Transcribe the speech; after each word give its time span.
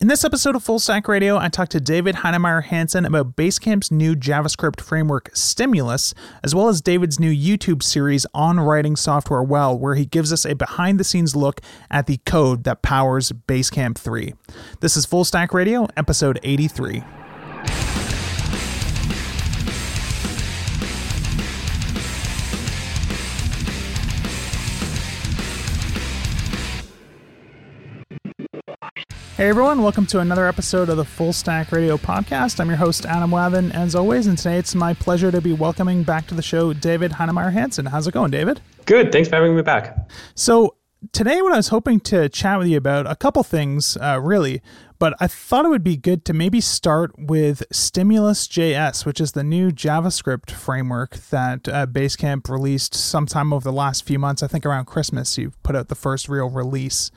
In 0.00 0.08
this 0.08 0.24
episode 0.24 0.56
of 0.56 0.62
Full 0.62 0.78
Stack 0.78 1.08
Radio, 1.08 1.36
I 1.36 1.50
talked 1.50 1.72
to 1.72 1.80
David 1.80 2.14
Heinemeier 2.14 2.64
Hansson 2.64 3.04
about 3.04 3.36
Basecamp's 3.36 3.90
new 3.90 4.16
JavaScript 4.16 4.80
framework, 4.80 5.28
Stimulus, 5.34 6.14
as 6.42 6.54
well 6.54 6.68
as 6.68 6.80
David's 6.80 7.20
new 7.20 7.30
YouTube 7.30 7.82
series 7.82 8.24
on 8.32 8.58
writing 8.58 8.96
software 8.96 9.42
well, 9.42 9.78
where 9.78 9.96
he 9.96 10.06
gives 10.06 10.32
us 10.32 10.46
a 10.46 10.54
behind 10.54 10.98
the 10.98 11.04
scenes 11.04 11.36
look 11.36 11.60
at 11.90 12.06
the 12.06 12.16
code 12.24 12.64
that 12.64 12.80
powers 12.80 13.30
Basecamp 13.46 13.98
3. 13.98 14.32
This 14.80 14.96
is 14.96 15.04
Full 15.04 15.26
Stack 15.26 15.52
Radio, 15.52 15.86
episode 15.98 16.40
83. 16.42 17.04
Hey 29.40 29.48
everyone, 29.48 29.82
welcome 29.82 30.04
to 30.08 30.18
another 30.18 30.46
episode 30.46 30.90
of 30.90 30.98
the 30.98 31.04
Full 31.06 31.32
Stack 31.32 31.72
Radio 31.72 31.96
podcast. 31.96 32.60
I'm 32.60 32.68
your 32.68 32.76
host, 32.76 33.06
Adam 33.06 33.30
Wathan, 33.30 33.72
as 33.72 33.94
always, 33.94 34.26
and 34.26 34.36
today 34.36 34.58
it's 34.58 34.74
my 34.74 34.92
pleasure 34.92 35.32
to 35.32 35.40
be 35.40 35.54
welcoming 35.54 36.02
back 36.02 36.26
to 36.26 36.34
the 36.34 36.42
show 36.42 36.74
David 36.74 37.12
Heinemeier 37.12 37.50
Hansson. 37.50 37.86
How's 37.86 38.06
it 38.06 38.12
going, 38.12 38.30
David? 38.30 38.60
Good. 38.84 39.12
Thanks 39.12 39.30
for 39.30 39.36
having 39.36 39.56
me 39.56 39.62
back. 39.62 39.96
So, 40.34 40.76
today, 41.12 41.40
what 41.40 41.54
I 41.54 41.56
was 41.56 41.68
hoping 41.68 42.00
to 42.00 42.28
chat 42.28 42.58
with 42.58 42.68
you 42.68 42.76
about, 42.76 43.10
a 43.10 43.16
couple 43.16 43.42
things, 43.42 43.96
uh, 43.96 44.20
really, 44.22 44.60
but 44.98 45.14
I 45.20 45.26
thought 45.26 45.64
it 45.64 45.70
would 45.70 45.82
be 45.82 45.96
good 45.96 46.26
to 46.26 46.34
maybe 46.34 46.60
start 46.60 47.18
with 47.18 47.62
Stimulus 47.72 48.46
JS, 48.46 49.06
which 49.06 49.22
is 49.22 49.32
the 49.32 49.42
new 49.42 49.70
JavaScript 49.70 50.50
framework 50.50 51.16
that 51.30 51.66
uh, 51.66 51.86
Basecamp 51.86 52.50
released 52.50 52.94
sometime 52.94 53.54
over 53.54 53.64
the 53.64 53.72
last 53.72 54.04
few 54.04 54.18
months. 54.18 54.42
I 54.42 54.48
think 54.48 54.66
around 54.66 54.84
Christmas, 54.84 55.38
you 55.38 55.54
put 55.62 55.74
out 55.74 55.88
the 55.88 55.94
first 55.94 56.28
real 56.28 56.50
release. 56.50 57.10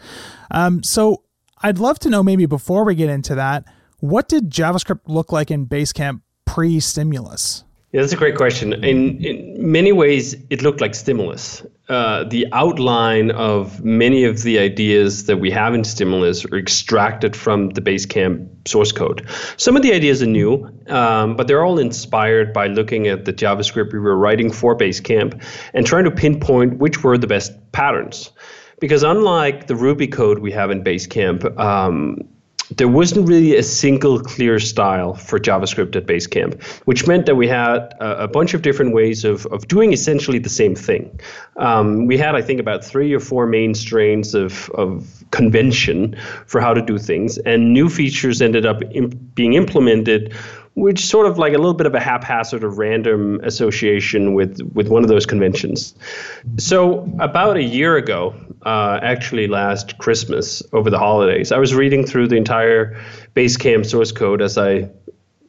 Um, 0.51 0.83
so, 0.83 1.23
I'd 1.65 1.79
love 1.79 1.97
to 1.99 2.09
know 2.09 2.21
maybe 2.23 2.45
before 2.45 2.83
we 2.83 2.93
get 2.93 3.09
into 3.09 3.35
that, 3.35 3.63
what 4.01 4.27
did 4.27 4.51
JavaScript 4.51 4.99
look 5.07 5.31
like 5.31 5.49
in 5.49 5.65
Basecamp 5.65 6.21
pre 6.45 6.81
stimulus? 6.81 7.63
Yeah, 7.93 8.01
that's 8.01 8.11
a 8.11 8.17
great 8.17 8.35
question. 8.35 8.73
In, 8.83 9.23
in 9.23 9.71
many 9.71 9.93
ways, 9.93 10.35
it 10.49 10.61
looked 10.61 10.81
like 10.81 10.93
stimulus. 10.93 11.63
Uh, 11.87 12.25
the 12.25 12.47
outline 12.51 13.31
of 13.31 13.81
many 13.83 14.25
of 14.25 14.41
the 14.43 14.59
ideas 14.59 15.25
that 15.27 15.37
we 15.37 15.51
have 15.51 15.73
in 15.73 15.85
stimulus 15.85 16.43
are 16.43 16.57
extracted 16.57 17.35
from 17.35 17.69
the 17.69 17.81
Basecamp 17.81 18.67
source 18.67 18.91
code. 18.91 19.25
Some 19.57 19.77
of 19.77 19.83
the 19.83 19.93
ideas 19.93 20.21
are 20.21 20.25
new, 20.25 20.67
um, 20.87 21.37
but 21.37 21.47
they're 21.47 21.63
all 21.63 21.77
inspired 21.77 22.51
by 22.51 22.67
looking 22.67 23.07
at 23.07 23.23
the 23.23 23.31
JavaScript 23.31 23.93
we 23.93 23.99
were 23.99 24.17
writing 24.17 24.51
for 24.51 24.75
Basecamp 24.75 25.41
and 25.73 25.85
trying 25.85 26.03
to 26.03 26.11
pinpoint 26.11 26.79
which 26.79 27.03
were 27.03 27.17
the 27.17 27.27
best 27.27 27.53
patterns 27.71 28.31
because 28.83 29.01
unlike 29.01 29.67
the 29.67 29.77
Ruby 29.77 30.07
code 30.07 30.39
we 30.39 30.51
have 30.51 30.69
in 30.69 30.83
Basecamp, 30.83 31.57
um, 31.57 32.17
there 32.75 32.89
wasn't 32.89 33.25
really 33.29 33.55
a 33.55 33.63
single 33.63 34.19
clear 34.19 34.59
style 34.59 35.13
for 35.13 35.39
JavaScript 35.39 35.95
at 35.95 36.05
Basecamp, 36.05 36.61
which 36.83 37.07
meant 37.07 37.25
that 37.27 37.35
we 37.35 37.47
had 37.47 37.93
a, 38.01 38.25
a 38.25 38.27
bunch 38.27 38.53
of 38.53 38.61
different 38.61 38.93
ways 38.93 39.23
of, 39.23 39.45
of 39.45 39.69
doing 39.69 39.93
essentially 39.93 40.37
the 40.37 40.49
same 40.49 40.75
thing. 40.75 41.17
Um, 41.55 42.07
we 42.07 42.17
had, 42.17 42.35
I 42.35 42.41
think, 42.41 42.59
about 42.59 42.83
three 42.83 43.13
or 43.13 43.21
four 43.21 43.47
main 43.47 43.73
strains 43.73 44.35
of, 44.35 44.69
of 44.71 45.23
convention 45.31 46.17
for 46.45 46.59
how 46.59 46.73
to 46.73 46.81
do 46.81 46.97
things, 46.97 47.37
and 47.37 47.73
new 47.73 47.87
features 47.87 48.41
ended 48.41 48.65
up 48.65 48.81
imp- 48.91 49.15
being 49.33 49.53
implemented 49.53 50.33
which 50.75 51.05
sort 51.05 51.27
of 51.27 51.37
like 51.37 51.53
a 51.53 51.57
little 51.57 51.73
bit 51.73 51.85
of 51.85 51.93
a 51.93 51.99
haphazard 51.99 52.63
or 52.63 52.69
random 52.69 53.39
association 53.43 54.33
with 54.33 54.59
with 54.73 54.87
one 54.87 55.03
of 55.03 55.09
those 55.09 55.25
conventions. 55.25 55.93
So 56.57 57.09
about 57.19 57.57
a 57.57 57.63
year 57.63 57.95
ago, 57.95 58.33
uh, 58.65 58.99
actually 59.03 59.47
last 59.47 59.97
Christmas 59.99 60.63
over 60.73 60.89
the 60.89 60.99
holidays, 60.99 61.51
I 61.51 61.57
was 61.57 61.75
reading 61.75 62.05
through 62.05 62.27
the 62.27 62.37
entire 62.37 62.99
Basecamp 63.35 63.85
source 63.85 64.11
code 64.11 64.41
as 64.41 64.57
I 64.57 64.89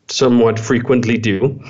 somewhat 0.08 0.58
frequently 0.58 1.16
do. 1.16 1.60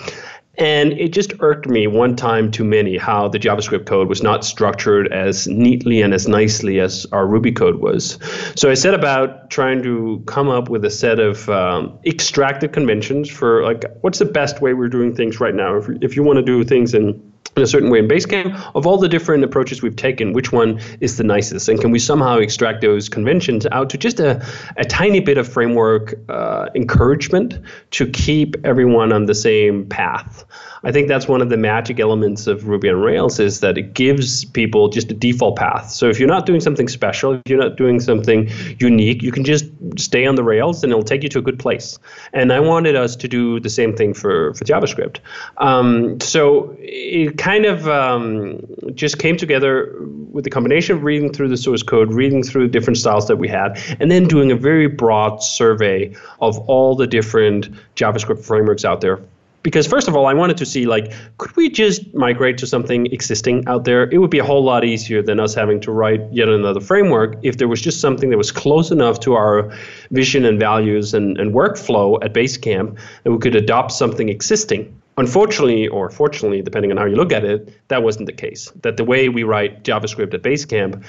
And 0.56 0.92
it 0.92 1.12
just 1.12 1.32
irked 1.40 1.66
me 1.66 1.86
one 1.86 2.14
time 2.14 2.50
too 2.50 2.64
many 2.64 2.96
how 2.96 3.28
the 3.28 3.38
JavaScript 3.38 3.86
code 3.86 4.08
was 4.08 4.22
not 4.22 4.44
structured 4.44 5.12
as 5.12 5.48
neatly 5.48 6.00
and 6.00 6.14
as 6.14 6.28
nicely 6.28 6.80
as 6.80 7.06
our 7.12 7.26
Ruby 7.26 7.50
code 7.50 7.80
was. 7.80 8.18
So 8.54 8.70
I 8.70 8.74
set 8.74 8.94
about 8.94 9.50
trying 9.50 9.82
to 9.82 10.22
come 10.26 10.48
up 10.48 10.68
with 10.68 10.84
a 10.84 10.90
set 10.90 11.18
of 11.18 11.48
um, 11.48 11.98
extracted 12.06 12.72
conventions 12.72 13.28
for 13.28 13.64
like 13.64 13.84
what's 14.02 14.20
the 14.20 14.24
best 14.24 14.60
way 14.60 14.74
we're 14.74 14.88
doing 14.88 15.14
things 15.14 15.40
right 15.40 15.54
now. 15.54 15.76
If, 15.76 15.88
if 16.00 16.16
you 16.16 16.22
want 16.22 16.36
to 16.36 16.42
do 16.42 16.62
things 16.62 16.94
in 16.94 17.33
in 17.56 17.62
a 17.62 17.66
certain 17.66 17.90
way 17.90 17.98
in 17.98 18.08
Basecamp, 18.08 18.72
of 18.74 18.86
all 18.86 18.98
the 18.98 19.08
different 19.08 19.44
approaches 19.44 19.82
we've 19.82 19.96
taken, 19.96 20.32
which 20.32 20.52
one 20.52 20.80
is 21.00 21.16
the 21.16 21.24
nicest? 21.24 21.68
And 21.68 21.80
can 21.80 21.90
we 21.90 21.98
somehow 21.98 22.38
extract 22.38 22.80
those 22.80 23.08
conventions 23.08 23.66
out 23.70 23.90
to 23.90 23.98
just 23.98 24.20
a, 24.20 24.44
a 24.76 24.84
tiny 24.84 25.20
bit 25.20 25.38
of 25.38 25.48
framework 25.48 26.14
uh, 26.28 26.68
encouragement 26.74 27.58
to 27.92 28.06
keep 28.06 28.56
everyone 28.64 29.12
on 29.12 29.26
the 29.26 29.34
same 29.34 29.86
path? 29.86 30.44
I 30.84 30.92
think 30.92 31.08
that's 31.08 31.26
one 31.26 31.40
of 31.40 31.48
the 31.48 31.56
magic 31.56 31.98
elements 31.98 32.46
of 32.46 32.68
Ruby 32.68 32.90
on 32.90 33.00
Rails 33.00 33.40
is 33.40 33.60
that 33.60 33.78
it 33.78 33.94
gives 33.94 34.44
people 34.44 34.88
just 34.88 35.10
a 35.10 35.14
default 35.14 35.56
path. 35.56 35.90
So 35.90 36.10
if 36.10 36.18
you're 36.18 36.28
not 36.28 36.44
doing 36.44 36.60
something 36.60 36.88
special, 36.88 37.34
if 37.34 37.42
you're 37.48 37.58
not 37.58 37.76
doing 37.76 38.00
something 38.00 38.50
unique, 38.78 39.22
you 39.22 39.32
can 39.32 39.44
just 39.44 39.64
stay 39.96 40.26
on 40.26 40.34
the 40.34 40.44
Rails 40.44 40.84
and 40.84 40.92
it'll 40.92 41.02
take 41.02 41.22
you 41.22 41.30
to 41.30 41.38
a 41.38 41.42
good 41.42 41.58
place. 41.58 41.98
And 42.34 42.52
I 42.52 42.60
wanted 42.60 42.96
us 42.96 43.16
to 43.16 43.28
do 43.28 43.60
the 43.60 43.70
same 43.70 43.96
thing 43.96 44.12
for, 44.12 44.52
for 44.54 44.64
JavaScript. 44.64 45.20
Um, 45.56 46.20
so 46.20 46.76
it 46.78 47.38
kind 47.38 47.64
of 47.64 47.88
um, 47.88 48.60
just 48.94 49.18
came 49.18 49.38
together 49.38 49.94
with 50.32 50.44
the 50.44 50.50
combination 50.50 50.96
of 50.96 51.02
reading 51.02 51.32
through 51.32 51.48
the 51.48 51.56
source 51.56 51.82
code, 51.82 52.12
reading 52.12 52.42
through 52.42 52.68
different 52.68 52.98
styles 52.98 53.26
that 53.28 53.36
we 53.36 53.48
had, 53.48 53.78
and 54.00 54.10
then 54.10 54.28
doing 54.28 54.52
a 54.52 54.56
very 54.56 54.88
broad 54.88 55.42
survey 55.42 56.14
of 56.42 56.58
all 56.68 56.94
the 56.94 57.06
different 57.06 57.70
JavaScript 57.96 58.44
frameworks 58.44 58.84
out 58.84 59.00
there 59.00 59.20
because 59.64 59.86
first 59.86 60.08
of 60.08 60.14
all, 60.14 60.26
I 60.26 60.34
wanted 60.34 60.58
to 60.58 60.66
see 60.66 60.84
like, 60.84 61.12
could 61.38 61.56
we 61.56 61.68
just 61.70 62.14
migrate 62.14 62.58
to 62.58 62.66
something 62.66 63.06
existing 63.06 63.66
out 63.66 63.84
there? 63.84 64.08
It 64.10 64.18
would 64.18 64.30
be 64.30 64.38
a 64.38 64.44
whole 64.44 64.62
lot 64.62 64.84
easier 64.84 65.22
than 65.22 65.40
us 65.40 65.54
having 65.54 65.80
to 65.80 65.90
write 65.90 66.20
yet 66.30 66.48
another 66.48 66.80
framework 66.80 67.36
if 67.42 67.56
there 67.56 67.66
was 67.66 67.80
just 67.80 68.00
something 68.00 68.28
that 68.30 68.36
was 68.36 68.52
close 68.52 68.90
enough 68.90 69.18
to 69.20 69.32
our 69.32 69.72
vision 70.10 70.44
and 70.44 70.60
values 70.60 71.14
and, 71.14 71.38
and 71.38 71.54
workflow 71.54 72.22
at 72.22 72.34
Basecamp 72.34 72.96
that 73.24 73.32
we 73.32 73.38
could 73.38 73.56
adopt 73.56 73.90
something 73.90 74.28
existing. 74.28 74.94
Unfortunately, 75.16 75.88
or 75.88 76.10
fortunately, 76.10 76.60
depending 76.60 76.90
on 76.90 76.98
how 76.98 77.06
you 77.06 77.16
look 77.16 77.32
at 77.32 77.44
it, 77.44 77.72
that 77.88 78.02
wasn't 78.02 78.26
the 78.26 78.32
case. 78.32 78.70
That 78.82 78.98
the 78.98 79.04
way 79.04 79.30
we 79.30 79.44
write 79.44 79.82
JavaScript 79.82 80.34
at 80.34 80.42
Basecamp 80.42 81.02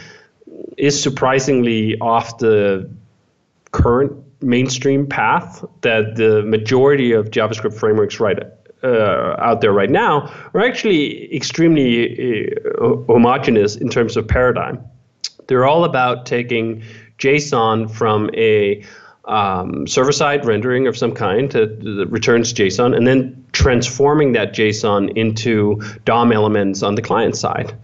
is 0.78 1.02
surprisingly 1.02 2.00
off 2.00 2.38
the 2.38 2.90
current 3.72 4.25
mainstream 4.42 5.08
path 5.08 5.64
that 5.82 6.16
the 6.16 6.44
majority 6.44 7.12
of 7.12 7.32
JavaScript 7.32 7.74
frameworks 7.74 8.20
write 8.20 8.40
uh, 8.84 9.36
out 9.40 9.62
there 9.62 9.74
right 9.74 9.90
now 9.90 10.32
are 10.54 10.62
actually 10.62 11.34
extremely 11.36 12.54
uh, 12.54 12.96
homogeneous 13.08 13.76
in 13.76 13.90
terms 13.90 14.16
of 14.16 14.28
paradigm. 14.28 14.84
They're 15.48 15.66
all 15.66 15.84
about 15.84 16.26
taking 16.26 16.84
JSON 17.18 17.90
from 17.90 18.30
a 18.36 18.84
um, 19.26 19.88
server 19.88 20.12
side 20.12 20.46
rendering 20.46 20.88
of 20.88 20.98
some 20.98 21.14
kind 21.14 21.52
that, 21.52 21.80
that 21.82 22.08
returns 22.10 22.54
JSON 22.54 22.96
and 22.96 23.08
then 23.08 23.44
transforming 23.54 24.34
that 24.34 24.54
JSON 24.54 25.16
into 25.18 25.82
DOM 26.06 26.32
elements 26.32 26.84
on 26.84 26.96
the 26.96 27.02
client 27.02 27.36
side. 27.36 27.76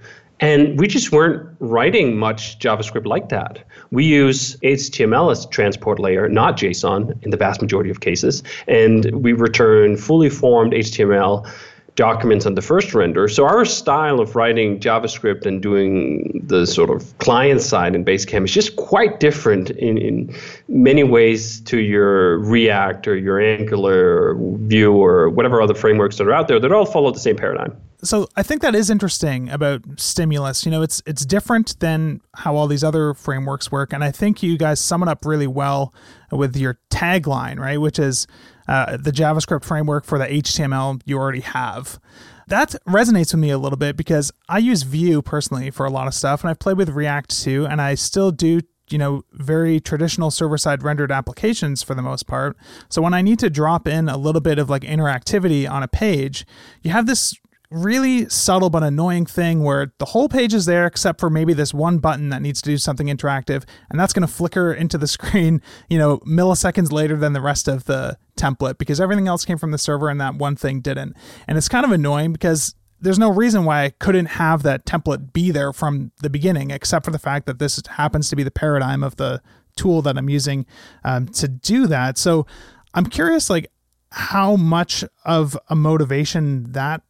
And 0.41 0.79
we 0.79 0.87
just 0.87 1.11
weren't 1.11 1.47
writing 1.59 2.17
much 2.17 2.57
JavaScript 2.57 3.05
like 3.05 3.29
that. 3.29 3.59
We 3.91 4.05
use 4.05 4.57
HTML 4.57 5.31
as 5.31 5.45
transport 5.45 5.99
layer, 5.99 6.27
not 6.27 6.57
JSON 6.57 7.23
in 7.23 7.29
the 7.29 7.37
vast 7.37 7.61
majority 7.61 7.91
of 7.91 7.99
cases. 7.99 8.41
And 8.67 9.05
we 9.11 9.33
return 9.33 9.97
fully 9.97 10.29
formed 10.29 10.73
HTML 10.73 11.47
documents 11.95 12.45
on 12.45 12.55
the 12.55 12.61
first 12.61 12.93
render. 12.93 13.27
So 13.27 13.45
our 13.45 13.65
style 13.65 14.19
of 14.19 14.35
writing 14.35 14.79
JavaScript 14.79 15.45
and 15.45 15.61
doing 15.61 16.41
the 16.45 16.65
sort 16.65 16.89
of 16.89 17.17
client 17.17 17.61
side 17.61 17.95
in 17.95 18.05
Basecamp 18.05 18.45
is 18.45 18.51
just 18.51 18.75
quite 18.75 19.19
different 19.19 19.71
in, 19.71 19.97
in 19.97 20.35
many 20.67 21.03
ways 21.03 21.61
to 21.61 21.79
your 21.79 22.39
React 22.39 23.07
or 23.07 23.15
your 23.17 23.39
Angular 23.39 24.35
Vue 24.35 24.93
or 24.93 25.29
whatever 25.29 25.61
other 25.61 25.73
frameworks 25.73 26.17
that 26.17 26.27
are 26.27 26.33
out 26.33 26.47
there 26.47 26.59
that 26.59 26.71
all 26.71 26.85
follow 26.85 27.11
the 27.11 27.19
same 27.19 27.35
paradigm 27.35 27.75
so 28.03 28.27
I 28.35 28.43
think 28.43 28.61
that 28.61 28.73
is 28.73 28.89
interesting 28.89 29.49
about 29.49 29.81
stimulus. 29.97 30.65
You 30.65 30.71
know, 30.71 30.81
it's 30.81 31.01
it's 31.05 31.25
different 31.25 31.79
than 31.79 32.21
how 32.35 32.55
all 32.55 32.67
these 32.67 32.83
other 32.83 33.13
frameworks 33.13 33.71
work, 33.71 33.93
and 33.93 34.03
I 34.03 34.11
think 34.11 34.41
you 34.41 34.57
guys 34.57 34.79
sum 34.79 35.03
it 35.03 35.09
up 35.09 35.25
really 35.25 35.47
well 35.47 35.93
with 36.31 36.55
your 36.55 36.79
tagline, 36.89 37.59
right? 37.59 37.79
Which 37.79 37.99
is 37.99 38.25
uh, 38.71 38.95
the 38.95 39.11
JavaScript 39.11 39.65
framework 39.65 40.05
for 40.05 40.17
the 40.17 40.25
HTML 40.25 41.01
you 41.03 41.17
already 41.17 41.41
have. 41.41 41.99
That 42.47 42.73
resonates 42.87 43.33
with 43.33 43.41
me 43.41 43.49
a 43.49 43.57
little 43.57 43.77
bit 43.77 43.97
because 43.97 44.31
I 44.47 44.59
use 44.59 44.83
Vue 44.83 45.21
personally 45.21 45.71
for 45.71 45.85
a 45.85 45.89
lot 45.89 46.07
of 46.07 46.13
stuff, 46.13 46.41
and 46.41 46.49
I've 46.49 46.59
played 46.59 46.77
with 46.77 46.87
React 46.89 47.37
too, 47.37 47.67
and 47.69 47.81
I 47.81 47.95
still 47.95 48.31
do 48.31 48.61
you 48.89 48.97
know 48.97 49.23
very 49.33 49.79
traditional 49.79 50.31
server 50.31 50.57
side 50.57 50.83
rendered 50.83 51.11
applications 51.11 51.81
for 51.81 51.95
the 51.95 52.01
most 52.01 52.27
part 52.27 52.57
so 52.89 53.01
when 53.01 53.13
i 53.13 53.21
need 53.21 53.39
to 53.39 53.49
drop 53.49 53.87
in 53.87 54.09
a 54.09 54.17
little 54.17 54.41
bit 54.41 54.59
of 54.59 54.69
like 54.69 54.81
interactivity 54.81 55.69
on 55.69 55.81
a 55.81 55.87
page 55.87 56.45
you 56.81 56.91
have 56.91 57.05
this 57.05 57.33
really 57.71 58.27
subtle 58.27 58.69
but 58.69 58.83
annoying 58.83 59.25
thing 59.25 59.63
where 59.63 59.93
the 59.97 60.05
whole 60.05 60.27
page 60.27 60.53
is 60.53 60.65
there 60.65 60.85
except 60.85 61.19
for 61.21 61.29
maybe 61.29 61.53
this 61.53 61.73
one 61.73 61.99
button 61.99 62.29
that 62.29 62.41
needs 62.41 62.61
to 62.61 62.69
do 62.69 62.77
something 62.77 63.07
interactive 63.07 63.63
and 63.89 63.97
that's 63.97 64.11
going 64.11 64.27
to 64.27 64.31
flicker 64.31 64.73
into 64.73 64.97
the 64.97 65.07
screen 65.07 65.61
you 65.89 65.97
know 65.97 66.17
milliseconds 66.19 66.91
later 66.91 67.15
than 67.15 67.31
the 67.31 67.41
rest 67.41 67.69
of 67.69 67.85
the 67.85 68.17
template 68.37 68.77
because 68.77 68.99
everything 68.99 69.27
else 69.27 69.45
came 69.45 69.57
from 69.57 69.71
the 69.71 69.77
server 69.77 70.09
and 70.09 70.19
that 70.19 70.35
one 70.35 70.55
thing 70.55 70.81
didn't 70.81 71.15
and 71.47 71.57
it's 71.57 71.69
kind 71.69 71.85
of 71.85 71.91
annoying 71.91 72.33
because 72.33 72.75
there's 73.01 73.19
no 73.19 73.31
reason 73.31 73.65
why 73.65 73.83
I 73.83 73.89
couldn't 73.89 74.27
have 74.27 74.63
that 74.63 74.85
template 74.85 75.33
be 75.33 75.49
there 75.49 75.73
from 75.73 76.11
the 76.21 76.29
beginning, 76.29 76.69
except 76.69 77.03
for 77.03 77.11
the 77.11 77.19
fact 77.19 77.47
that 77.47 77.57
this 77.57 77.81
happens 77.89 78.29
to 78.29 78.35
be 78.35 78.43
the 78.43 78.51
paradigm 78.51 79.03
of 79.03 79.15
the 79.15 79.41
tool 79.75 80.01
that 80.03 80.17
I'm 80.17 80.29
using 80.29 80.67
um, 81.03 81.27
to 81.29 81.47
do 81.47 81.87
that. 81.87 82.17
So 82.17 82.45
I'm 82.93 83.07
curious, 83.07 83.49
like, 83.49 83.71
how 84.11 84.55
much 84.55 85.03
of 85.25 85.57
a 85.69 85.75
motivation 85.75 86.71
that 86.73 87.01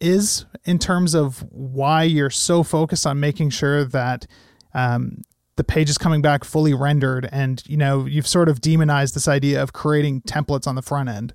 is 0.00 0.44
in 0.64 0.78
terms 0.78 1.14
of 1.14 1.44
why 1.50 2.02
you're 2.02 2.30
so 2.30 2.62
focused 2.62 3.06
on 3.06 3.18
making 3.18 3.50
sure 3.50 3.84
that 3.84 4.26
um, 4.74 5.22
the 5.56 5.64
page 5.64 5.90
is 5.90 5.98
coming 5.98 6.22
back 6.22 6.44
fully 6.44 6.74
rendered 6.74 7.28
and 7.32 7.62
you 7.66 7.76
know 7.76 8.06
you've 8.06 8.26
sort 8.26 8.48
of 8.48 8.60
demonized 8.60 9.14
this 9.14 9.28
idea 9.28 9.62
of 9.62 9.72
creating 9.72 10.22
templates 10.22 10.66
on 10.66 10.74
the 10.74 10.82
front 10.82 11.08
end 11.08 11.34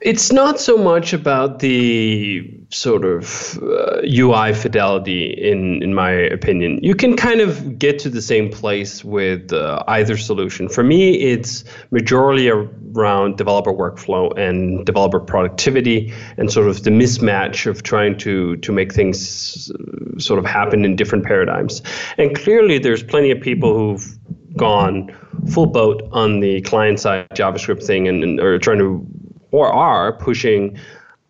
it's 0.00 0.30
not 0.32 0.60
so 0.60 0.76
much 0.76 1.12
about 1.12 1.58
the 1.58 2.48
sort 2.70 3.04
of 3.04 3.58
uh, 3.62 4.00
UI 4.04 4.54
fidelity, 4.54 5.30
in 5.30 5.82
in 5.82 5.92
my 5.94 6.10
opinion. 6.10 6.78
You 6.82 6.94
can 6.94 7.16
kind 7.16 7.40
of 7.40 7.78
get 7.78 7.98
to 8.00 8.08
the 8.08 8.22
same 8.22 8.48
place 8.48 9.04
with 9.04 9.52
uh, 9.52 9.82
either 9.88 10.16
solution. 10.16 10.68
For 10.68 10.84
me, 10.84 11.14
it's 11.14 11.64
majorly 11.90 12.48
around 12.96 13.38
developer 13.38 13.72
workflow 13.72 14.36
and 14.38 14.86
developer 14.86 15.18
productivity, 15.18 16.12
and 16.36 16.52
sort 16.52 16.68
of 16.68 16.84
the 16.84 16.90
mismatch 16.90 17.66
of 17.66 17.82
trying 17.82 18.16
to 18.18 18.56
to 18.58 18.72
make 18.72 18.94
things 18.94 19.70
uh, 19.70 20.18
sort 20.20 20.38
of 20.38 20.46
happen 20.46 20.84
in 20.84 20.94
different 20.94 21.24
paradigms. 21.24 21.82
And 22.18 22.36
clearly, 22.36 22.78
there's 22.78 23.02
plenty 23.02 23.32
of 23.32 23.40
people 23.40 23.74
who've 23.74 24.18
gone 24.56 25.12
full 25.52 25.66
boat 25.66 26.08
on 26.12 26.40
the 26.40 26.60
client 26.62 27.00
side 27.00 27.28
JavaScript 27.30 27.84
thing 27.84 28.08
and, 28.08 28.22
and 28.22 28.40
are 28.40 28.58
trying 28.58 28.78
to 28.78 29.06
or 29.50 29.72
are 29.72 30.12
pushing 30.12 30.78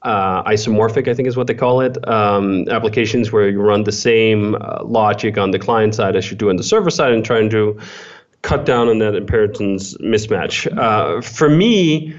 uh, 0.03 0.43
isomorphic, 0.45 1.09
I 1.09 1.15
think 1.15 1.29
is 1.29 1.37
what 1.37 1.47
they 1.47 1.55
call 1.55 1.81
it, 1.81 1.97
um, 2.09 2.69
applications 2.69 3.33
where 3.33 3.49
you 3.49 3.61
run 3.61 3.85
the 3.85 3.93
same 3.93 4.55
uh, 4.55 4.85
logic 4.85 5.37
on 5.39 5.51
the 5.51 5.59
client 5.59 5.95
side 5.95 6.17
as 6.17 6.31
you 6.31 6.37
do 6.37 6.49
on 6.49 6.57
the 6.57 6.63
server 6.63 6.91
side 6.91 7.13
and 7.13 7.25
trying 7.25 7.51
to 7.51 7.79
cut 8.43 8.65
down 8.65 8.89
on 8.89 8.99
that 8.99 9.15
inheritance 9.15 9.95
mismatch. 9.99 10.67
Uh, 10.79 11.21
for 11.21 11.49
me, 11.49 12.15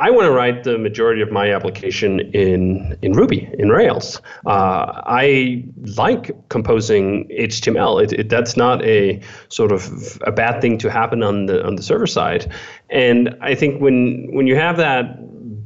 I 0.00 0.10
want 0.10 0.24
to 0.24 0.32
write 0.32 0.64
the 0.64 0.78
majority 0.78 1.20
of 1.20 1.30
my 1.30 1.52
application 1.54 2.20
in 2.32 2.96
in 3.02 3.12
Ruby 3.12 3.48
in 3.58 3.68
Rails. 3.68 4.20
Uh, 4.46 5.02
I 5.06 5.64
like 5.96 6.30
composing 6.48 7.28
HTML. 7.28 8.02
It, 8.02 8.12
it, 8.14 8.28
that's 8.30 8.56
not 8.56 8.82
a 8.82 9.20
sort 9.50 9.72
of 9.72 10.18
a 10.26 10.32
bad 10.32 10.62
thing 10.62 10.78
to 10.78 10.90
happen 10.90 11.22
on 11.22 11.46
the 11.46 11.64
on 11.66 11.76
the 11.76 11.82
server 11.82 12.06
side. 12.06 12.50
And 12.88 13.36
I 13.42 13.54
think 13.54 13.82
when 13.82 14.28
when 14.32 14.46
you 14.46 14.56
have 14.56 14.78
that 14.78 15.18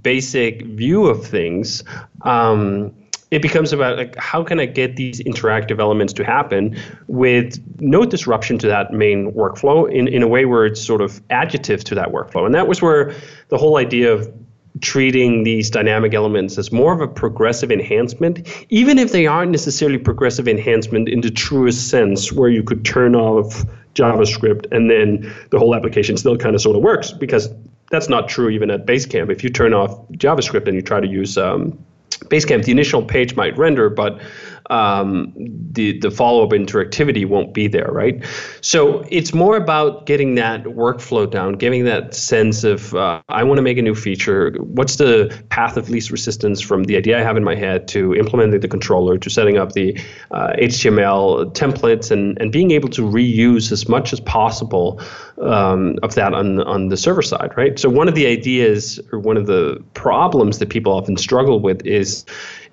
basic 0.02 0.66
view 0.66 1.06
of 1.06 1.26
things. 1.26 1.84
Um, 2.22 2.92
it 3.34 3.42
becomes 3.42 3.72
about 3.72 3.96
like 3.96 4.16
how 4.16 4.44
can 4.44 4.60
I 4.60 4.66
get 4.66 4.94
these 4.94 5.20
interactive 5.20 5.80
elements 5.80 6.12
to 6.14 6.24
happen 6.24 6.76
with 7.08 7.58
no 7.80 8.04
disruption 8.04 8.58
to 8.58 8.68
that 8.68 8.92
main 8.92 9.32
workflow 9.32 9.92
in, 9.92 10.06
in 10.06 10.22
a 10.22 10.28
way 10.28 10.44
where 10.44 10.64
it's 10.64 10.80
sort 10.80 11.00
of 11.00 11.20
additive 11.28 11.82
to 11.84 11.94
that 11.96 12.10
workflow. 12.12 12.46
And 12.46 12.54
that 12.54 12.68
was 12.68 12.80
where 12.80 13.12
the 13.48 13.58
whole 13.58 13.76
idea 13.76 14.12
of 14.12 14.32
treating 14.80 15.42
these 15.42 15.68
dynamic 15.68 16.14
elements 16.14 16.58
as 16.58 16.70
more 16.70 16.92
of 16.92 17.00
a 17.00 17.08
progressive 17.08 17.72
enhancement, 17.72 18.46
even 18.68 18.98
if 18.98 19.10
they 19.10 19.26
aren't 19.26 19.50
necessarily 19.50 19.98
progressive 19.98 20.46
enhancement 20.46 21.08
in 21.08 21.20
the 21.20 21.30
truest 21.30 21.88
sense, 21.88 22.32
where 22.32 22.48
you 22.48 22.62
could 22.62 22.84
turn 22.84 23.16
off 23.16 23.64
JavaScript 23.94 24.66
and 24.70 24.90
then 24.90 25.32
the 25.50 25.58
whole 25.58 25.74
application 25.74 26.16
still 26.16 26.36
kind 26.36 26.54
of 26.54 26.60
sort 26.60 26.76
of 26.76 26.82
works, 26.82 27.10
because 27.10 27.48
that's 27.90 28.08
not 28.08 28.28
true 28.28 28.48
even 28.48 28.70
at 28.70 28.86
Basecamp. 28.86 29.30
If 29.30 29.42
you 29.42 29.50
turn 29.50 29.74
off 29.74 29.90
JavaScript 30.12 30.66
and 30.66 30.74
you 30.76 30.82
try 30.82 31.00
to 31.00 31.06
use 31.06 31.36
um, 31.36 31.76
Basecamp, 32.18 32.64
the 32.64 32.72
initial 32.72 33.02
page 33.02 33.36
might 33.36 33.56
render, 33.56 33.88
but 33.88 34.20
um, 34.70 35.32
the 35.72 35.98
the 35.98 36.10
follow 36.10 36.44
up 36.44 36.50
interactivity 36.50 37.26
won't 37.26 37.52
be 37.52 37.68
there, 37.68 37.88
right? 37.90 38.24
So 38.60 39.04
it's 39.10 39.34
more 39.34 39.56
about 39.56 40.06
getting 40.06 40.36
that 40.36 40.64
workflow 40.64 41.30
down, 41.30 41.54
giving 41.54 41.84
that 41.84 42.14
sense 42.14 42.64
of 42.64 42.94
uh, 42.94 43.20
I 43.28 43.44
want 43.44 43.58
to 43.58 43.62
make 43.62 43.78
a 43.78 43.82
new 43.82 43.94
feature. 43.94 44.52
What's 44.58 44.96
the 44.96 45.36
path 45.50 45.76
of 45.76 45.90
least 45.90 46.10
resistance 46.10 46.60
from 46.60 46.84
the 46.84 46.96
idea 46.96 47.18
I 47.18 47.22
have 47.22 47.36
in 47.36 47.44
my 47.44 47.54
head 47.54 47.88
to 47.88 48.14
implementing 48.14 48.60
the 48.60 48.68
controller 48.68 49.18
to 49.18 49.30
setting 49.30 49.58
up 49.58 49.72
the 49.72 49.98
uh, 50.30 50.52
HTML 50.58 51.52
templates 51.54 52.10
and 52.10 52.40
and 52.40 52.50
being 52.50 52.70
able 52.70 52.88
to 52.90 53.02
reuse 53.02 53.70
as 53.72 53.88
much 53.88 54.12
as 54.12 54.20
possible 54.20 55.00
um, 55.42 55.98
of 56.02 56.14
that 56.14 56.32
on 56.32 56.60
on 56.60 56.88
the 56.88 56.96
server 56.96 57.22
side, 57.22 57.52
right? 57.56 57.78
So 57.78 57.90
one 57.90 58.08
of 58.08 58.14
the 58.14 58.26
ideas 58.26 58.98
or 59.12 59.18
one 59.18 59.36
of 59.36 59.46
the 59.46 59.82
problems 59.94 60.58
that 60.58 60.70
people 60.70 60.92
often 60.92 61.16
struggle 61.16 61.60
with 61.60 61.84
is 61.86 62.24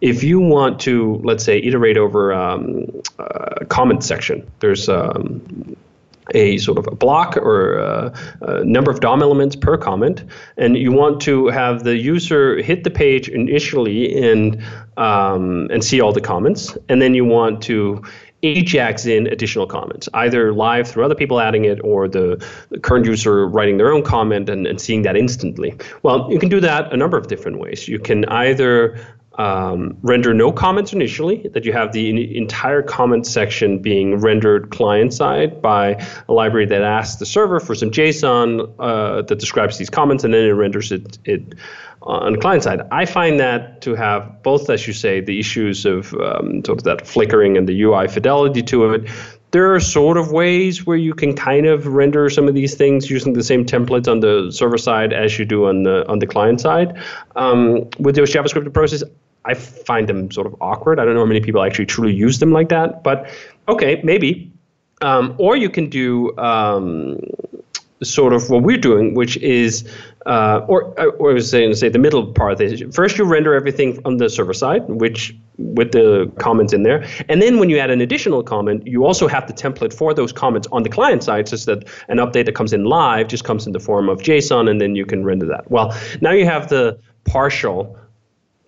if 0.01 0.24
you 0.24 0.39
want 0.39 0.80
to, 0.81 1.21
let's 1.24 1.44
say, 1.44 1.59
iterate 1.59 1.98
over 1.98 2.33
um, 2.33 2.86
a 3.19 3.65
comment 3.65 4.03
section, 4.03 4.50
there's 4.59 4.89
um, 4.89 5.75
a 6.33 6.57
sort 6.57 6.77
of 6.77 6.88
a 6.88 6.95
block 6.95 7.38
or 7.38 7.77
a, 7.77 8.13
a, 8.42 8.65
number 8.65 8.92
of 8.92 9.00
DOM 9.00 9.21
elements 9.21 9.56
per 9.56 9.77
comment, 9.77 10.24
and 10.57 10.77
you 10.77 10.92
want 10.92 11.21
to 11.21 11.48
have 11.48 11.83
the 11.83 11.98
user 11.98 12.62
hit 12.62 12.83
the 12.83 12.89
page 12.89 13.30
initially 13.30 14.18
and 14.18 14.62
um, 14.98 15.68
and 15.71 15.83
see 15.83 16.01
all 16.01 16.12
the 16.12 16.21
comments, 16.21 16.77
and 16.89 17.01
then 17.01 17.13
you 17.13 17.25
want 17.25 17.62
to 17.63 18.04
Ajax 18.44 19.06
in 19.06 19.27
additional 19.27 19.68
comments, 19.68 20.09
either 20.15 20.51
live 20.51 20.88
through 20.88 21.06
other 21.06 21.15
people 21.15 21.39
adding 21.39 21.65
it 21.65 21.80
or 21.83 22.07
the, 22.07 22.44
the 22.69 22.80
current 22.80 23.06
user 23.06 23.47
writing 23.47 23.77
their 23.77 23.94
own 23.94 24.01
comment 24.01 24.50
and, 24.50 24.65
and 24.65 24.81
seeing 24.81 25.04
that 25.04 25.15
instantly. 25.15 25.75
Well, 26.01 26.27
you 26.31 26.39
can 26.39 26.50
do 26.50 26.59
that 26.59 26.92
a 26.92 26.97
number 26.97 27.18
of 27.18 27.27
different 27.27 27.59
ways. 27.59 27.88
You 27.88 28.00
can 28.00 28.25
either 28.25 28.97
um, 29.38 29.98
render 30.01 30.33
no 30.33 30.51
comments 30.51 30.92
initially, 30.94 31.48
that 31.54 31.63
you 31.63 31.72
have 31.72 31.94
the 31.94 32.38
entire 32.38 32.81
comment 32.81 33.25
section 33.25 33.80
being 33.80 34.18
rendered 34.18 34.72
client 34.72 35.13
side 35.13 35.62
by 35.62 36.06
a 36.28 36.33
library 36.33 36.66
that 36.66 36.81
asks 36.81 37.18
the 37.18 37.25
server 37.25 37.60
for 37.60 37.74
some 37.74 37.92
JSON 37.92 38.74
uh, 38.80 39.22
that 39.22 39.39
describes 39.39 39.78
these 39.78 39.89
comments, 39.89 40.24
and 40.24 40.33
then 40.33 40.44
it 40.44 40.51
renders 40.51 40.92
it, 40.92 41.18
it 41.24 41.56
on 42.04 42.36
client 42.42 42.63
side. 42.63 42.81
I 42.92 43.06
find 43.06 43.39
that 43.39 43.81
to 43.81 43.95
have 43.95 44.42
both, 44.44 44.69
as 44.69 44.88
you 44.88 44.94
say, 44.94 45.22
the 45.22 45.39
issues 45.39 45.86
of 45.86 46.13
um, 46.16 46.63
sort 46.66 46.80
of 46.80 46.83
that 46.83 47.07
flickering 47.07 47.57
and 47.57 47.68
the 47.68 47.81
UI 47.83 48.07
fidelity 48.07 48.63
to 48.63 48.94
it. 48.94 49.10
There 49.51 49.75
are 49.75 49.81
sort 49.81 50.18
of 50.18 50.31
ways 50.31 50.86
where 50.86 50.98
you 50.98 51.13
can 51.13 51.36
kind 51.36 51.66
of 51.66 51.86
render 51.86 52.30
some 52.30 52.48
of 52.48 52.56
these 52.56 52.74
things 52.75 53.10
using 53.10 53.33
the 53.33 53.44
same 53.44 53.66
templates 53.66 54.07
on 54.07 54.22
the 54.22 54.50
server 54.50 54.78
side 54.78 55.12
as 55.12 55.38
you 55.38 55.45
do 55.45 55.68
on 55.68 55.83
the 55.83 56.07
on 56.07 56.19
the 56.19 56.28
client 56.28 56.61
side. 56.61 56.97
Um, 57.35 57.90
with 58.00 58.16
those 58.16 58.33
JavaScript 58.33 58.66
approaches, 58.66 59.04
I 59.45 59.54
find 59.54 60.07
them 60.07 60.31
sort 60.31 60.48
of 60.48 60.56
awkward. 60.62 61.00
I 61.00 61.06
don't 61.06 61.14
know 61.16 61.21
how 61.21 61.26
many 61.26 61.42
people 61.42 61.64
actually 61.64 61.88
truly 61.88 62.14
use 62.14 62.40
them 62.40 62.52
like 62.52 62.69
that, 62.69 63.04
but 63.04 63.30
okay, 63.68 64.02
maybe. 64.04 64.52
Um, 65.02 65.33
or 65.40 65.56
you 65.56 65.69
can 65.69 65.90
do 65.90 66.38
um, 66.38 67.19
sort 68.04 68.33
of 68.33 68.50
what 68.50 68.64
we're 68.64 68.78
doing, 68.78 69.16
which 69.16 69.38
is, 69.38 69.88
uh, 70.26 70.62
or, 70.68 70.94
or 71.19 71.31
I 71.31 71.33
was 71.33 71.50
saying, 71.50 71.74
say 71.76 71.90
the 71.90 72.00
middle 72.00 72.28
part. 72.33 72.62
First, 72.94 73.18
you 73.18 73.26
render 73.26 73.56
everything 73.56 74.00
on 74.06 74.18
the 74.18 74.30
server 74.30 74.54
side, 74.54 74.88
which 74.88 75.36
with 75.57 75.92
the 75.92 76.31
comments 76.40 76.74
in 76.74 76.83
there, 76.83 77.06
and 77.30 77.42
then 77.42 77.60
when 77.60 77.69
you 77.69 77.78
add 77.78 77.92
an 77.92 78.02
additional 78.02 78.44
comment, 78.44 78.86
you 78.88 79.06
also 79.06 79.28
have 79.28 79.48
the 79.48 79.54
template 79.54 79.94
for 79.94 80.14
those 80.14 80.31
comments 80.31 80.68
on 80.71 80.83
the 80.83 80.90
client 80.90 81.24
side, 81.24 81.48
so 81.48 81.56
that 81.57 81.88
an 82.07 82.18
update 82.18 82.45
that 82.45 82.56
comes 82.56 82.74
in 82.74 82.86
live 82.86 83.28
just 83.28 83.44
comes 83.44 83.68
in 83.68 83.74
the 83.74 83.80
form 83.80 84.10
of 84.10 84.21
JSON, 84.21 84.69
and 84.69 84.81
then 84.81 84.95
you 84.95 85.06
can 85.06 85.24
render 85.24 85.45
that. 85.48 85.69
Well, 85.69 85.95
now 86.21 86.31
you 86.31 86.45
have 86.45 86.69
the 86.69 87.00
partial 87.26 87.98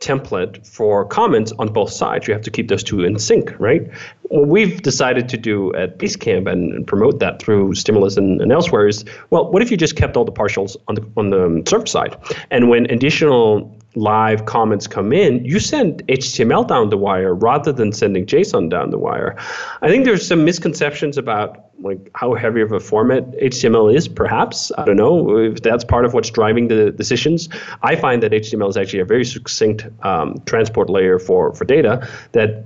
template 0.03 0.65
for 0.67 1.05
comments 1.05 1.53
on 1.59 1.71
both 1.71 1.91
sides. 1.91 2.27
You 2.27 2.33
have 2.33 2.43
to 2.43 2.51
keep 2.51 2.67
those 2.67 2.83
two 2.83 3.03
in 3.03 3.17
sync, 3.17 3.57
right? 3.59 3.89
What 4.23 4.47
we've 4.47 4.81
decided 4.81 5.29
to 5.29 5.37
do 5.37 5.73
at 5.75 5.97
Basecamp 5.97 6.51
and, 6.51 6.73
and 6.73 6.85
promote 6.85 7.19
that 7.19 7.41
through 7.41 7.75
Stimulus 7.75 8.17
and, 8.17 8.41
and, 8.41 8.51
elsewhere 8.51 8.87
is, 8.87 9.05
well, 9.29 9.51
what 9.51 9.61
if 9.61 9.71
you 9.71 9.77
just 9.77 9.95
kept 9.95 10.17
all 10.17 10.25
the 10.25 10.31
partials 10.31 10.75
on 10.87 10.95
the 10.95 11.03
on 11.15 11.29
the 11.29 11.63
server 11.67 11.85
side, 11.85 12.17
and 12.51 12.69
when 12.69 12.89
additional 12.91 13.75
live 13.95 14.45
comments 14.45 14.87
come 14.87 15.13
in, 15.13 15.45
you 15.45 15.59
send 15.59 16.05
HTML 16.07 16.67
down 16.67 16.89
the 16.89 16.97
wire 16.97 17.33
rather 17.33 17.71
than 17.71 17.91
sending 17.91 18.25
JSON 18.25 18.69
down 18.69 18.89
the 18.89 18.97
wire. 18.97 19.35
I 19.81 19.87
think 19.87 20.05
there's 20.05 20.27
some 20.27 20.43
misconceptions 20.43 21.17
about 21.17 21.69
like 21.83 22.09
how 22.15 22.33
heavy 22.33 22.61
of 22.61 22.71
a 22.71 22.79
format 22.79 23.29
HTML 23.33 23.93
is, 23.93 24.07
perhaps. 24.07 24.71
I 24.77 24.85
don't 24.85 24.95
know 24.95 25.37
if 25.37 25.61
that's 25.61 25.83
part 25.83 26.05
of 26.05 26.13
what's 26.13 26.29
driving 26.29 26.69
the 26.69 26.91
decisions. 26.91 27.49
I 27.81 27.95
find 27.95 28.23
that 28.23 28.31
HTML 28.31 28.69
is 28.69 28.77
actually 28.77 29.01
a 29.01 29.05
very 29.05 29.25
succinct 29.25 29.85
um, 30.03 30.41
transport 30.45 30.89
layer 30.89 31.19
for, 31.19 31.53
for 31.53 31.65
data 31.65 32.07
that 32.31 32.63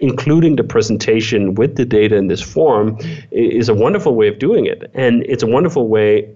including 0.00 0.56
the 0.56 0.64
presentation 0.64 1.54
with 1.54 1.76
the 1.76 1.84
data 1.84 2.16
in 2.16 2.28
this 2.28 2.42
form 2.42 2.98
is 3.30 3.68
a 3.68 3.74
wonderful 3.74 4.14
way 4.14 4.28
of 4.28 4.38
doing 4.38 4.66
it. 4.66 4.90
And 4.94 5.24
it's 5.26 5.42
a 5.42 5.46
wonderful 5.46 5.88
way 5.88 6.32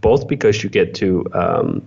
both 0.00 0.28
because 0.28 0.62
you 0.62 0.70
get 0.70 0.94
to 0.96 1.24
um, 1.32 1.82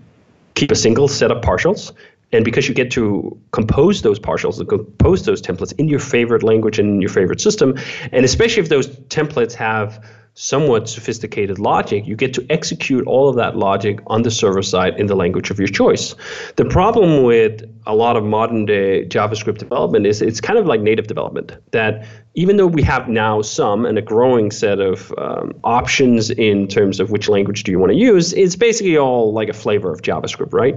keep 0.56 0.72
a 0.72 0.76
single 0.76 1.08
set 1.08 1.32
of 1.32 1.42
partials 1.44 1.94
And 2.32 2.44
because 2.44 2.68
you 2.68 2.74
get 2.74 2.92
to 2.92 3.38
compose 3.52 4.02
those 4.02 4.20
partials 4.20 4.60
and 4.60 4.68
compose 4.68 5.24
those 5.24 5.42
templates 5.42 5.74
in 5.78 5.88
your 5.88 6.00
favorite 6.00 6.44
language 6.44 6.78
and 6.78 7.02
your 7.02 7.10
favorite 7.10 7.40
system, 7.40 7.78
and 8.12 8.26
especially 8.26 8.62
if 8.62 8.70
those 8.70 8.88
templates 8.88 9.54
have 9.54 10.06
somewhat 10.38 10.88
sophisticated 10.88 11.58
logic, 11.58 12.06
you 12.06 12.16
get 12.16 12.32
to 12.32 12.46
execute 12.52 13.04
all 13.08 13.28
of 13.28 13.36
that 13.36 13.58
logic 13.58 14.00
on 14.06 14.22
the 14.22 14.30
server 14.30 14.62
side 14.62 14.98
in 15.00 15.08
the 15.08 15.16
language 15.16 15.50
of 15.50 15.58
your 15.58 15.68
choice. 15.68 16.14
The 16.58 16.66
problem 16.66 17.24
with 17.24 17.64
a 17.88 17.96
lot 17.96 18.16
of 18.16 18.24
modern 18.24 18.66
day 18.66 19.06
JavaScript 19.06 19.58
development 19.58 20.06
is 20.06 20.22
it's 20.22 20.40
kind 20.40 20.60
of 20.60 20.68
like 20.68 20.80
native 20.80 21.08
development 21.08 21.54
that 21.72 22.06
even 22.36 22.58
though 22.58 22.68
we 22.68 22.84
have 22.84 23.10
now 23.10 23.42
some 23.42 23.84
and 23.84 23.98
a 23.98 24.02
growing 24.02 24.52
set 24.52 24.80
of 24.80 25.12
um, 25.18 25.54
options 25.64 26.30
in 26.30 26.68
terms 26.68 27.00
of 27.00 27.10
which 27.10 27.28
language 27.28 27.64
do 27.64 27.72
you 27.72 27.80
want 27.80 27.92
to 27.92 27.98
use, 27.98 28.32
it's 28.34 28.56
basically 28.56 28.96
all 28.96 29.34
like 29.34 29.50
a 29.50 29.54
flavor 29.54 29.92
of 29.92 30.04
JavaScript, 30.04 30.54
right? 30.54 30.76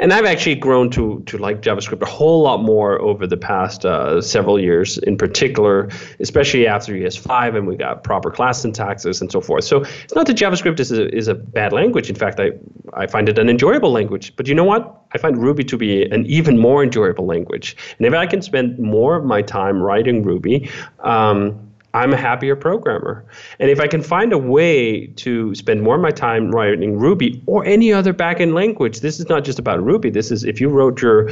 And 0.00 0.12
I've 0.12 0.26
actually 0.26 0.56
grown 0.56 0.90
to 0.90 1.22
to 1.24 1.38
like 1.38 1.62
JavaScript 1.62 2.02
a 2.02 2.06
whole 2.06 2.42
lot 2.42 2.62
more 2.62 3.00
over 3.00 3.26
the 3.26 3.38
past 3.38 3.86
uh, 3.86 4.20
several 4.20 4.60
years, 4.60 4.98
in 4.98 5.16
particular, 5.16 5.88
especially 6.20 6.66
after 6.66 6.92
ES5 6.92 7.56
and 7.56 7.66
we 7.66 7.76
got 7.76 8.04
proper 8.04 8.30
class 8.30 8.60
syntaxes 8.82 9.20
and 9.20 9.30
so 9.30 9.40
forth. 9.40 9.64
So 9.64 9.82
it's 9.82 10.14
not 10.14 10.26
that 10.26 10.36
JavaScript 10.36 10.80
is 10.80 10.92
a, 10.92 11.14
is 11.14 11.28
a 11.28 11.34
bad 11.34 11.72
language. 11.72 12.08
In 12.08 12.16
fact, 12.16 12.40
I, 12.40 12.50
I 12.94 13.06
find 13.06 13.28
it 13.28 13.38
an 13.38 13.48
enjoyable 13.48 13.92
language. 13.92 14.34
But 14.36 14.46
you 14.48 14.54
know 14.54 14.64
what? 14.64 15.02
I 15.12 15.18
find 15.18 15.36
Ruby 15.36 15.64
to 15.64 15.76
be 15.76 16.04
an 16.04 16.26
even 16.26 16.58
more 16.58 16.82
enjoyable 16.82 17.26
language. 17.26 17.76
And 17.98 18.06
if 18.06 18.14
I 18.14 18.26
can 18.26 18.42
spend 18.42 18.78
more 18.78 19.16
of 19.16 19.24
my 19.24 19.42
time 19.42 19.82
writing 19.82 20.22
Ruby, 20.22 20.70
um, 21.00 21.68
I'm 21.94 22.14
a 22.14 22.16
happier 22.16 22.56
programmer. 22.56 23.22
And 23.58 23.70
if 23.70 23.78
I 23.78 23.86
can 23.86 24.02
find 24.02 24.32
a 24.32 24.38
way 24.38 25.08
to 25.08 25.54
spend 25.54 25.82
more 25.82 25.96
of 25.96 26.00
my 26.00 26.10
time 26.10 26.50
writing 26.50 26.98
Ruby 26.98 27.42
or 27.44 27.66
any 27.66 27.92
other 27.92 28.14
backend 28.14 28.54
language, 28.54 29.00
this 29.00 29.20
is 29.20 29.28
not 29.28 29.44
just 29.44 29.58
about 29.58 29.84
Ruby. 29.84 30.08
This 30.08 30.30
is 30.30 30.42
if 30.42 30.58
you 30.58 30.70
wrote 30.70 31.02
your 31.02 31.28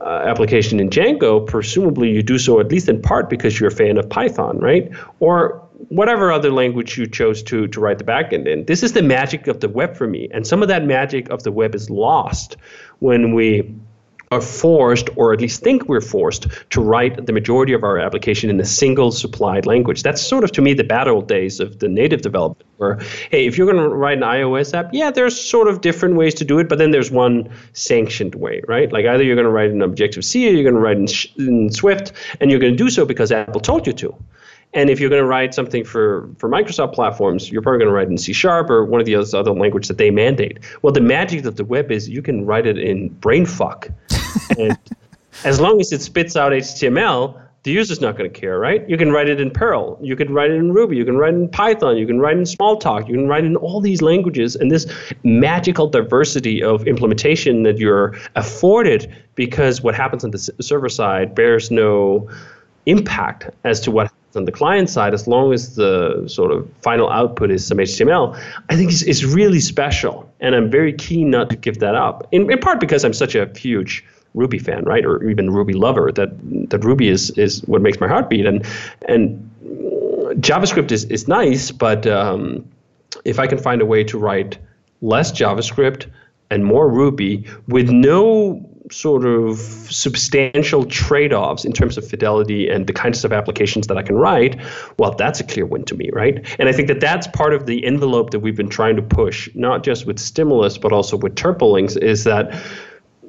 uh, 0.00 0.24
application 0.26 0.80
in 0.80 0.90
Django, 0.90 1.46
presumably 1.46 2.10
you 2.10 2.24
do 2.24 2.38
so 2.38 2.58
at 2.58 2.72
least 2.72 2.88
in 2.88 3.00
part 3.00 3.30
because 3.30 3.60
you're 3.60 3.68
a 3.68 3.72
fan 3.74 3.98
of 3.98 4.10
Python, 4.10 4.58
right? 4.58 4.90
Or 5.20 5.62
whatever 5.88 6.30
other 6.32 6.50
language 6.50 6.98
you 6.98 7.06
chose 7.06 7.42
to 7.44 7.66
to 7.68 7.80
write 7.80 7.98
the 7.98 8.04
backend 8.04 8.46
in. 8.46 8.64
This 8.66 8.82
is 8.82 8.92
the 8.92 9.02
magic 9.02 9.46
of 9.46 9.60
the 9.60 9.68
web 9.68 9.96
for 9.96 10.06
me, 10.06 10.28
and 10.32 10.46
some 10.46 10.62
of 10.62 10.68
that 10.68 10.84
magic 10.84 11.30
of 11.30 11.42
the 11.42 11.52
web 11.52 11.74
is 11.74 11.90
lost 11.90 12.56
when 12.98 13.34
we 13.34 13.74
are 14.32 14.40
forced, 14.40 15.08
or 15.16 15.32
at 15.32 15.40
least 15.40 15.60
think 15.60 15.88
we're 15.88 16.00
forced, 16.00 16.46
to 16.70 16.80
write 16.80 17.26
the 17.26 17.32
majority 17.32 17.72
of 17.72 17.82
our 17.82 17.98
application 17.98 18.48
in 18.48 18.60
a 18.60 18.64
single 18.64 19.10
supplied 19.10 19.66
language. 19.66 20.04
That's 20.04 20.22
sort 20.22 20.44
of, 20.44 20.52
to 20.52 20.62
me, 20.62 20.72
the 20.72 20.84
bad 20.84 21.08
old 21.08 21.26
days 21.26 21.58
of 21.58 21.80
the 21.80 21.88
native 21.88 22.22
development, 22.22 22.64
where, 22.76 23.00
hey, 23.32 23.48
if 23.48 23.58
you're 23.58 23.66
going 23.66 23.82
to 23.82 23.88
write 23.88 24.18
an 24.18 24.22
iOS 24.22 24.72
app, 24.72 24.90
yeah, 24.92 25.10
there's 25.10 25.40
sort 25.40 25.66
of 25.66 25.80
different 25.80 26.14
ways 26.14 26.32
to 26.34 26.44
do 26.44 26.60
it, 26.60 26.68
but 26.68 26.78
then 26.78 26.92
there's 26.92 27.10
one 27.10 27.50
sanctioned 27.72 28.36
way, 28.36 28.62
right? 28.68 28.92
Like 28.92 29.04
either 29.04 29.24
you're 29.24 29.34
going 29.34 29.46
to 29.46 29.50
write 29.50 29.70
in 29.70 29.82
Objective 29.82 30.24
C 30.24 30.48
or 30.48 30.52
you're 30.52 30.62
going 30.62 30.76
to 30.76 30.80
write 30.80 30.98
in, 30.98 31.08
in 31.44 31.72
Swift, 31.72 32.12
and 32.40 32.52
you're 32.52 32.60
going 32.60 32.76
to 32.76 32.78
do 32.84 32.88
so 32.88 33.04
because 33.04 33.32
Apple 33.32 33.60
told 33.60 33.84
you 33.84 33.92
to. 33.94 34.14
And 34.72 34.88
if 34.88 35.00
you're 35.00 35.10
going 35.10 35.22
to 35.22 35.26
write 35.26 35.52
something 35.52 35.84
for, 35.84 36.28
for 36.38 36.48
Microsoft 36.48 36.94
platforms, 36.94 37.50
you're 37.50 37.62
probably 37.62 37.78
going 37.78 37.88
to 37.88 37.94
write 37.94 38.08
in 38.08 38.18
C 38.18 38.32
Sharp 38.32 38.70
or 38.70 38.84
one 38.84 39.00
of 39.00 39.06
the 39.06 39.16
other 39.16 39.52
languages 39.52 39.88
that 39.88 39.98
they 39.98 40.10
mandate. 40.10 40.58
Well, 40.82 40.92
the 40.92 41.00
magic 41.00 41.44
of 41.44 41.56
the 41.56 41.64
web 41.64 41.90
is 41.90 42.08
you 42.08 42.22
can 42.22 42.46
write 42.46 42.66
it 42.66 42.78
in 42.78 43.10
brainfuck. 43.16 43.92
and 44.58 44.78
as 45.44 45.60
long 45.60 45.80
as 45.80 45.92
it 45.92 46.02
spits 46.02 46.36
out 46.36 46.52
HTML, 46.52 47.40
the 47.62 47.72
user's 47.72 48.00
not 48.00 48.16
going 48.16 48.30
to 48.30 48.40
care, 48.40 48.58
right? 48.58 48.88
You 48.88 48.96
can 48.96 49.12
write 49.12 49.28
it 49.28 49.38
in 49.38 49.50
Perl, 49.50 49.98
you 50.00 50.16
can 50.16 50.32
write 50.32 50.50
it 50.50 50.54
in 50.54 50.72
Ruby, 50.72 50.96
you 50.96 51.04
can 51.04 51.18
write 51.18 51.34
it 51.34 51.36
in 51.36 51.48
Python, 51.48 51.98
you 51.98 52.06
can 52.06 52.18
write 52.18 52.36
it 52.36 52.38
in 52.38 52.44
Smalltalk, 52.44 53.06
you 53.06 53.14
can 53.14 53.28
write 53.28 53.44
it 53.44 53.48
in 53.48 53.56
all 53.56 53.82
these 53.82 54.00
languages, 54.00 54.56
and 54.56 54.70
this 54.70 54.86
magical 55.24 55.86
diversity 55.86 56.62
of 56.62 56.86
implementation 56.86 57.62
that 57.64 57.76
you're 57.76 58.16
afforded 58.34 59.14
because 59.34 59.82
what 59.82 59.94
happens 59.94 60.24
on 60.24 60.30
the 60.30 60.38
server 60.38 60.88
side 60.88 61.34
bears 61.34 61.70
no 61.70 62.26
impact 62.86 63.50
as 63.64 63.78
to 63.80 63.90
what 63.90 64.10
on 64.34 64.44
the 64.44 64.52
client 64.52 64.88
side, 64.88 65.14
as 65.14 65.26
long 65.26 65.52
as 65.52 65.76
the 65.76 66.24
sort 66.28 66.52
of 66.52 66.68
final 66.82 67.10
output 67.10 67.50
is 67.50 67.66
some 67.66 67.78
HTML, 67.78 68.38
I 68.68 68.76
think 68.76 68.90
it's, 68.90 69.02
is 69.02 69.24
really 69.24 69.60
special. 69.60 70.30
And 70.40 70.54
I'm 70.54 70.70
very 70.70 70.92
keen 70.92 71.30
not 71.30 71.50
to 71.50 71.56
give 71.56 71.78
that 71.80 71.94
up, 71.94 72.28
in, 72.32 72.50
in 72.50 72.58
part 72.58 72.80
because 72.80 73.04
I'm 73.04 73.12
such 73.12 73.34
a 73.34 73.50
huge 73.56 74.04
Ruby 74.34 74.58
fan, 74.58 74.84
right? 74.84 75.04
Or 75.04 75.28
even 75.28 75.50
Ruby 75.50 75.72
lover, 75.72 76.12
that, 76.12 76.30
that 76.70 76.84
Ruby 76.84 77.08
is, 77.08 77.30
is 77.30 77.62
what 77.62 77.82
makes 77.82 77.98
my 78.00 78.06
heart 78.06 78.30
beat. 78.30 78.46
And, 78.46 78.64
and 79.08 79.50
JavaScript 80.40 80.92
is, 80.92 81.04
is 81.06 81.26
nice, 81.26 81.72
but 81.72 82.06
um, 82.06 82.68
if 83.24 83.38
I 83.38 83.46
can 83.46 83.58
find 83.58 83.82
a 83.82 83.86
way 83.86 84.04
to 84.04 84.18
write 84.18 84.58
less 85.02 85.32
JavaScript 85.32 86.06
and 86.50 86.64
more 86.64 86.88
Ruby 86.88 87.46
with 87.66 87.90
no 87.90 88.64
sort 88.90 89.24
of 89.24 89.58
substantial 89.58 90.84
trade-offs 90.84 91.64
in 91.64 91.72
terms 91.72 91.96
of 91.96 92.06
fidelity 92.06 92.68
and 92.68 92.86
the 92.86 92.92
kinds 92.92 93.24
of 93.24 93.32
applications 93.32 93.86
that 93.86 93.96
I 93.96 94.02
can 94.02 94.16
write, 94.16 94.60
well, 94.98 95.14
that's 95.14 95.40
a 95.40 95.44
clear 95.44 95.66
win 95.66 95.84
to 95.84 95.94
me, 95.94 96.10
right? 96.12 96.44
And 96.58 96.68
I 96.68 96.72
think 96.72 96.88
that 96.88 97.00
that's 97.00 97.26
part 97.28 97.54
of 97.54 97.66
the 97.66 97.84
envelope 97.84 98.30
that 98.30 98.40
we've 98.40 98.56
been 98.56 98.68
trying 98.68 98.96
to 98.96 99.02
push, 99.02 99.48
not 99.54 99.84
just 99.84 100.06
with 100.06 100.18
stimulus, 100.18 100.78
but 100.78 100.92
also 100.92 101.16
with 101.16 101.34
Turbolinks, 101.34 101.96
is 101.96 102.24
that 102.24 102.54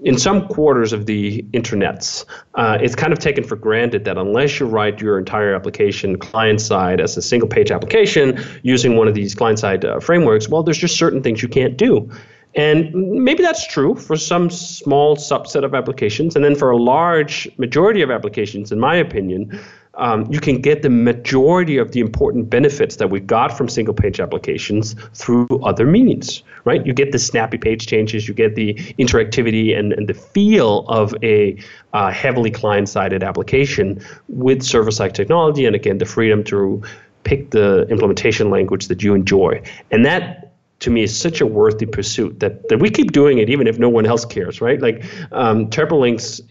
in 0.04 0.18
some 0.18 0.48
quarters 0.48 0.94
of 0.94 1.06
the 1.06 1.44
internets, 1.52 2.26
uh, 2.56 2.78
it's 2.82 2.96
kind 2.96 3.14
of 3.14 3.20
taken 3.20 3.44
for 3.44 3.56
granted 3.56 4.04
that 4.06 4.18
unless 4.18 4.60
you 4.60 4.66
write 4.66 5.00
your 5.00 5.20
entire 5.20 5.54
application 5.54 6.18
client 6.18 6.60
side 6.60 7.00
as 7.00 7.16
a 7.18 7.22
single 7.22 7.48
page 7.48 7.72
application 7.72 8.44
using 8.64 8.96
one 8.96 9.08
of 9.08 9.14
these 9.14 9.36
client 9.36 9.60
side 9.60 9.86
uh, 9.86 10.00
frameworks, 10.00 10.50
well, 10.50 10.64
there's 10.64 10.78
just 10.78 10.98
certain 10.98 11.22
things 11.22 11.42
you 11.42 11.48
can't 11.48 11.78
do. 11.78 12.10
And 12.56 12.94
maybe 12.94 13.42
that's 13.42 13.66
true 13.66 13.96
for 13.96 14.18
some 14.18 14.50
small 14.50 15.16
subset 15.16 15.64
of 15.64 15.74
applications. 15.74 16.36
And 16.36 16.44
then 16.44 16.56
for 16.56 16.70
a 16.72 16.78
large 16.78 17.50
majority 17.58 18.02
of 18.02 18.12
applications, 18.12 18.72
in 18.72 18.80
my 18.80 18.96
opinion, 18.96 19.58
um, 19.96 20.26
you 20.32 20.40
can 20.40 20.62
get 20.62 20.84
the 20.84 20.90
majority 20.90 21.78
of 21.78 21.92
the 21.92 22.00
important 22.00 22.50
benefits 22.50 22.96
that 22.96 23.10
we 23.10 23.20
got 23.20 23.58
from 23.58 23.68
single 23.68 23.94
page 23.94 24.20
applications 24.20 24.96
through 25.14 25.48
other 25.64 25.86
means, 25.86 26.44
right? 26.64 26.86
You 26.86 26.94
get 26.94 27.12
the 27.12 27.20
snappy 27.20 27.58
page 27.58 27.88
changes, 27.88 28.28
you 28.28 28.34
get 28.34 28.56
the 28.56 28.74
interactivity 28.98 29.78
and, 29.78 29.92
and 29.94 30.08
the 30.08 30.14
feel 30.14 30.86
of 30.88 31.14
a 31.24 31.58
uh, 31.94 32.10
heavily 32.10 32.52
client 32.52 32.88
sided 32.88 33.22
application 33.22 34.02
with 34.30 34.64
server 34.64 34.92
side 34.92 35.14
technology, 35.14 35.66
and 35.66 35.76
again, 35.76 35.98
the 35.98 36.06
freedom 36.06 36.44
to 36.46 36.82
pick 37.24 37.52
the 37.52 37.86
implementation 37.90 38.50
language 38.50 38.88
that 38.88 39.04
you 39.04 39.14
enjoy. 39.14 39.62
And 39.92 40.06
that 40.06 40.51
to 40.82 40.90
me 40.90 41.04
is 41.04 41.18
such 41.18 41.42
a 41.42 41.46
worthy 41.46 41.86
pursuit 41.86 42.40
that, 42.40 42.68
that 42.70 42.80
we 42.80 42.90
keep 42.90 43.12
doing 43.12 43.38
it 43.38 43.50
even 43.50 43.68
if 43.68 43.80
no 43.80 43.88
one 43.88 44.06
else 44.06 44.26
cares, 44.26 44.62
right? 44.62 44.82
Like 44.82 45.06
um, 45.32 45.70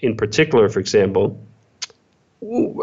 in 0.00 0.16
particular, 0.16 0.68
for 0.68 0.80
example, 0.80 1.46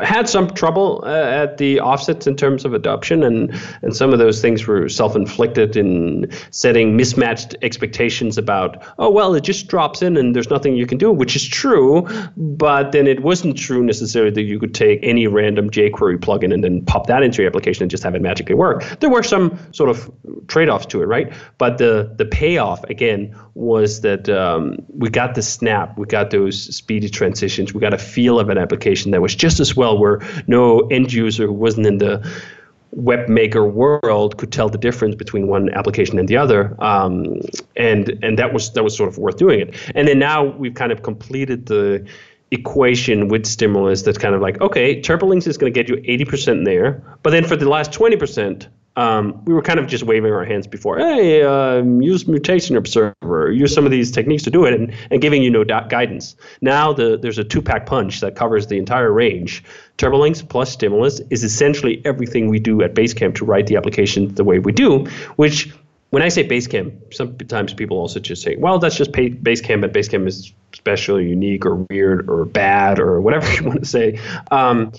had 0.03 0.29
some 0.29 0.51
trouble 0.51 1.03
uh, 1.03 1.09
at 1.09 1.57
the 1.57 1.79
offsets 1.79 2.27
in 2.27 2.35
terms 2.35 2.63
of 2.63 2.73
adoption, 2.73 3.23
and 3.23 3.53
and 3.81 3.95
some 3.95 4.13
of 4.13 4.19
those 4.19 4.39
things 4.39 4.67
were 4.67 4.87
self-inflicted 4.87 5.75
in 5.75 6.29
setting 6.51 6.95
mismatched 6.95 7.55
expectations 7.63 8.37
about 8.37 8.83
oh 8.99 9.09
well 9.09 9.33
it 9.33 9.43
just 9.43 9.67
drops 9.67 10.01
in 10.03 10.15
and 10.15 10.35
there's 10.35 10.49
nothing 10.49 10.75
you 10.75 10.85
can 10.85 10.97
do, 10.97 11.11
which 11.11 11.35
is 11.35 11.47
true, 11.47 12.07
but 12.37 12.91
then 12.91 13.07
it 13.07 13.23
wasn't 13.23 13.57
true 13.57 13.83
necessarily 13.83 14.31
that 14.31 14.43
you 14.43 14.59
could 14.59 14.75
take 14.75 14.99
any 15.01 15.25
random 15.25 15.71
jQuery 15.71 16.17
plugin 16.17 16.53
and 16.53 16.63
then 16.63 16.85
pop 16.85 17.07
that 17.07 17.23
into 17.23 17.41
your 17.41 17.49
application 17.49 17.83
and 17.83 17.89
just 17.89 18.03
have 18.03 18.13
it 18.13 18.21
magically 18.21 18.55
work. 18.55 18.83
There 18.99 19.09
were 19.09 19.23
some 19.23 19.57
sort 19.71 19.89
of 19.89 20.11
trade-offs 20.47 20.85
to 20.87 21.01
it, 21.01 21.05
right? 21.05 21.33
But 21.57 21.79
the 21.79 22.13
the 22.15 22.25
payoff 22.25 22.83
again 22.85 23.35
was 23.57 24.01
that 24.01 24.29
um, 24.29 24.77
we 24.89 25.09
got 25.09 25.35
the 25.35 25.41
snap, 25.41 25.97
we 25.97 26.05
got 26.05 26.29
those 26.29 26.75
speedy 26.75 27.09
transitions, 27.09 27.73
we 27.73 27.81
got 27.81 27.93
a 27.93 27.97
feel 27.97 28.39
of 28.39 28.49
an 28.49 28.57
application 28.57 29.11
that 29.11 29.21
was 29.21 29.35
just 29.35 29.59
as 29.59 29.75
well 29.75 29.97
where 29.97 30.21
no 30.47 30.79
end 30.91 31.11
user 31.11 31.47
who 31.47 31.53
wasn't 31.53 31.85
in 31.85 31.97
the 31.97 32.31
web 32.91 33.27
maker 33.27 33.67
world 33.67 34.37
could 34.37 34.51
tell 34.51 34.69
the 34.69 34.77
difference 34.77 35.15
between 35.15 35.47
one 35.47 35.69
application 35.73 36.17
and 36.17 36.27
the 36.27 36.37
other 36.37 36.75
um, 36.83 37.41
and 37.75 38.17
and 38.23 38.39
that 38.39 38.53
was 38.53 38.71
that 38.73 38.83
was 38.83 38.95
sort 38.95 39.09
of 39.09 39.17
worth 39.17 39.37
doing 39.37 39.59
it. 39.59 39.75
And 39.95 40.07
then 40.07 40.19
now 40.19 40.45
we've 40.45 40.75
kind 40.75 40.91
of 40.91 41.01
completed 41.01 41.65
the 41.65 42.07
equation 42.51 43.27
with 43.27 43.45
stimulus 43.45 44.03
that's 44.03 44.17
kind 44.17 44.33
of 44.33 44.39
like 44.39 44.61
okay 44.61 45.01
Turbolinks 45.01 45.47
is 45.47 45.57
going 45.57 45.73
to 45.73 45.83
get 45.83 45.89
you 45.89 45.97
80% 45.97 46.63
there 46.63 47.03
but 47.21 47.31
then 47.31 47.43
for 47.43 47.57
the 47.57 47.67
last 47.67 47.91
20% 47.91 48.67
um, 48.97 49.45
we 49.45 49.53
were 49.53 49.61
kind 49.61 49.79
of 49.79 49.87
just 49.87 50.03
waving 50.03 50.33
our 50.33 50.43
hands 50.43 50.65
before. 50.65 50.97
Hey, 50.97 51.43
um, 51.43 52.01
use 52.01 52.27
mutation 52.27 52.75
observer, 52.75 53.51
use 53.51 53.73
some 53.73 53.85
of 53.85 53.91
these 53.91 54.11
techniques 54.11 54.43
to 54.43 54.51
do 54.51 54.65
it, 54.65 54.73
and, 54.73 54.91
and 55.11 55.21
giving 55.21 55.43
you 55.43 55.51
no 55.51 55.63
da- 55.63 55.87
guidance. 55.87 56.35
Now 56.61 56.93
the, 56.93 57.15
there's 57.15 57.37
a 57.37 57.43
two-pack 57.43 57.85
punch 57.85 58.19
that 58.21 58.35
covers 58.35 58.67
the 58.67 58.77
entire 58.77 59.11
range. 59.11 59.63
Turbolinks 59.99 60.47
plus 60.47 60.73
Stimulus 60.73 61.21
is 61.29 61.43
essentially 61.43 62.01
everything 62.05 62.49
we 62.49 62.59
do 62.59 62.81
at 62.81 62.95
Basecamp 62.95 63.35
to 63.35 63.45
write 63.45 63.67
the 63.67 63.75
application 63.75 64.33
the 64.33 64.43
way 64.43 64.57
we 64.57 64.71
do, 64.71 65.05
which 65.35 65.71
when 66.09 66.23
I 66.23 66.29
say 66.29 66.47
Basecamp, 66.47 67.13
sometimes 67.13 67.73
people 67.73 67.97
also 67.97 68.19
just 68.19 68.41
say, 68.41 68.55
well, 68.55 68.79
that's 68.79 68.95
just 68.95 69.11
Basecamp, 69.11 69.81
but 69.81 69.93
Basecamp 69.93 70.25
is 70.25 70.53
special, 70.73 71.21
unique, 71.21 71.65
or 71.65 71.75
weird, 71.89 72.29
or 72.29 72.45
bad, 72.45 72.99
or 72.99 73.21
whatever 73.21 73.51
you 73.61 73.67
want 73.67 73.81
to 73.81 73.85
say. 73.85 74.19
Um, 74.49 74.91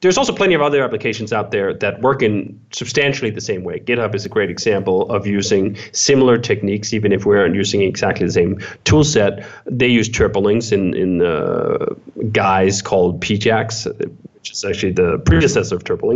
there's 0.00 0.16
also 0.16 0.32
plenty 0.32 0.54
of 0.54 0.62
other 0.62 0.82
applications 0.82 1.32
out 1.32 1.50
there 1.50 1.74
that 1.74 2.00
work 2.00 2.22
in 2.22 2.60
substantially 2.70 3.30
the 3.30 3.40
same 3.40 3.64
way. 3.64 3.80
GitHub 3.80 4.14
is 4.14 4.24
a 4.24 4.28
great 4.28 4.50
example 4.50 5.10
of 5.10 5.26
using 5.26 5.76
similar 5.92 6.38
techniques, 6.38 6.92
even 6.92 7.12
if 7.12 7.26
we 7.26 7.36
aren't 7.36 7.56
using 7.56 7.82
exactly 7.82 8.26
the 8.26 8.32
same 8.32 8.60
tool 8.84 9.02
set. 9.02 9.44
They 9.66 9.88
use 9.88 10.08
Turbolinks 10.08 10.72
in, 10.72 10.94
in 10.94 11.22
uh, 11.22 11.94
guys 12.30 12.80
called 12.80 13.20
PJAX, 13.20 13.86
which 14.34 14.52
is 14.52 14.64
actually 14.64 14.92
the 14.92 15.18
predecessor 15.18 15.74
of 15.74 15.84
triple. 15.84 16.08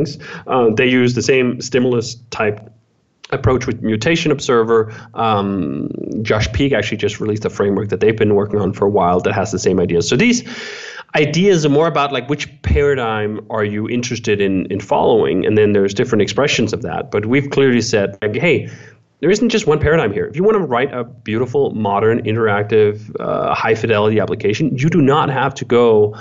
Uh, 0.47 0.71
they 0.71 0.87
use 0.87 1.15
the 1.15 1.23
same 1.23 1.61
stimulus 1.61 2.17
type 2.31 2.73
approach 3.31 3.67
with 3.67 3.83
mutation 3.83 4.31
observer 4.31 4.95
um, 5.15 5.91
Josh 6.23 6.53
Peek 6.53 6.73
actually 6.73 6.99
just 6.99 7.19
released 7.19 7.45
a 7.45 7.51
framework 7.51 7.89
that 7.89 8.01
they've 8.01 8.17
been 8.17 8.35
working 8.35 8.61
on 8.61 8.73
for 8.73 8.85
a 8.85 8.91
while 8.91 9.21
that 9.21 9.33
has 9.33 9.51
the 9.51 9.59
same 9.59 9.81
ideas 9.81 10.07
so 10.07 10.17
these 10.17 10.45
ideas 11.15 11.65
are 11.67 11.71
more 11.71 11.87
about 11.87 12.13
like 12.13 12.29
which 12.29 12.62
paradigm 12.73 13.47
are 13.51 13.65
you 13.65 13.89
interested 13.89 14.41
in 14.41 14.67
in 14.67 14.81
following? 14.81 15.47
And 15.47 15.57
then 15.57 15.73
there's 15.73 15.95
different 15.95 16.23
expressions 16.23 16.73
of 16.73 16.83
that. 16.83 17.11
But 17.11 17.27
we've 17.27 17.51
clearly 17.51 17.81
said 17.81 18.19
like 18.23 18.37
hey 18.37 18.71
there 19.21 19.31
isn't 19.31 19.51
just 19.51 19.69
one 19.69 19.79
paradigm 19.79 20.13
here. 20.13 20.27
If 20.27 20.35
you 20.35 20.43
want 20.43 20.57
to 20.57 20.65
write 20.65 20.93
a 20.93 21.05
beautiful 21.05 21.71
modern 21.71 22.25
interactive 22.25 23.15
uh, 23.21 23.55
high 23.55 23.75
fidelity 23.75 24.21
application 24.21 24.77
you 24.77 24.89
do 24.89 25.01
not 25.01 25.31
have 25.31 25.55
to 25.55 25.65
go 25.65 26.17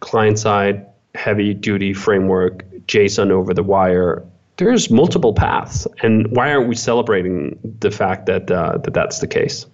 client 0.00 0.38
side 0.38 0.86
heavy 1.14 1.54
duty 1.54 1.94
framework 1.94 2.64
json 2.86 3.30
over 3.30 3.54
the 3.54 3.62
wire. 3.62 4.24
There's 4.56 4.90
multiple 4.90 5.34
paths, 5.34 5.86
and 6.02 6.28
why 6.28 6.52
aren't 6.52 6.68
we 6.68 6.76
celebrating 6.76 7.58
the 7.80 7.90
fact 7.90 8.26
that 8.26 8.50
uh, 8.50 8.78
that 8.78 8.94
that's 8.94 9.18
the 9.18 9.26
case? 9.26 9.66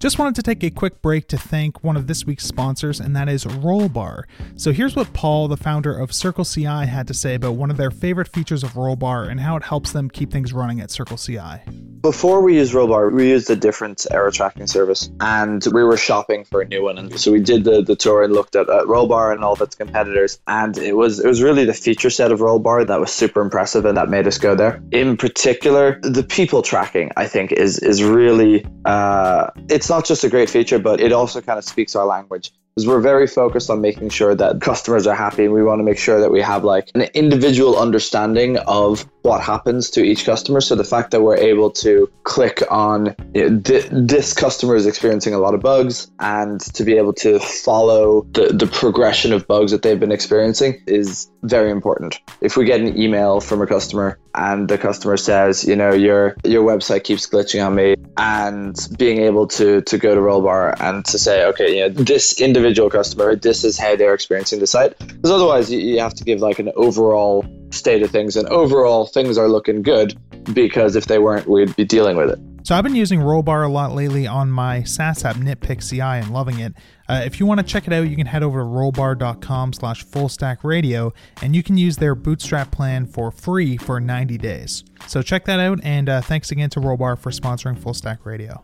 Just 0.00 0.18
wanted 0.18 0.34
to 0.36 0.42
take 0.42 0.64
a 0.64 0.70
quick 0.70 1.02
break 1.02 1.28
to 1.28 1.36
thank 1.36 1.84
one 1.84 1.94
of 1.94 2.06
this 2.06 2.24
week's 2.24 2.46
sponsors, 2.46 3.00
and 3.00 3.14
that 3.14 3.28
is 3.28 3.44
Rollbar. 3.44 4.22
So 4.56 4.72
here's 4.72 4.96
what 4.96 5.12
Paul, 5.12 5.46
the 5.46 5.58
founder 5.58 5.94
of 5.94 6.10
Circle 6.10 6.46
CI, 6.46 6.64
had 6.64 7.06
to 7.08 7.12
say 7.12 7.34
about 7.34 7.56
one 7.56 7.70
of 7.70 7.76
their 7.76 7.90
favorite 7.90 8.28
features 8.28 8.64
of 8.64 8.72
Rollbar 8.72 9.30
and 9.30 9.40
how 9.40 9.56
it 9.56 9.62
helps 9.62 9.92
them 9.92 10.08
keep 10.08 10.32
things 10.32 10.54
running 10.54 10.80
at 10.80 10.90
Circle 10.90 11.18
CI. 11.18 11.60
Before 12.00 12.40
we 12.40 12.56
used 12.56 12.72
Rollbar, 12.72 13.12
we 13.12 13.28
used 13.28 13.50
a 13.50 13.56
different 13.56 14.06
error 14.10 14.30
tracking 14.30 14.66
service, 14.66 15.10
and 15.20 15.62
we 15.74 15.84
were 15.84 15.98
shopping 15.98 16.46
for 16.46 16.62
a 16.62 16.64
new 16.66 16.82
one. 16.82 16.96
And 16.96 17.20
so 17.20 17.30
we 17.30 17.40
did 17.40 17.64
the, 17.64 17.82
the 17.82 17.94
tour 17.94 18.22
and 18.22 18.32
looked 18.32 18.56
at, 18.56 18.70
at 18.70 18.84
Rollbar 18.84 19.34
and 19.34 19.44
all 19.44 19.52
of 19.52 19.60
its 19.60 19.74
competitors, 19.74 20.40
and 20.46 20.78
it 20.78 20.96
was 20.96 21.20
it 21.20 21.28
was 21.28 21.42
really 21.42 21.66
the 21.66 21.74
feature 21.74 22.08
set 22.08 22.32
of 22.32 22.38
Rollbar 22.38 22.86
that 22.86 23.00
was 23.00 23.12
super 23.12 23.42
impressive, 23.42 23.84
and 23.84 23.98
that 23.98 24.08
made 24.08 24.26
us 24.26 24.38
go 24.38 24.54
there. 24.54 24.82
In 24.92 25.18
particular, 25.18 26.00
the 26.00 26.22
people 26.22 26.62
tracking, 26.62 27.10
I 27.18 27.26
think, 27.26 27.52
is 27.52 27.78
is 27.80 28.02
really 28.02 28.64
uh, 28.86 29.50
it's 29.68 29.89
not 29.90 30.06
just 30.06 30.24
a 30.24 30.30
great 30.30 30.48
feature, 30.48 30.78
but 30.78 31.00
it 31.00 31.12
also 31.12 31.40
kind 31.42 31.58
of 31.58 31.64
speaks 31.64 31.94
our 31.94 32.06
language. 32.06 32.52
Because 32.74 32.86
we're 32.86 33.00
very 33.00 33.26
focused 33.26 33.68
on 33.68 33.80
making 33.80 34.10
sure 34.10 34.32
that 34.36 34.60
customers 34.60 35.04
are 35.04 35.14
happy 35.14 35.44
and 35.44 35.52
we 35.52 35.62
want 35.62 35.80
to 35.80 35.82
make 35.82 35.98
sure 35.98 36.20
that 36.20 36.30
we 36.30 36.40
have 36.40 36.62
like 36.62 36.88
an 36.94 37.02
individual 37.14 37.76
understanding 37.76 38.58
of 38.58 39.04
what 39.22 39.42
happens 39.42 39.90
to 39.90 40.04
each 40.04 40.24
customer. 40.24 40.60
So 40.60 40.76
the 40.76 40.84
fact 40.84 41.10
that 41.10 41.20
we're 41.20 41.36
able 41.36 41.70
to 41.72 42.08
click 42.22 42.62
on 42.70 43.16
you 43.34 43.50
know, 43.50 43.60
th- 43.60 43.88
this 43.90 44.32
customer 44.32 44.76
is 44.76 44.86
experiencing 44.86 45.34
a 45.34 45.38
lot 45.38 45.52
of 45.52 45.60
bugs 45.60 46.12
and 46.20 46.60
to 46.60 46.84
be 46.84 46.96
able 46.96 47.12
to 47.14 47.40
follow 47.40 48.22
the, 48.32 48.46
the 48.46 48.68
progression 48.68 49.32
of 49.32 49.48
bugs 49.48 49.72
that 49.72 49.82
they've 49.82 50.00
been 50.00 50.12
experiencing 50.12 50.80
is 50.86 51.28
very 51.42 51.72
important. 51.72 52.20
If 52.40 52.56
we 52.56 52.64
get 52.64 52.80
an 52.80 52.96
email 52.96 53.40
from 53.40 53.60
a 53.60 53.66
customer 53.66 54.16
and 54.34 54.68
the 54.68 54.78
customer 54.78 55.16
says 55.16 55.64
you 55.64 55.74
know 55.74 55.92
your 55.92 56.36
your 56.44 56.64
website 56.64 57.04
keeps 57.04 57.26
glitching 57.26 57.64
on 57.64 57.74
me 57.74 57.96
and 58.16 58.76
being 58.98 59.20
able 59.20 59.46
to 59.46 59.80
to 59.82 59.98
go 59.98 60.14
to 60.14 60.20
rollbar 60.20 60.74
and 60.80 61.04
to 61.04 61.18
say 61.18 61.44
okay 61.44 61.76
you 61.76 61.80
know 61.80 61.88
this 61.88 62.40
individual 62.40 62.88
customer 62.90 63.34
this 63.34 63.64
is 63.64 63.78
how 63.78 63.96
they're 63.96 64.14
experiencing 64.14 64.60
the 64.60 64.66
site. 64.66 64.98
Because 64.98 65.30
otherwise 65.30 65.70
you, 65.70 65.78
you 65.78 66.00
have 66.00 66.14
to 66.14 66.24
give 66.24 66.40
like 66.40 66.58
an 66.58 66.70
overall 66.76 67.44
state 67.70 68.02
of 68.02 68.10
things 68.10 68.36
and 68.36 68.48
overall 68.48 69.06
things 69.06 69.38
are 69.38 69.48
looking 69.48 69.82
good 69.82 70.16
because 70.52 70.96
if 70.96 71.06
they 71.06 71.18
weren't 71.18 71.48
we'd 71.48 71.74
be 71.76 71.84
dealing 71.84 72.16
with 72.16 72.30
it 72.30 72.38
so 72.62 72.74
I've 72.74 72.84
been 72.84 72.94
using 72.94 73.20
Rollbar 73.20 73.66
a 73.66 73.68
lot 73.70 73.94
lately 73.94 74.26
on 74.26 74.50
my 74.50 74.82
SaaS 74.82 75.24
app 75.24 75.36
Nitpick 75.36 75.88
CI 75.88 76.00
and 76.00 76.32
loving 76.32 76.60
it. 76.60 76.74
Uh, 77.08 77.22
if 77.24 77.40
you 77.40 77.46
want 77.46 77.58
to 77.58 77.66
check 77.66 77.86
it 77.86 77.92
out, 77.92 78.08
you 78.08 78.16
can 78.16 78.26
head 78.26 78.42
over 78.42 78.60
to 78.60 78.64
rollbar.com 78.64 79.72
slash 79.72 80.04
fullstackradio 80.04 81.12
and 81.42 81.56
you 81.56 81.62
can 81.62 81.76
use 81.76 81.96
their 81.96 82.14
bootstrap 82.14 82.70
plan 82.70 83.06
for 83.06 83.30
free 83.30 83.76
for 83.76 84.00
90 84.00 84.38
days. 84.38 84.84
So 85.06 85.22
check 85.22 85.44
that 85.46 85.58
out 85.58 85.80
and 85.82 86.08
uh, 86.08 86.20
thanks 86.20 86.50
again 86.50 86.70
to 86.70 86.80
Rollbar 86.80 87.18
for 87.18 87.30
sponsoring 87.30 87.78
Full 87.78 87.94
Stack 87.94 88.24
Radio. 88.24 88.62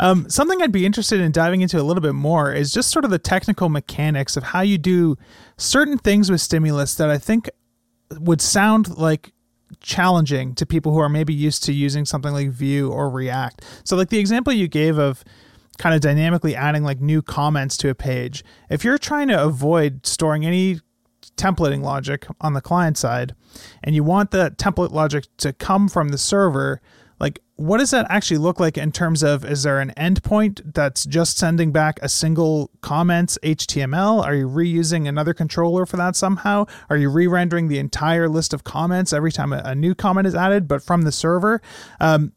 Um, 0.00 0.30
something 0.30 0.62
I'd 0.62 0.72
be 0.72 0.86
interested 0.86 1.20
in 1.20 1.30
diving 1.30 1.60
into 1.60 1.78
a 1.78 1.84
little 1.84 2.00
bit 2.00 2.14
more 2.14 2.52
is 2.52 2.72
just 2.72 2.90
sort 2.90 3.04
of 3.04 3.10
the 3.10 3.18
technical 3.18 3.68
mechanics 3.68 4.36
of 4.36 4.42
how 4.42 4.62
you 4.62 4.78
do 4.78 5.16
certain 5.58 5.98
things 5.98 6.30
with 6.30 6.40
stimulus 6.40 6.94
that 6.94 7.10
I 7.10 7.18
think 7.18 7.50
would 8.18 8.40
sound 8.40 8.96
like 8.96 9.32
challenging 9.80 10.54
to 10.56 10.66
people 10.66 10.92
who 10.92 10.98
are 10.98 11.08
maybe 11.08 11.32
used 11.32 11.62
to 11.64 11.72
using 11.72 12.04
something 12.04 12.32
like 12.32 12.50
Vue 12.50 12.90
or 12.90 13.08
React. 13.08 13.64
So, 13.84 13.96
like 13.96 14.08
the 14.08 14.18
example 14.18 14.52
you 14.52 14.68
gave 14.68 14.98
of 14.98 15.24
kind 15.78 15.94
of 15.94 16.00
dynamically 16.00 16.54
adding 16.54 16.84
like 16.84 17.00
new 17.00 17.22
comments 17.22 17.76
to 17.78 17.88
a 17.88 17.94
page, 17.94 18.44
if 18.68 18.84
you're 18.84 18.98
trying 18.98 19.28
to 19.28 19.42
avoid 19.42 20.04
storing 20.04 20.44
any 20.44 20.80
templating 21.36 21.82
logic 21.82 22.26
on 22.40 22.52
the 22.52 22.60
client 22.60 22.98
side 22.98 23.34
and 23.82 23.94
you 23.94 24.04
want 24.04 24.30
the 24.30 24.54
template 24.58 24.92
logic 24.92 25.24
to 25.38 25.52
come 25.52 25.88
from 25.88 26.10
the 26.10 26.18
server, 26.18 26.80
like 27.20 27.40
what 27.56 27.78
does 27.78 27.90
that 27.90 28.06
actually 28.08 28.38
look 28.38 28.58
like 28.58 28.78
in 28.78 28.90
terms 28.90 29.22
of 29.22 29.44
is 29.44 29.62
there 29.62 29.80
an 29.80 29.92
endpoint 29.96 30.60
that's 30.74 31.04
just 31.04 31.38
sending 31.38 31.70
back 31.70 31.98
a 32.02 32.08
single 32.08 32.70
comments 32.80 33.38
html 33.42 34.24
are 34.24 34.34
you 34.34 34.48
reusing 34.48 35.06
another 35.06 35.34
controller 35.34 35.86
for 35.86 35.96
that 35.96 36.16
somehow 36.16 36.64
are 36.88 36.96
you 36.96 37.10
re-rendering 37.10 37.68
the 37.68 37.78
entire 37.78 38.28
list 38.28 38.52
of 38.52 38.64
comments 38.64 39.12
every 39.12 39.30
time 39.30 39.52
a, 39.52 39.62
a 39.64 39.74
new 39.74 39.94
comment 39.94 40.26
is 40.26 40.34
added 40.34 40.66
but 40.66 40.82
from 40.82 41.02
the 41.02 41.12
server 41.12 41.60
um, 42.00 42.32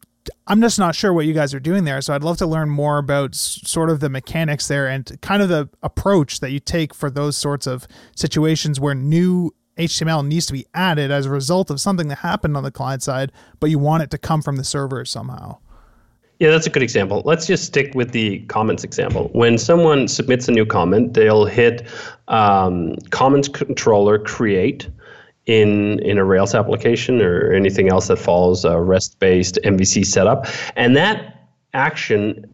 I'm 0.46 0.60
just 0.60 0.78
not 0.78 0.94
sure 0.94 1.12
what 1.12 1.26
you 1.26 1.34
guys 1.34 1.54
are 1.54 1.60
doing 1.60 1.84
there. 1.84 2.00
So 2.00 2.14
I'd 2.14 2.24
love 2.24 2.38
to 2.38 2.46
learn 2.46 2.70
more 2.70 2.98
about 2.98 3.34
sort 3.34 3.90
of 3.90 4.00
the 4.00 4.08
mechanics 4.08 4.68
there 4.68 4.86
and 4.86 5.20
kind 5.20 5.42
of 5.42 5.48
the 5.48 5.68
approach 5.82 6.40
that 6.40 6.50
you 6.50 6.60
take 6.60 6.94
for 6.94 7.10
those 7.10 7.36
sorts 7.36 7.66
of 7.66 7.86
situations 8.16 8.80
where 8.80 8.94
new 8.94 9.52
HTML 9.76 10.26
needs 10.26 10.46
to 10.46 10.52
be 10.52 10.66
added 10.74 11.10
as 11.10 11.26
a 11.26 11.30
result 11.30 11.70
of 11.70 11.80
something 11.80 12.08
that 12.08 12.18
happened 12.18 12.56
on 12.56 12.62
the 12.62 12.70
client 12.70 13.02
side, 13.02 13.32
but 13.60 13.70
you 13.70 13.78
want 13.78 14.02
it 14.02 14.10
to 14.10 14.18
come 14.18 14.42
from 14.42 14.56
the 14.56 14.64
server 14.64 15.04
somehow. 15.04 15.58
Yeah, 16.40 16.50
that's 16.50 16.66
a 16.66 16.70
good 16.70 16.82
example. 16.82 17.22
Let's 17.24 17.46
just 17.46 17.64
stick 17.64 17.94
with 17.94 18.10
the 18.10 18.40
comments 18.46 18.82
example. 18.82 19.30
When 19.32 19.56
someone 19.56 20.08
submits 20.08 20.48
a 20.48 20.52
new 20.52 20.66
comment, 20.66 21.14
they'll 21.14 21.46
hit 21.46 21.86
um, 22.28 22.96
comments 23.10 23.48
controller 23.48 24.18
create 24.18 24.88
in 25.46 26.00
in 26.00 26.18
a 26.18 26.24
Rails 26.24 26.54
application 26.54 27.20
or 27.20 27.52
anything 27.52 27.90
else 27.90 28.08
that 28.08 28.16
follows 28.16 28.64
a 28.64 28.80
REST-based 28.80 29.58
MVC 29.64 30.04
setup, 30.06 30.46
and 30.74 30.96
that 30.96 31.48
action 31.72 32.53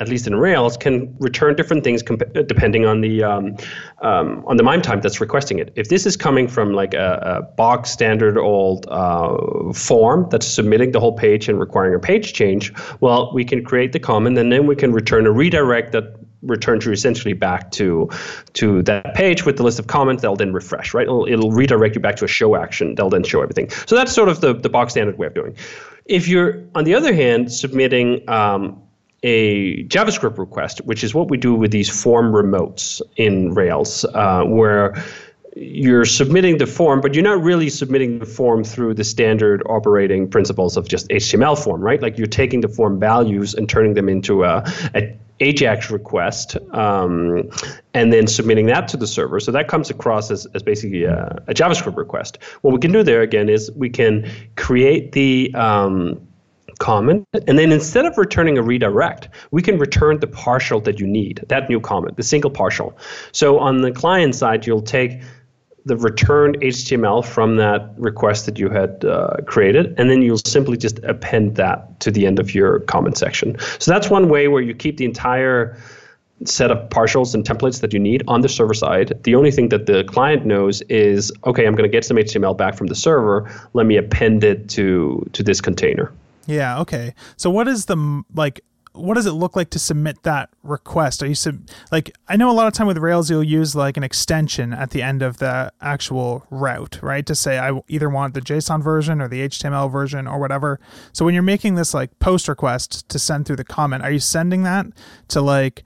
at 0.00 0.08
least 0.08 0.26
in 0.26 0.36
Rails, 0.36 0.76
can 0.76 1.14
return 1.18 1.56
different 1.56 1.84
things 1.84 2.02
comp- 2.02 2.32
depending 2.46 2.86
on 2.86 3.00
the 3.00 3.22
um, 3.22 3.56
um, 4.02 4.44
on 4.46 4.56
the 4.56 4.62
MIME 4.62 4.82
type 4.82 5.02
that's 5.02 5.20
requesting 5.20 5.58
it. 5.58 5.72
If 5.76 5.88
this 5.88 6.06
is 6.06 6.16
coming 6.16 6.48
from 6.48 6.72
like 6.72 6.94
a, 6.94 7.20
a 7.22 7.42
box 7.42 7.90
standard 7.90 8.38
old 8.38 8.86
uh, 8.88 9.72
form 9.72 10.28
that's 10.30 10.46
submitting 10.46 10.92
the 10.92 11.00
whole 11.00 11.12
page 11.12 11.48
and 11.48 11.58
requiring 11.58 11.94
a 11.94 11.98
page 11.98 12.32
change, 12.32 12.72
well, 13.00 13.32
we 13.34 13.44
can 13.44 13.64
create 13.64 13.92
the 13.92 14.00
comment 14.00 14.38
and 14.38 14.52
then 14.52 14.66
we 14.66 14.76
can 14.76 14.92
return 14.92 15.26
a 15.26 15.32
redirect 15.32 15.92
that 15.92 16.14
returns 16.42 16.86
you 16.86 16.92
essentially 16.92 17.32
back 17.32 17.70
to 17.72 18.08
to 18.52 18.82
that 18.82 19.14
page 19.14 19.44
with 19.44 19.56
the 19.56 19.62
list 19.62 19.78
of 19.78 19.88
comments 19.88 20.22
They'll 20.22 20.36
then 20.36 20.52
refresh 20.52 20.94
right? 20.94 21.02
It'll, 21.02 21.26
it'll 21.26 21.52
redirect 21.52 21.94
you 21.94 22.00
back 22.00 22.16
to 22.16 22.24
a 22.24 22.28
show 22.28 22.56
action. 22.56 22.94
They'll 22.94 23.10
then 23.10 23.24
show 23.24 23.42
everything. 23.42 23.70
So 23.86 23.96
that's 23.96 24.12
sort 24.12 24.28
of 24.28 24.40
the, 24.40 24.54
the 24.54 24.68
box 24.68 24.92
standard 24.92 25.18
way 25.18 25.26
of 25.26 25.34
doing. 25.34 25.56
If 26.06 26.28
you're 26.28 26.64
on 26.74 26.84
the 26.84 26.94
other 26.94 27.14
hand 27.14 27.52
submitting 27.52 28.28
um, 28.28 28.80
a 29.22 29.84
JavaScript 29.84 30.38
request, 30.38 30.80
which 30.82 31.02
is 31.02 31.14
what 31.14 31.28
we 31.28 31.36
do 31.36 31.54
with 31.54 31.70
these 31.70 31.88
form 31.88 32.32
remotes 32.32 33.02
in 33.16 33.54
Rails, 33.54 34.04
uh, 34.14 34.44
where 34.44 34.94
you're 35.56 36.04
submitting 36.04 36.58
the 36.58 36.66
form, 36.66 37.00
but 37.00 37.14
you're 37.14 37.24
not 37.24 37.42
really 37.42 37.68
submitting 37.68 38.20
the 38.20 38.26
form 38.26 38.62
through 38.62 38.94
the 38.94 39.04
standard 39.04 39.62
operating 39.66 40.28
principles 40.28 40.76
of 40.76 40.88
just 40.88 41.08
HTML 41.08 41.62
form, 41.62 41.80
right? 41.80 42.00
Like 42.00 42.16
you're 42.16 42.28
taking 42.28 42.60
the 42.60 42.68
form 42.68 43.00
values 43.00 43.54
and 43.54 43.68
turning 43.68 43.94
them 43.94 44.08
into 44.08 44.44
a, 44.44 44.62
a 44.94 45.18
AJAX 45.40 45.90
request 45.90 46.56
um, 46.72 47.48
and 47.94 48.12
then 48.12 48.26
submitting 48.26 48.66
that 48.66 48.88
to 48.88 48.96
the 48.96 49.06
server. 49.06 49.40
So 49.40 49.52
that 49.52 49.68
comes 49.68 49.90
across 49.90 50.30
as, 50.30 50.46
as 50.54 50.62
basically 50.62 51.04
a, 51.04 51.42
a, 51.46 51.54
JavaScript 51.54 51.96
request. 51.96 52.38
What 52.62 52.72
we 52.74 52.80
can 52.80 52.92
do 52.92 53.02
there 53.02 53.22
again 53.22 53.48
is 53.48 53.70
we 53.72 53.88
can 53.88 54.30
create 54.56 55.12
the 55.12 55.52
um, 55.54 56.27
comment. 56.78 57.24
And 57.46 57.58
then 57.58 57.72
instead 57.72 58.06
of 58.06 58.16
returning 58.16 58.58
a 58.58 58.62
redirect, 58.62 59.28
we 59.50 59.62
can 59.62 59.78
return 59.78 60.20
the 60.20 60.26
partial 60.26 60.80
that 60.82 60.98
you 61.00 61.06
need, 61.06 61.44
that 61.48 61.68
new 61.68 61.80
comment, 61.80 62.16
the 62.16 62.22
single 62.22 62.50
partial. 62.50 62.96
So 63.32 63.58
on 63.58 63.82
the 63.82 63.92
client 63.92 64.34
side, 64.34 64.66
you'll 64.66 64.82
take 64.82 65.20
the 65.84 65.96
returned 65.96 66.58
HTML 66.60 67.24
from 67.24 67.56
that 67.56 67.94
request 67.96 68.46
that 68.46 68.58
you 68.58 68.68
had 68.68 69.04
uh, 69.04 69.36
created, 69.46 69.94
and 69.98 70.10
then 70.10 70.22
you'll 70.22 70.38
simply 70.38 70.76
just 70.76 70.98
append 71.00 71.56
that 71.56 71.98
to 72.00 72.10
the 72.10 72.26
end 72.26 72.38
of 72.38 72.54
your 72.54 72.80
comment 72.80 73.16
section. 73.16 73.56
So 73.78 73.90
that's 73.90 74.10
one 74.10 74.28
way 74.28 74.48
where 74.48 74.62
you 74.62 74.74
keep 74.74 74.98
the 74.98 75.06
entire 75.06 75.78
set 76.44 76.70
of 76.70 76.88
partials 76.90 77.34
and 77.34 77.44
templates 77.44 77.80
that 77.80 77.92
you 77.92 77.98
need 77.98 78.22
on 78.28 78.42
the 78.42 78.48
server 78.48 78.74
side. 78.74 79.18
The 79.24 79.34
only 79.34 79.50
thing 79.50 79.70
that 79.70 79.86
the 79.86 80.04
client 80.04 80.46
knows 80.46 80.82
is, 80.82 81.32
okay, 81.46 81.66
I'm 81.66 81.74
going 81.74 81.88
to 81.88 81.92
get 81.92 82.04
some 82.04 82.16
HTML 82.16 82.56
back 82.56 82.76
from 82.76 82.86
the 82.86 82.94
server. 82.94 83.50
Let 83.72 83.86
me 83.86 83.96
append 83.96 84.44
it 84.44 84.68
to 84.70 85.28
to 85.32 85.42
this 85.42 85.60
container. 85.60 86.12
Yeah. 86.48 86.80
Okay. 86.80 87.14
So 87.36 87.50
what 87.50 87.68
is 87.68 87.84
the 87.84 88.24
like? 88.34 88.62
What 88.94 89.14
does 89.14 89.26
it 89.26 89.32
look 89.32 89.54
like 89.54 89.70
to 89.70 89.78
submit 89.78 90.22
that 90.24 90.48
request? 90.64 91.22
Are 91.22 91.26
you 91.26 91.34
sub- 91.34 91.68
like 91.92 92.10
I 92.26 92.36
know 92.36 92.50
a 92.50 92.52
lot 92.52 92.66
of 92.66 92.72
time 92.72 92.86
with 92.86 92.96
Rails 92.96 93.30
you'll 93.30 93.44
use 93.44 93.76
like 93.76 93.96
an 93.96 94.02
extension 94.02 94.72
at 94.72 94.90
the 94.90 95.02
end 95.02 95.22
of 95.22 95.38
the 95.38 95.72
actual 95.80 96.46
route, 96.50 96.98
right? 97.02 97.24
To 97.26 97.34
say 97.34 97.58
I 97.58 97.80
either 97.86 98.08
want 98.08 98.32
the 98.34 98.40
JSON 98.40 98.82
version 98.82 99.20
or 99.20 99.28
the 99.28 99.46
HTML 99.46 99.92
version 99.92 100.26
or 100.26 100.40
whatever. 100.40 100.80
So 101.12 101.24
when 101.24 101.34
you're 101.34 101.44
making 101.44 101.74
this 101.74 101.92
like 101.92 102.18
post 102.18 102.48
request 102.48 103.08
to 103.10 103.18
send 103.18 103.46
through 103.46 103.56
the 103.56 103.64
comment, 103.64 104.02
are 104.02 104.10
you 104.10 104.18
sending 104.18 104.62
that 104.64 104.86
to 105.28 105.42
like 105.42 105.84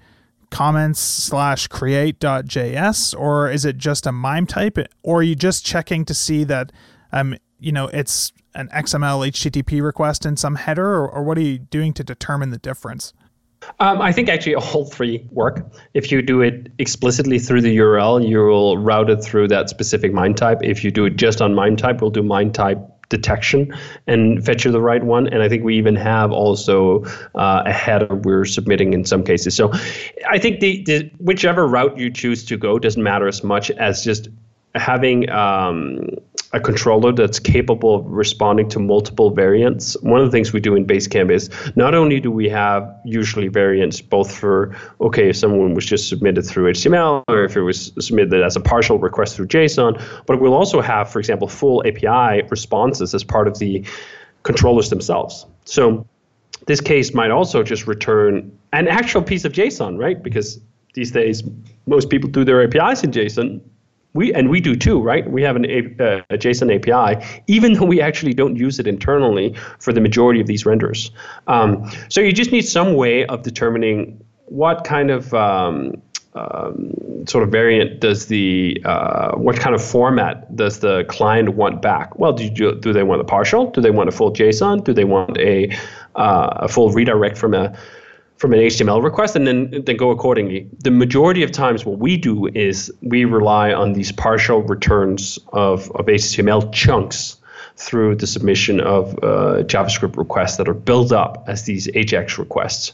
comments 0.51 1.01
slash 1.01 1.66
create.js 1.66 3.18
or 3.18 3.51
is 3.51 3.64
it 3.64 3.79
just 3.79 4.07
a 4.07 4.12
mime 4.12 4.46
type 4.46 4.79
or 5.03 5.18
are 5.20 5.22
you 5.22 5.35
just 5.35 5.64
checking 5.64 6.05
to 6.05 6.12
see 6.12 6.44
that 6.44 6.70
um 7.11 7.35
you 7.59 7.72
know 7.72 7.88
it's 7.88 8.33
an 8.54 8.68
xml 8.68 9.26
http 9.28 9.82
request 9.82 10.26
in 10.26 10.36
some 10.36 10.56
header 10.56 10.86
or, 10.86 11.08
or 11.08 11.22
what 11.22 11.38
are 11.38 11.42
you 11.42 11.58
doing 11.58 11.92
to 11.92 12.04
determine 12.04 12.50
the 12.50 12.58
difference 12.58 13.12
um, 13.80 14.00
I 14.00 14.10
think 14.10 14.28
actually 14.28 14.56
all 14.56 14.86
three 14.86 15.24
work. 15.30 15.64
If 15.94 16.10
you 16.10 16.22
do 16.22 16.40
it 16.40 16.72
explicitly 16.78 17.38
through 17.38 17.60
the 17.60 17.76
URL, 17.76 18.26
you 18.26 18.38
will 18.38 18.76
route 18.78 19.08
it 19.08 19.22
through 19.22 19.48
that 19.48 19.68
specific 19.68 20.12
MIME 20.12 20.34
type. 20.34 20.58
If 20.62 20.82
you 20.82 20.90
do 20.90 21.04
it 21.04 21.16
just 21.16 21.40
on 21.40 21.54
MIME 21.54 21.76
type, 21.76 22.00
we'll 22.00 22.10
do 22.10 22.24
MIME 22.24 22.52
type 22.52 22.78
detection 23.08 23.72
and 24.06 24.44
fetch 24.44 24.64
you 24.64 24.72
the 24.72 24.80
right 24.80 25.04
one. 25.04 25.28
And 25.28 25.42
I 25.42 25.48
think 25.48 25.62
we 25.62 25.76
even 25.76 25.94
have 25.96 26.32
also 26.32 27.04
uh, 27.34 27.62
a 27.66 27.72
header 27.72 28.14
we're 28.14 28.46
submitting 28.46 28.94
in 28.94 29.04
some 29.04 29.22
cases. 29.22 29.54
So 29.54 29.70
I 30.28 30.38
think 30.38 30.60
the, 30.60 30.82
the 30.84 31.10
whichever 31.18 31.68
route 31.68 31.96
you 31.96 32.10
choose 32.10 32.44
to 32.46 32.56
go 32.56 32.78
doesn't 32.78 33.02
matter 33.02 33.28
as 33.28 33.44
much 33.44 33.70
as 33.72 34.02
just 34.02 34.28
having 34.74 35.28
um, 35.28 36.08
a 36.54 36.60
controller 36.60 37.12
that's 37.12 37.38
capable 37.38 37.94
of 37.94 38.06
responding 38.06 38.68
to 38.68 38.78
multiple 38.78 39.30
variants. 39.30 39.94
One 40.02 40.20
of 40.20 40.26
the 40.26 40.30
things 40.30 40.52
we 40.52 40.60
do 40.60 40.74
in 40.74 40.86
Basecamp 40.86 41.30
is 41.30 41.48
not 41.76 41.94
only 41.94 42.20
do 42.20 42.30
we 42.30 42.48
have 42.50 42.94
usually 43.04 43.48
variants 43.48 44.02
both 44.02 44.34
for, 44.34 44.76
okay, 45.00 45.30
if 45.30 45.36
someone 45.36 45.72
was 45.74 45.86
just 45.86 46.08
submitted 46.08 46.42
through 46.42 46.70
HTML 46.72 47.24
or 47.28 47.44
if 47.44 47.56
it 47.56 47.62
was 47.62 47.92
submitted 47.98 48.42
as 48.42 48.54
a 48.54 48.60
partial 48.60 48.98
request 48.98 49.36
through 49.36 49.46
JSON, 49.46 50.02
but 50.26 50.40
we'll 50.40 50.54
also 50.54 50.82
have, 50.82 51.10
for 51.10 51.18
example, 51.18 51.48
full 51.48 51.82
API 51.86 52.42
responses 52.50 53.14
as 53.14 53.24
part 53.24 53.48
of 53.48 53.58
the 53.58 53.82
controllers 54.42 54.90
themselves. 54.90 55.46
So 55.64 56.06
this 56.66 56.82
case 56.82 57.14
might 57.14 57.30
also 57.30 57.62
just 57.62 57.86
return 57.86 58.56
an 58.74 58.88
actual 58.88 59.22
piece 59.22 59.46
of 59.46 59.52
JSON, 59.52 59.98
right? 59.98 60.22
Because 60.22 60.60
these 60.92 61.12
days, 61.12 61.42
most 61.86 62.10
people 62.10 62.28
do 62.28 62.44
their 62.44 62.62
APIs 62.62 63.02
in 63.02 63.10
JSON 63.10 63.62
we 64.14 64.33
and 64.35 64.51
we 64.51 64.61
do 64.61 64.77
too, 64.77 65.01
right? 65.01 65.29
We 65.31 65.42
have 65.42 65.57
an 65.57 65.64
uh, 65.64 66.22
a 66.31 66.38
JSON 66.38 66.75
API, 66.75 67.25
even 67.46 67.75
though 67.75 67.87
we 67.87 68.01
actually 68.01 68.35
don't 68.35 68.57
use 68.57 68.79
it 68.79 68.87
internally 68.87 69.55
for 69.79 69.92
the 69.92 70.01
majority 70.01 70.40
of 70.40 70.46
these 70.46 70.66
renders. 70.66 71.11
Um, 71.46 71.90
so 72.09 72.20
you 72.20 72.33
just 72.33 72.53
need 72.53 72.62
some 72.62 72.94
way 72.94 73.25
of 73.27 73.42
determining 73.42 74.22
what 74.46 74.85
kind 74.85 75.11
of 75.11 75.33
um, 75.33 76.03
um, 76.35 77.27
sort 77.27 77.44
of 77.44 77.51
variant 77.51 78.01
does 78.01 78.27
the 78.27 78.81
uh, 78.85 79.33
what 79.33 79.57
kind 79.57 79.75
of 79.75 79.83
format 79.83 80.55
does 80.55 80.81
the 80.81 81.05
client 81.05 81.51
want 81.51 81.83
back? 81.83 82.18
Well, 82.18 82.33
do 82.33 82.44
you, 82.44 82.75
do 82.75 82.92
they 82.92 83.03
want 83.03 83.20
a 83.20 83.25
partial? 83.25 83.70
Do 83.70 83.81
they 83.81 83.90
want 83.90 84.09
a 84.09 84.12
full 84.12 84.33
JSON? 84.33 84.85
Do 84.85 84.92
they 84.92 85.05
want 85.05 85.38
a 85.38 85.70
uh, 86.16 86.48
a 86.57 86.68
full 86.68 86.90
redirect 86.90 87.38
from 87.38 87.55
a 87.55 87.77
from 88.37 88.53
an 88.53 88.59
HTML 88.59 89.03
request 89.03 89.37
and 89.37 89.47
then 89.47 89.83
then 89.85 89.97
go 89.97 90.11
accordingly. 90.11 90.68
The 90.81 90.90
majority 90.90 91.42
of 91.42 91.53
times 91.53 91.85
what 91.85 91.99
we 91.99 92.16
do 92.16 92.49
is 92.49 92.92
we 93.01 93.25
rely 93.25 93.73
on 93.73 93.92
these 93.92 94.12
partial 94.12 94.62
returns 94.62 95.38
of, 95.53 95.90
of 95.92 96.07
HTML 96.07 96.73
chunks 96.73 97.37
through 97.77 98.16
the 98.16 98.27
submission 98.27 98.81
of 98.81 99.14
uh, 99.14 99.62
JavaScript 99.64 100.16
requests 100.16 100.57
that 100.57 100.68
are 100.68 100.75
built 100.75 101.12
up 101.12 101.45
as 101.47 101.64
these 101.64 101.87
AJAX 101.88 102.38
requests. 102.38 102.92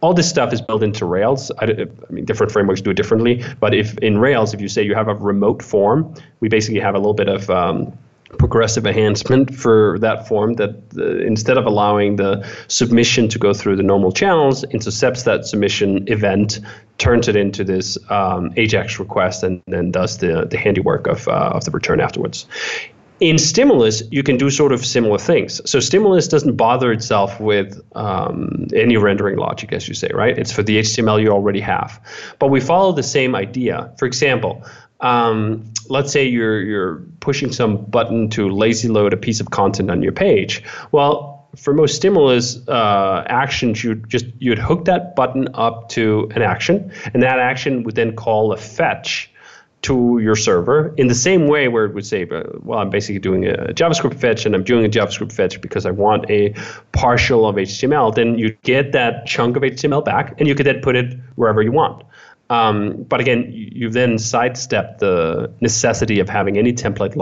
All 0.00 0.14
this 0.14 0.28
stuff 0.28 0.52
is 0.52 0.60
built 0.60 0.82
into 0.82 1.04
Rails. 1.04 1.50
I, 1.58 1.64
I 1.64 2.12
mean, 2.12 2.24
different 2.24 2.52
frameworks 2.52 2.80
do 2.80 2.90
it 2.90 2.96
differently, 2.96 3.44
but 3.60 3.74
if 3.74 3.96
in 3.98 4.18
Rails, 4.18 4.54
if 4.54 4.60
you 4.60 4.68
say 4.68 4.82
you 4.82 4.94
have 4.94 5.08
a 5.08 5.14
remote 5.14 5.62
form, 5.62 6.14
we 6.40 6.48
basically 6.48 6.80
have 6.80 6.94
a 6.94 6.98
little 6.98 7.14
bit 7.14 7.28
of 7.28 7.50
um, 7.50 7.98
progressive 8.38 8.86
enhancement 8.86 9.54
for 9.54 9.98
that 10.00 10.26
form 10.26 10.54
that 10.54 10.70
uh, 10.98 11.18
instead 11.18 11.56
of 11.56 11.66
allowing 11.66 12.16
the 12.16 12.46
submission 12.68 13.28
to 13.28 13.38
go 13.38 13.54
through 13.54 13.76
the 13.76 13.82
normal 13.82 14.12
channels, 14.12 14.64
intercepts 14.64 15.22
that 15.24 15.46
submission 15.46 16.06
event, 16.08 16.60
turns 16.98 17.28
it 17.28 17.36
into 17.36 17.62
this 17.62 17.96
um, 18.10 18.50
AJAX 18.52 18.98
request, 18.98 19.42
and 19.42 19.62
then 19.66 19.90
does 19.90 20.18
the, 20.18 20.46
the 20.50 20.58
handiwork 20.58 21.06
of, 21.06 21.28
uh, 21.28 21.50
of 21.54 21.64
the 21.64 21.70
return 21.70 22.00
afterwards. 22.00 22.46
In 23.18 23.38
Stimulus, 23.38 24.02
you 24.10 24.22
can 24.22 24.36
do 24.36 24.50
sort 24.50 24.72
of 24.72 24.84
similar 24.84 25.18
things. 25.18 25.62
So 25.68 25.80
Stimulus 25.80 26.28
doesn't 26.28 26.56
bother 26.56 26.92
itself 26.92 27.40
with 27.40 27.80
um, 27.94 28.66
any 28.74 28.98
rendering 28.98 29.38
logic, 29.38 29.72
as 29.72 29.88
you 29.88 29.94
say, 29.94 30.10
right? 30.12 30.36
It's 30.36 30.52
for 30.52 30.62
the 30.62 30.80
HTML 30.80 31.22
you 31.22 31.30
already 31.30 31.60
have. 31.60 31.98
But 32.38 32.48
we 32.48 32.60
follow 32.60 32.92
the 32.92 33.02
same 33.02 33.34
idea. 33.34 33.90
For 33.98 34.04
example, 34.04 34.62
um, 35.00 35.72
let's 35.88 36.12
say 36.12 36.26
you're 36.26 36.60
you're 36.62 37.02
pushing 37.20 37.52
some 37.52 37.84
button 37.84 38.30
to 38.30 38.48
lazy 38.48 38.88
load 38.88 39.12
a 39.12 39.16
piece 39.16 39.40
of 39.40 39.50
content 39.50 39.90
on 39.90 40.02
your 40.02 40.12
page. 40.12 40.62
Well, 40.92 41.48
for 41.56 41.72
most 41.72 41.96
stimulus 41.96 42.66
uh, 42.68 43.24
actions, 43.26 43.82
you 43.82 43.94
just 43.94 44.26
you'd 44.38 44.58
hook 44.58 44.84
that 44.86 45.16
button 45.16 45.48
up 45.54 45.88
to 45.90 46.30
an 46.34 46.42
action, 46.42 46.92
and 47.12 47.22
that 47.22 47.38
action 47.38 47.82
would 47.84 47.94
then 47.94 48.14
call 48.16 48.52
a 48.52 48.56
fetch 48.56 49.30
to 49.82 50.18
your 50.20 50.34
server 50.34 50.92
in 50.96 51.06
the 51.06 51.14
same 51.14 51.46
way 51.46 51.68
where 51.68 51.84
it 51.84 51.94
would 51.94 52.04
say, 52.04 52.26
well, 52.60 52.80
I'm 52.80 52.90
basically 52.90 53.20
doing 53.20 53.46
a 53.46 53.72
JavaScript 53.72 54.18
fetch 54.18 54.44
and 54.44 54.54
I'm 54.54 54.64
doing 54.64 54.84
a 54.84 54.88
JavaScript 54.88 55.32
fetch 55.32 55.60
because 55.60 55.86
I 55.86 55.92
want 55.92 56.28
a 56.28 56.54
partial 56.90 57.46
of 57.46 57.54
HTML. 57.54 58.12
Then 58.12 58.36
you 58.36 58.56
get 58.64 58.90
that 58.92 59.26
chunk 59.26 59.56
of 59.56 59.62
HTML 59.62 60.04
back 60.04 60.34
and 60.38 60.48
you 60.48 60.56
could 60.56 60.66
then 60.66 60.80
put 60.80 60.96
it 60.96 61.16
wherever 61.36 61.62
you 61.62 61.70
want. 61.70 62.02
Um, 62.48 63.04
but 63.08 63.20
again, 63.20 63.50
you 63.50 63.90
then 63.90 64.18
sidestep 64.18 64.98
the 64.98 65.52
necessity 65.60 66.20
of 66.20 66.28
having 66.28 66.58
any 66.58 66.72
template 66.72 67.16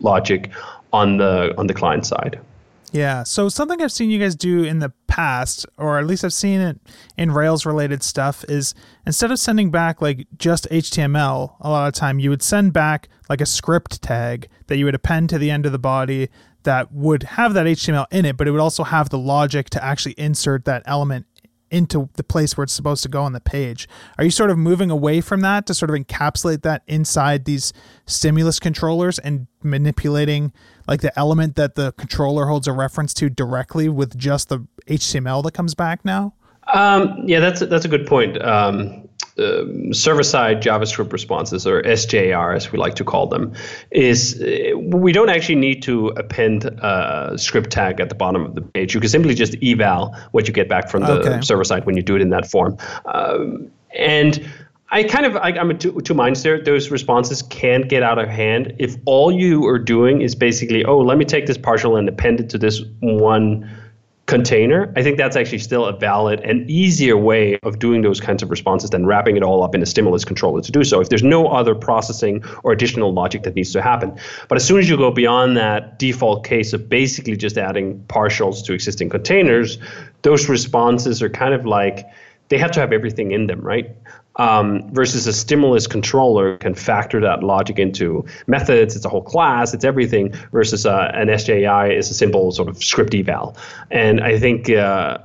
logic 0.00 0.50
on 0.92 1.16
the 1.16 1.54
on 1.58 1.66
the 1.66 1.74
client 1.74 2.06
side. 2.06 2.40
Yeah. 2.92 3.24
So 3.24 3.48
something 3.48 3.82
I've 3.82 3.92
seen 3.92 4.10
you 4.10 4.18
guys 4.18 4.34
do 4.34 4.62
in 4.64 4.78
the 4.78 4.92
past, 5.06 5.66
or 5.76 5.98
at 5.98 6.06
least 6.06 6.24
I've 6.24 6.32
seen 6.32 6.60
it 6.60 6.78
in 7.16 7.30
Rails 7.30 7.66
related 7.66 8.02
stuff, 8.02 8.44
is 8.48 8.74
instead 9.06 9.30
of 9.30 9.38
sending 9.38 9.70
back 9.70 10.00
like 10.00 10.26
just 10.38 10.68
HTML, 10.70 11.56
a 11.60 11.70
lot 11.70 11.88
of 11.88 11.94
time 11.94 12.18
you 12.18 12.30
would 12.30 12.42
send 12.42 12.72
back 12.72 13.08
like 13.28 13.40
a 13.40 13.46
script 13.46 14.02
tag 14.02 14.48
that 14.68 14.76
you 14.76 14.84
would 14.84 14.94
append 14.94 15.30
to 15.30 15.38
the 15.38 15.50
end 15.50 15.66
of 15.66 15.72
the 15.72 15.78
body 15.78 16.28
that 16.62 16.92
would 16.92 17.22
have 17.22 17.54
that 17.54 17.66
HTML 17.66 18.06
in 18.10 18.24
it, 18.24 18.36
but 18.36 18.48
it 18.48 18.50
would 18.50 18.60
also 18.60 18.84
have 18.84 19.08
the 19.08 19.18
logic 19.18 19.70
to 19.70 19.84
actually 19.84 20.14
insert 20.18 20.64
that 20.64 20.82
element 20.84 21.26
into 21.76 22.08
the 22.14 22.24
place 22.24 22.56
where 22.56 22.64
it's 22.64 22.72
supposed 22.72 23.02
to 23.02 23.08
go 23.08 23.22
on 23.22 23.32
the 23.32 23.40
page. 23.40 23.86
Are 24.16 24.24
you 24.24 24.30
sort 24.30 24.50
of 24.50 24.56
moving 24.56 24.90
away 24.90 25.20
from 25.20 25.42
that 25.42 25.66
to 25.66 25.74
sort 25.74 25.90
of 25.90 25.96
encapsulate 25.96 26.62
that 26.62 26.82
inside 26.86 27.44
these 27.44 27.72
stimulus 28.06 28.58
controllers 28.58 29.18
and 29.18 29.46
manipulating 29.62 30.52
like 30.88 31.02
the 31.02 31.16
element 31.18 31.56
that 31.56 31.74
the 31.74 31.92
controller 31.92 32.46
holds 32.46 32.66
a 32.66 32.72
reference 32.72 33.12
to 33.14 33.28
directly 33.28 33.88
with 33.88 34.16
just 34.16 34.48
the 34.48 34.66
HTML 34.88 35.42
that 35.44 35.52
comes 35.52 35.74
back 35.74 36.04
now? 36.04 36.32
Um, 36.72 37.22
yeah, 37.26 37.40
that's 37.40 37.60
that's 37.60 37.84
a 37.84 37.88
good 37.88 38.06
point. 38.06 38.42
Um, 38.42 39.05
uh, 39.38 39.92
server-side 39.92 40.62
JavaScript 40.62 41.12
responses, 41.12 41.66
or 41.66 41.82
SJR 41.82 42.56
as 42.56 42.72
we 42.72 42.78
like 42.78 42.94
to 42.94 43.04
call 43.04 43.26
them, 43.26 43.52
is 43.90 44.40
uh, 44.40 44.78
we 44.78 45.12
don't 45.12 45.28
actually 45.28 45.56
need 45.56 45.82
to 45.82 46.08
append 46.16 46.64
a 46.64 47.34
script 47.36 47.70
tag 47.70 48.00
at 48.00 48.08
the 48.08 48.14
bottom 48.14 48.44
of 48.44 48.54
the 48.54 48.62
page. 48.62 48.94
You 48.94 49.00
can 49.00 49.10
simply 49.10 49.34
just 49.34 49.56
eval 49.62 50.16
what 50.32 50.48
you 50.48 50.54
get 50.54 50.68
back 50.68 50.90
from 50.90 51.02
the 51.02 51.20
okay. 51.20 51.40
server 51.42 51.64
side 51.64 51.84
when 51.84 51.96
you 51.96 52.02
do 52.02 52.16
it 52.16 52.22
in 52.22 52.30
that 52.30 52.50
form. 52.50 52.76
Um, 53.06 53.70
and 53.94 54.46
I 54.90 55.02
kind 55.02 55.26
of 55.26 55.36
I, 55.36 55.50
am 55.50 55.76
two, 55.78 56.00
two 56.00 56.14
minds 56.14 56.42
there. 56.42 56.62
Those 56.62 56.90
responses 56.90 57.42
can 57.42 57.82
get 57.82 58.02
out 58.02 58.18
of 58.18 58.28
hand 58.28 58.72
if 58.78 58.96
all 59.04 59.32
you 59.32 59.66
are 59.66 59.78
doing 59.78 60.22
is 60.22 60.34
basically, 60.34 60.84
oh, 60.84 60.98
let 60.98 61.18
me 61.18 61.24
take 61.24 61.46
this 61.46 61.58
partial 61.58 61.96
and 61.96 62.08
append 62.08 62.40
it 62.40 62.48
to 62.50 62.58
this 62.58 62.82
one 63.00 63.68
container, 64.26 64.92
I 64.96 65.02
think 65.02 65.18
that's 65.18 65.36
actually 65.36 65.58
still 65.58 65.86
a 65.86 65.96
valid 65.96 66.40
and 66.40 66.68
easier 66.68 67.16
way 67.16 67.58
of 67.62 67.78
doing 67.78 68.02
those 68.02 68.20
kinds 68.20 68.42
of 68.42 68.50
responses 68.50 68.90
than 68.90 69.06
wrapping 69.06 69.36
it 69.36 69.44
all 69.44 69.62
up 69.62 69.74
in 69.74 69.82
a 69.82 69.86
stimulus 69.86 70.24
controller 70.24 70.60
to 70.60 70.72
do 70.72 70.82
so. 70.82 71.00
If 71.00 71.08
there's 71.08 71.22
no 71.22 71.46
other 71.46 71.76
processing 71.76 72.44
or 72.64 72.72
additional 72.72 73.12
logic 73.12 73.44
that 73.44 73.54
needs 73.54 73.72
to 73.72 73.82
happen. 73.82 74.18
But 74.48 74.56
as 74.56 74.66
soon 74.66 74.80
as 74.80 74.88
you 74.88 74.96
go 74.96 75.12
beyond 75.12 75.56
that 75.56 76.00
default 76.00 76.44
case 76.44 76.72
of 76.72 76.88
basically 76.88 77.36
just 77.36 77.56
adding 77.56 78.04
partials 78.08 78.64
to 78.64 78.72
existing 78.72 79.10
containers, 79.10 79.78
those 80.22 80.48
responses 80.48 81.22
are 81.22 81.30
kind 81.30 81.54
of 81.54 81.64
like 81.64 82.04
they 82.48 82.58
have 82.58 82.72
to 82.72 82.80
have 82.80 82.92
everything 82.92 83.30
in 83.30 83.46
them, 83.46 83.60
right? 83.60 83.94
Um, 84.38 84.92
versus 84.92 85.26
a 85.26 85.32
stimulus 85.32 85.86
controller 85.86 86.58
can 86.58 86.74
factor 86.74 87.20
that 87.20 87.42
logic 87.42 87.78
into 87.78 88.24
methods. 88.46 88.94
It's 88.94 89.04
a 89.04 89.08
whole 89.08 89.22
class. 89.22 89.72
It's 89.72 89.84
everything. 89.84 90.34
Versus 90.52 90.84
uh, 90.84 91.10
an 91.14 91.28
SJR 91.28 91.96
is 91.96 92.10
a 92.10 92.14
simple 92.14 92.52
sort 92.52 92.68
of 92.68 92.82
script 92.82 93.14
eval. 93.14 93.56
And 93.90 94.20
I 94.20 94.38
think 94.38 94.68
uh, 94.68 95.18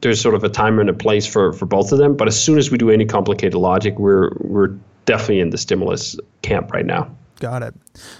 there's 0.00 0.20
sort 0.20 0.34
of 0.34 0.42
a 0.42 0.48
time 0.48 0.78
and 0.78 0.88
a 0.88 0.94
place 0.94 1.26
for 1.26 1.52
for 1.52 1.66
both 1.66 1.92
of 1.92 1.98
them. 1.98 2.16
But 2.16 2.28
as 2.28 2.42
soon 2.42 2.56
as 2.56 2.70
we 2.70 2.78
do 2.78 2.90
any 2.90 3.04
complicated 3.04 3.56
logic, 3.56 3.98
we're 3.98 4.30
we're 4.40 4.74
definitely 5.04 5.40
in 5.40 5.50
the 5.50 5.58
stimulus 5.58 6.16
camp 6.42 6.72
right 6.72 6.86
now. 6.86 7.10
Got 7.40 7.62
it. 7.62 7.74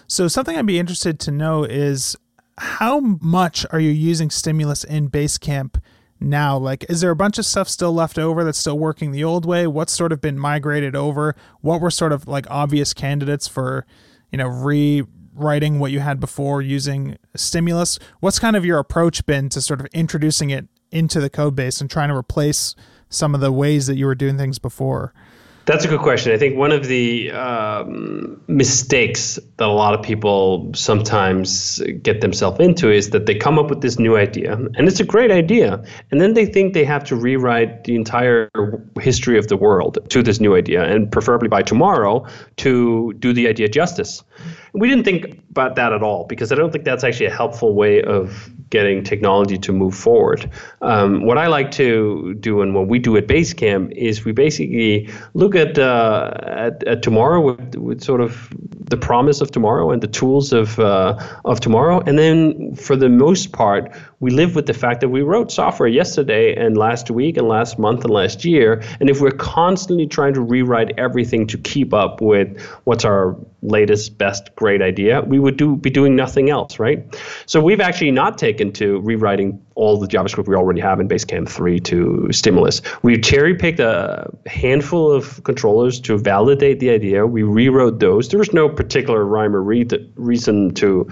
So 0.07 0.29
something 0.29 0.57
I'd 0.57 0.66
be 0.66 0.79
interested 0.79 1.18
to 1.20 1.31
know 1.31 1.64
is 1.64 2.16
how 2.59 3.01
much 3.01 3.66
are 3.70 3.81
you 3.81 3.90
using 3.90 4.31
stimulus 4.31 4.85
in 4.85 5.11
Basecamp? 5.11 5.81
Now? 6.20 6.57
Like, 6.57 6.85
is 6.88 7.00
there 7.00 7.11
a 7.11 7.16
bunch 7.16 7.38
of 7.38 7.46
stuff 7.46 7.68
still 7.68 7.92
left 7.92 8.18
over 8.18 8.44
that's 8.44 8.59
still 8.59 8.79
working 8.79 9.12
the 9.12 9.24
old 9.24 9.44
way? 9.44 9.66
What's 9.66 9.92
sort 9.92 10.12
of 10.12 10.20
been 10.20 10.38
migrated 10.38 10.96
over? 10.96 11.35
What 11.61 11.81
were 11.81 11.90
sort 11.90 12.12
of 12.12 12.26
like 12.26 12.46
obvious 12.50 12.94
candidates 12.94 13.46
for, 13.48 13.87
you 14.31 14.38
know, 14.38 14.46
rewriting 14.46 15.79
what 15.79 15.92
you 15.92 16.00
had 16.00 16.20
before 16.20 16.62
using 16.62 17.16
stimulus? 17.35 17.98
What's 18.20 18.38
kind 18.38 18.57
of 18.57 18.64
your 18.64 18.79
approach 18.79 19.24
been 19.26 19.48
to 19.50 19.61
sort 19.61 19.81
of 19.81 19.87
introducing 19.87 20.50
it 20.50 20.68
into 20.90 21.20
the 21.20 21.31
code 21.31 21.55
base 21.55 21.81
and 21.81 21.90
trying 21.90 22.09
to 22.09 22.16
replace 22.16 22.74
some 23.09 23.35
of 23.35 23.40
the 23.40 23.52
ways 23.52 23.87
that 23.87 23.96
you 23.96 24.07
were 24.07 24.14
doing 24.14 24.38
things 24.38 24.59
before? 24.59 25.12
That's 25.66 25.85
a 25.85 25.88
good 25.88 26.00
question. 26.00 26.33
I 26.33 26.38
think 26.38 26.57
one 26.57 26.70
of 26.70 26.87
the 26.87 27.33
um, 27.33 28.40
mistakes 28.46 29.37
that 29.57 29.66
a 29.66 29.72
lot 29.72 29.94
of 29.94 30.02
people 30.02 30.70
sometimes 30.74 31.83
get 32.02 32.20
themselves 32.20 32.61
into 32.61 32.88
is 32.88 33.11
that 33.11 33.26
they 33.26 33.35
come 33.35 33.59
up 33.59 33.68
with 33.68 33.81
this 33.81 33.98
new 33.98 34.16
idea, 34.16 34.52
and 34.52 34.87
it's 34.87 35.00
a 35.00 35.05
great 35.05 35.33
idea, 35.33 35.83
and 36.12 36.20
then 36.20 36.35
they 36.35 36.46
think 36.46 36.72
they 36.72 36.85
have 36.85 37.02
to 37.07 37.16
rewrite 37.16 37.83
the 37.83 37.96
entire 37.96 38.48
history 39.00 39.38
of 39.38 39.48
the 39.48 39.57
world 39.57 39.98
to 40.11 40.22
this 40.22 40.38
new 40.38 40.55
idea, 40.55 40.85
and 40.85 41.11
preferably 41.11 41.48
by 41.48 41.62
tomorrow 41.62 42.24
to 42.59 43.12
do 43.14 43.33
the 43.33 43.48
idea 43.48 43.68
justice. 43.68 44.22
We 44.72 44.88
didn't 44.88 45.05
think 45.05 45.42
about 45.50 45.74
that 45.74 45.92
at 45.92 46.00
all 46.00 46.26
because 46.29 46.52
I 46.52 46.55
don't 46.55 46.70
think 46.70 46.85
that's 46.85 47.02
actually 47.02 47.26
a 47.26 47.35
helpful 47.35 47.74
way 47.74 48.02
of 48.02 48.50
getting 48.70 49.05
technology 49.05 49.57
to 49.59 49.72
move 49.72 49.94
forward. 49.94 50.50
Um, 50.83 51.24
what 51.24 51.38
I 51.38 51.46
like 51.46 51.70
to 51.72 52.35
do 52.40 52.62
and 52.62 52.74
what 52.74 52.88
we 52.88 52.98
do 52.98 53.16
at 53.16 53.29
Basecamp 53.29 53.92
is 53.92 54.24
we 54.24 54.33
basically 54.33 55.09
look 55.35 55.55
at, 55.55 55.79
uh, 55.79 56.33
at, 56.42 56.83
at, 56.85 57.02
tomorrow 57.02 57.40
with, 57.40 57.76
with 57.76 58.02
sort 58.02 58.20
of 58.20 58.48
the 58.90 58.96
promise 58.96 59.40
of 59.40 59.50
tomorrow 59.52 59.90
and 59.90 60.02
the 60.02 60.09
tools 60.09 60.52
of, 60.52 60.79
uh, 60.81 61.16
of 61.44 61.61
tomorrow. 61.61 62.00
And 62.07 62.18
then 62.18 62.74
for 62.74 62.96
the 62.96 63.09
most 63.09 63.52
part, 63.52 63.90
we 64.20 64.31
live 64.31 64.57
with 64.57 64.66
the 64.66 64.74
fact 64.74 65.00
that 65.00 65.11
we 65.11 65.22
wrote 65.22 65.52
software 65.52 65.88
yesterday 65.88 66.55
and 66.57 66.76
last 66.76 67.11
week 67.11 67.37
and 67.37 67.48
last 67.48 67.79
month 67.79 68.05
and 68.05 68.12
last 68.12 68.44
year. 68.44 68.83
And 68.98 69.09
if 69.09 69.20
we're 69.20 69.31
constantly 69.31 70.07
trying 70.07 70.35
to 70.35 70.40
rewrite 70.40 70.98
everything 70.98 71.46
to 71.48 71.59
keep 71.59 71.94
up 71.94 72.20
with 72.20 72.61
what's 72.85 73.05
our 73.05 73.37
latest, 73.66 74.16
best, 74.16 74.55
great 74.57 74.81
idea, 74.81 75.20
we 75.22 75.38
would 75.38 75.57
do 75.57 75.76
be 75.76 75.90
doing 75.90 76.16
nothing 76.16 76.50
else, 76.50 76.79
right? 76.79 77.05
So 77.46 77.61
we've 77.61 77.81
actually 77.81 78.12
not 78.12 78.38
taken 78.38 78.72
to 78.74 79.00
rewriting 79.00 79.61
all 79.74 79.98
the 79.98 80.07
JavaScript 80.07 80.48
we 80.48 80.55
already 80.55 80.81
have 80.81 81.00
in 81.00 81.09
Basecamp 81.09 81.48
3 81.48 81.81
to 81.81 82.29
Stimulus. 82.31 82.81
We 83.02 83.20
cherry 83.20 83.55
picked 83.55 83.81
a 83.81 84.31
handful 84.46 85.12
of 85.12 85.42
controllers 85.44 86.00
to 86.00 86.16
validate 86.16 86.81
the 86.81 86.90
idea. 86.90 87.26
We 87.26 87.42
rewrote 87.42 87.98
those. 87.98 88.29
There 88.29 88.38
was 88.38 88.52
no 88.55 88.68
particular 88.68 89.24
rhyme 89.24 89.55
or 89.55 89.62
reason 89.62 90.72
to 90.74 91.09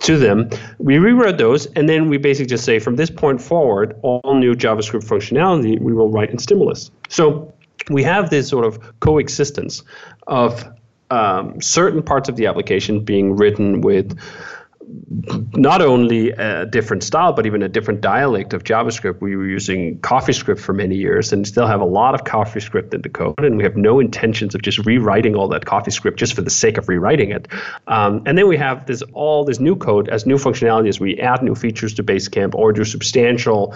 to 0.00 0.18
them. 0.18 0.50
We 0.78 0.98
rewrote 0.98 1.38
those, 1.38 1.66
and 1.76 1.88
then 1.88 2.08
we 2.08 2.16
basically 2.18 2.46
just 2.46 2.64
say 2.64 2.78
from 2.78 2.96
this 2.96 3.10
point 3.10 3.40
forward, 3.40 3.96
all 4.02 4.34
new 4.34 4.54
JavaScript 4.54 5.04
functionality 5.04 5.78
we 5.80 5.92
will 5.92 6.10
write 6.10 6.30
in 6.30 6.38
Stimulus. 6.38 6.90
So 7.08 7.52
we 7.90 8.02
have 8.02 8.30
this 8.30 8.48
sort 8.48 8.64
of 8.64 9.00
coexistence 9.00 9.82
of 10.26 10.66
um, 11.10 11.60
certain 11.60 12.02
parts 12.02 12.28
of 12.28 12.36
the 12.36 12.46
application 12.46 13.04
being 13.04 13.36
written 13.36 13.80
with 13.80 14.18
not 15.54 15.82
only 15.82 16.30
a 16.30 16.64
different 16.66 17.02
style, 17.02 17.32
but 17.32 17.46
even 17.46 17.62
a 17.62 17.68
different 17.68 18.00
dialect 18.00 18.54
of 18.54 18.64
JavaScript. 18.64 19.20
We 19.20 19.36
were 19.36 19.46
using 19.46 19.98
CoffeeScript 20.00 20.58
for 20.60 20.72
many 20.72 20.96
years 20.96 21.32
and 21.32 21.46
still 21.46 21.66
have 21.66 21.80
a 21.80 21.84
lot 21.84 22.14
of 22.14 22.24
CoffeeScript 22.24 22.94
in 22.94 23.02
the 23.02 23.08
code. 23.08 23.38
And 23.38 23.56
we 23.58 23.64
have 23.64 23.76
no 23.76 24.00
intentions 24.00 24.54
of 24.54 24.62
just 24.62 24.78
rewriting 24.86 25.34
all 25.34 25.48
that 25.48 25.64
CoffeeScript 25.64 26.16
just 26.16 26.34
for 26.34 26.42
the 26.42 26.50
sake 26.50 26.78
of 26.78 26.88
rewriting 26.88 27.30
it. 27.30 27.48
Um, 27.86 28.22
and 28.26 28.38
then 28.38 28.48
we 28.48 28.56
have 28.56 28.86
this 28.86 29.02
all 29.12 29.44
this 29.44 29.60
new 29.60 29.76
code 29.76 30.08
as 30.08 30.26
new 30.26 30.36
functionality 30.36 30.88
as 30.88 31.00
we 31.00 31.18
add 31.20 31.42
new 31.42 31.54
features 31.54 31.94
to 31.94 32.02
Basecamp 32.02 32.54
or 32.54 32.72
do 32.72 32.84
substantial 32.84 33.74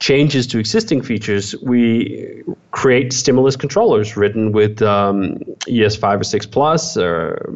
changes 0.00 0.46
to 0.48 0.58
existing 0.58 1.02
features, 1.02 1.56
we 1.62 2.42
create 2.70 3.12
stimulus 3.12 3.56
controllers 3.56 4.16
written 4.16 4.52
with 4.52 4.80
um, 4.82 5.38
ES5 5.66 6.20
or 6.20 6.24
6 6.24 6.46
plus 6.46 6.96
or 6.96 7.52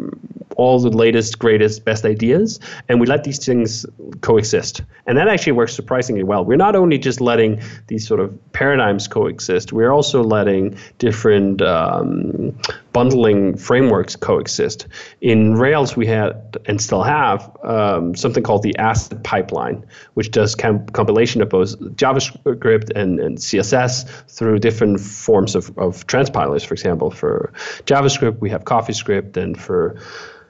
all 0.56 0.78
the 0.78 0.90
latest, 0.90 1.38
greatest, 1.38 1.84
best 1.84 2.04
ideas, 2.04 2.60
and 2.88 3.00
we 3.00 3.06
let 3.06 3.24
these 3.24 3.44
things 3.44 3.86
coexist. 4.20 4.82
And 5.06 5.16
that 5.18 5.28
actually 5.28 5.52
works 5.52 5.74
surprisingly 5.74 6.22
well. 6.22 6.44
We're 6.44 6.56
not 6.56 6.76
only 6.76 6.98
just 6.98 7.20
letting 7.20 7.60
these 7.86 8.06
sort 8.06 8.20
of 8.20 8.36
paradigms 8.52 9.08
coexist, 9.08 9.72
we're 9.72 9.90
also 9.90 10.22
letting 10.22 10.76
different 10.98 11.62
um, 11.62 12.56
bundling 12.92 13.56
frameworks 13.56 14.16
coexist. 14.16 14.86
In 15.20 15.54
Rails, 15.54 15.96
we 15.96 16.06
had 16.06 16.56
and 16.66 16.80
still 16.80 17.02
have 17.02 17.50
um, 17.64 18.14
something 18.14 18.42
called 18.42 18.62
the 18.62 18.76
asset 18.78 19.22
pipeline, 19.24 19.84
which 20.14 20.30
does 20.30 20.54
com- 20.54 20.86
compilation 20.88 21.42
of 21.42 21.48
both 21.48 21.78
JavaScript 21.96 22.90
and, 22.94 23.18
and 23.20 23.38
CSS 23.38 24.08
through 24.28 24.58
different 24.58 25.00
forms 25.00 25.54
of, 25.54 25.76
of 25.78 26.06
transpilers. 26.06 26.64
For 26.64 26.74
example, 26.74 27.10
for 27.10 27.52
JavaScript, 27.86 28.40
we 28.40 28.50
have 28.50 28.64
CoffeeScript, 28.64 29.36
and 29.36 29.60
for 29.60 29.96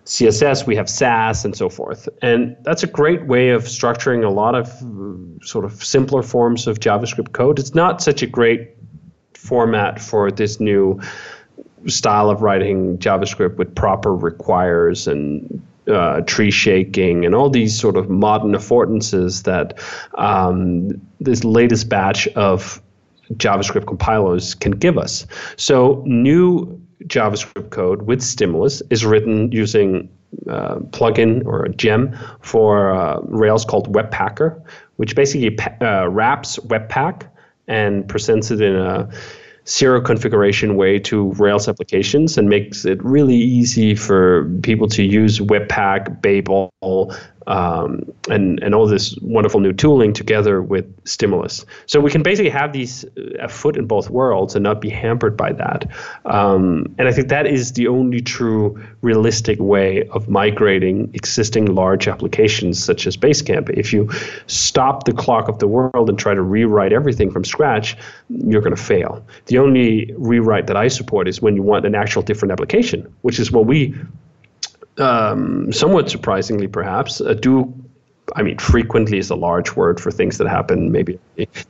CSS, 0.05 0.67
we 0.67 0.75
have 0.77 0.91
Sass 0.91 1.45
and 1.45 1.57
so 1.57 1.69
forth. 1.69 2.09
And 2.23 2.57
that's 2.63 2.83
a 2.83 2.89
great 2.89 3.27
way 3.27 3.51
of 3.51 3.65
structuring 3.65 4.25
a 4.25 4.31
lot 4.31 4.55
of 4.55 4.69
uh, 4.83 5.45
sort 5.45 5.65
of 5.65 5.85
simpler 5.85 6.23
forms 6.23 6.67
of 6.67 6.81
JavaScript 6.81 7.33
code. 7.33 7.59
It's 7.59 7.75
not 7.75 8.03
such 8.03 8.23
a 8.23 8.27
great 8.27 8.71
format 9.35 10.01
for 10.01 10.31
this 10.31 10.61
new 10.61 11.01
style 11.87 12.31
of 12.31 12.43
writing 12.43 12.99
JavaScript 12.99 13.57
with 13.57 13.75
proper 13.75 14.15
requires 14.15 15.07
and 15.07 15.63
uh, 15.89 16.21
tree 16.23 16.51
shaking 16.51 17.25
and 17.25 17.35
all 17.35 17.51
these 17.51 17.79
sort 17.79 17.97
of 17.97 18.09
modern 18.09 18.53
affordances 18.53 19.43
that 19.45 19.79
um, 20.15 20.89
this 21.21 21.45
latest 21.45 21.89
batch 21.89 22.29
of 22.29 22.81
JavaScript 23.35 23.87
compilers 23.87 24.55
can 24.55 24.73
give 24.73 24.99
us. 24.99 25.27
So 25.57 26.03
new 26.07 26.81
JavaScript 27.05 27.71
code 27.71 28.03
with 28.03 28.23
Stimulus 28.23 28.83
is 28.91 29.05
written 29.05 29.51
using 29.51 30.09
uh, 30.49 30.77
plugin 30.91 31.45
or 31.45 31.65
a 31.65 31.69
gem 31.69 32.17
for 32.41 32.95
uh, 32.95 33.21
Rails 33.23 33.65
called 33.65 33.93
Webpacker, 33.93 34.63
which 34.97 35.15
basically 35.17 35.59
uh, 35.81 36.09
wraps 36.09 36.59
Webpack 36.59 37.29
and 37.69 38.09
presents 38.09 38.51
it 38.51 38.61
in 38.61 38.77
a 38.77 39.09
zero 39.67 40.01
configuration 40.01 40.77
way 40.77 40.99
to 40.99 41.33
Rails 41.35 41.69
applications 41.69 42.37
and 42.37 42.49
makes 42.49 42.85
it 42.85 43.03
really 43.05 43.37
easy 43.37 43.95
for 43.95 44.51
people 44.63 44.89
to 44.89 45.03
use 45.03 45.39
Webpack, 45.39 46.21
Babel, 46.21 46.73
um, 47.47 48.03
and 48.29 48.63
and 48.63 48.75
all 48.75 48.87
this 48.87 49.17
wonderful 49.23 49.61
new 49.61 49.73
tooling 49.73 50.13
together 50.13 50.63
with 50.63 50.85
stimulus. 51.05 51.65
So 51.87 52.01
we 52.01 52.11
can 52.11 52.23
basically 52.23 52.51
have 52.51 52.73
these 52.73 53.05
a 53.41 53.49
foot 53.49 53.77
in 53.77 53.87
both 53.87 54.11
worlds 54.11 54.55
and 54.55 54.63
not 54.63 54.81
be 54.81 54.89
hampered 54.89 55.37
by 55.37 55.53
that. 55.53 55.89
Um, 56.25 56.95
and 56.99 57.09
I 57.09 57.13
think 57.13 57.29
that 57.29 57.47
is 57.47 57.73
the 57.73 57.89
only 57.89 58.21
true 58.21 58.81
realistic 59.03 59.59
way 59.61 60.09
of 60.09 60.29
migrating 60.29 61.11
existing 61.15 61.75
large 61.75 62.09
applications 62.09 62.83
such 62.83 63.07
as 63.07 63.17
Basecamp. 63.17 63.71
If 63.71 63.93
you 63.93 64.09
stop 64.47 65.05
the 65.05 65.13
clock 65.13 65.49
of 65.49 65.59
the 65.59 65.67
world 65.67 66.09
and 66.09 66.19
try 66.19 66.35
to 66.35 66.43
rewrite 66.43 66.93
everything 66.93 67.31
from 67.31 67.45
scratch, 67.45 67.97
you're 68.29 68.61
going 68.61 68.77
to 68.77 68.83
fail. 68.83 69.25
The 69.47 69.59
only 69.59 70.13
rewrite 70.17 70.67
that 70.67 70.77
I 70.77 70.89
support 70.89 71.29
is 71.29 71.43
when 71.43 71.57
you 71.57 71.63
want 71.63 71.85
an 71.87 71.95
actual 71.95 72.23
different 72.23 72.53
application, 72.53 73.13
which 73.23 73.39
is 73.39 73.51
what 73.51 73.67
we 73.67 73.95
um, 74.99 75.73
somewhat 75.73 76.11
surprisingly, 76.11 76.69
perhaps, 76.69 77.21
uh, 77.21 77.35
do. 77.35 77.73
I 78.37 78.43
mean, 78.43 78.57
frequently 78.59 79.19
is 79.19 79.31
a 79.31 79.35
large 79.35 79.75
word 79.75 80.01
for 80.01 80.11
things 80.11 80.39
that 80.39 80.47
happen 80.47 80.93
maybe 80.93 81.19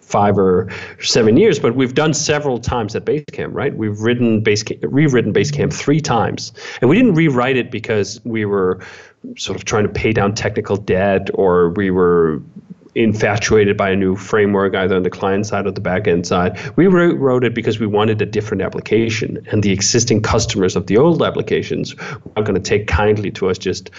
five 0.01 0.39
or 0.39 0.69
seven 1.01 1.37
years, 1.37 1.59
but 1.59 1.75
we've 1.75 1.95
done 1.95 2.15
several 2.15 2.59
times 2.59 2.95
at 2.95 3.05
Basecamp, 3.05 3.49
right? 3.53 3.75
We've 3.75 3.99
written 3.99 4.45
Basecamp, 4.45 4.81
rewritten 4.83 5.33
Basecamp 5.33 5.73
three 5.73 5.99
times, 5.99 6.53
and 6.81 6.91
we 6.91 6.97
didn't 6.97 7.15
rewrite 7.15 7.57
it 7.57 7.71
because 7.71 8.21
we 8.25 8.45
were 8.45 8.85
sort 9.39 9.57
of 9.57 9.65
trying 9.65 9.85
to 9.85 9.89
pay 9.89 10.13
down 10.13 10.35
technical 10.35 10.77
debt 10.77 11.31
or 11.35 11.71
we 11.71 11.91
were 11.91 12.43
infatuated 12.95 13.77
by 13.77 13.91
a 13.91 13.97
new 13.97 14.17
framework, 14.17 14.75
either 14.75 14.97
on 14.97 15.03
the 15.03 15.11
client 15.11 15.47
side 15.47 15.67
or 15.67 15.71
the 15.71 15.81
backend 15.81 16.27
side. 16.27 16.59
We 16.77 16.87
wrote, 16.87 17.45
it 17.45 17.55
because 17.55 17.81
we 17.81 17.87
wanted 17.87 18.21
a 18.21 18.27
different 18.27 18.63
application, 18.63 19.47
and 19.51 19.63
the 19.63 19.73
existing 19.73 20.23
customers 20.23 20.77
of 20.77 20.87
the 20.87 20.99
old 20.99 21.23
applications 21.23 21.95
are 22.37 22.43
going 22.43 22.55
to 22.55 22.61
take 22.61 22.87
kindly 22.87 23.31
to 23.33 23.49
us 23.49 23.59
just 23.59 23.91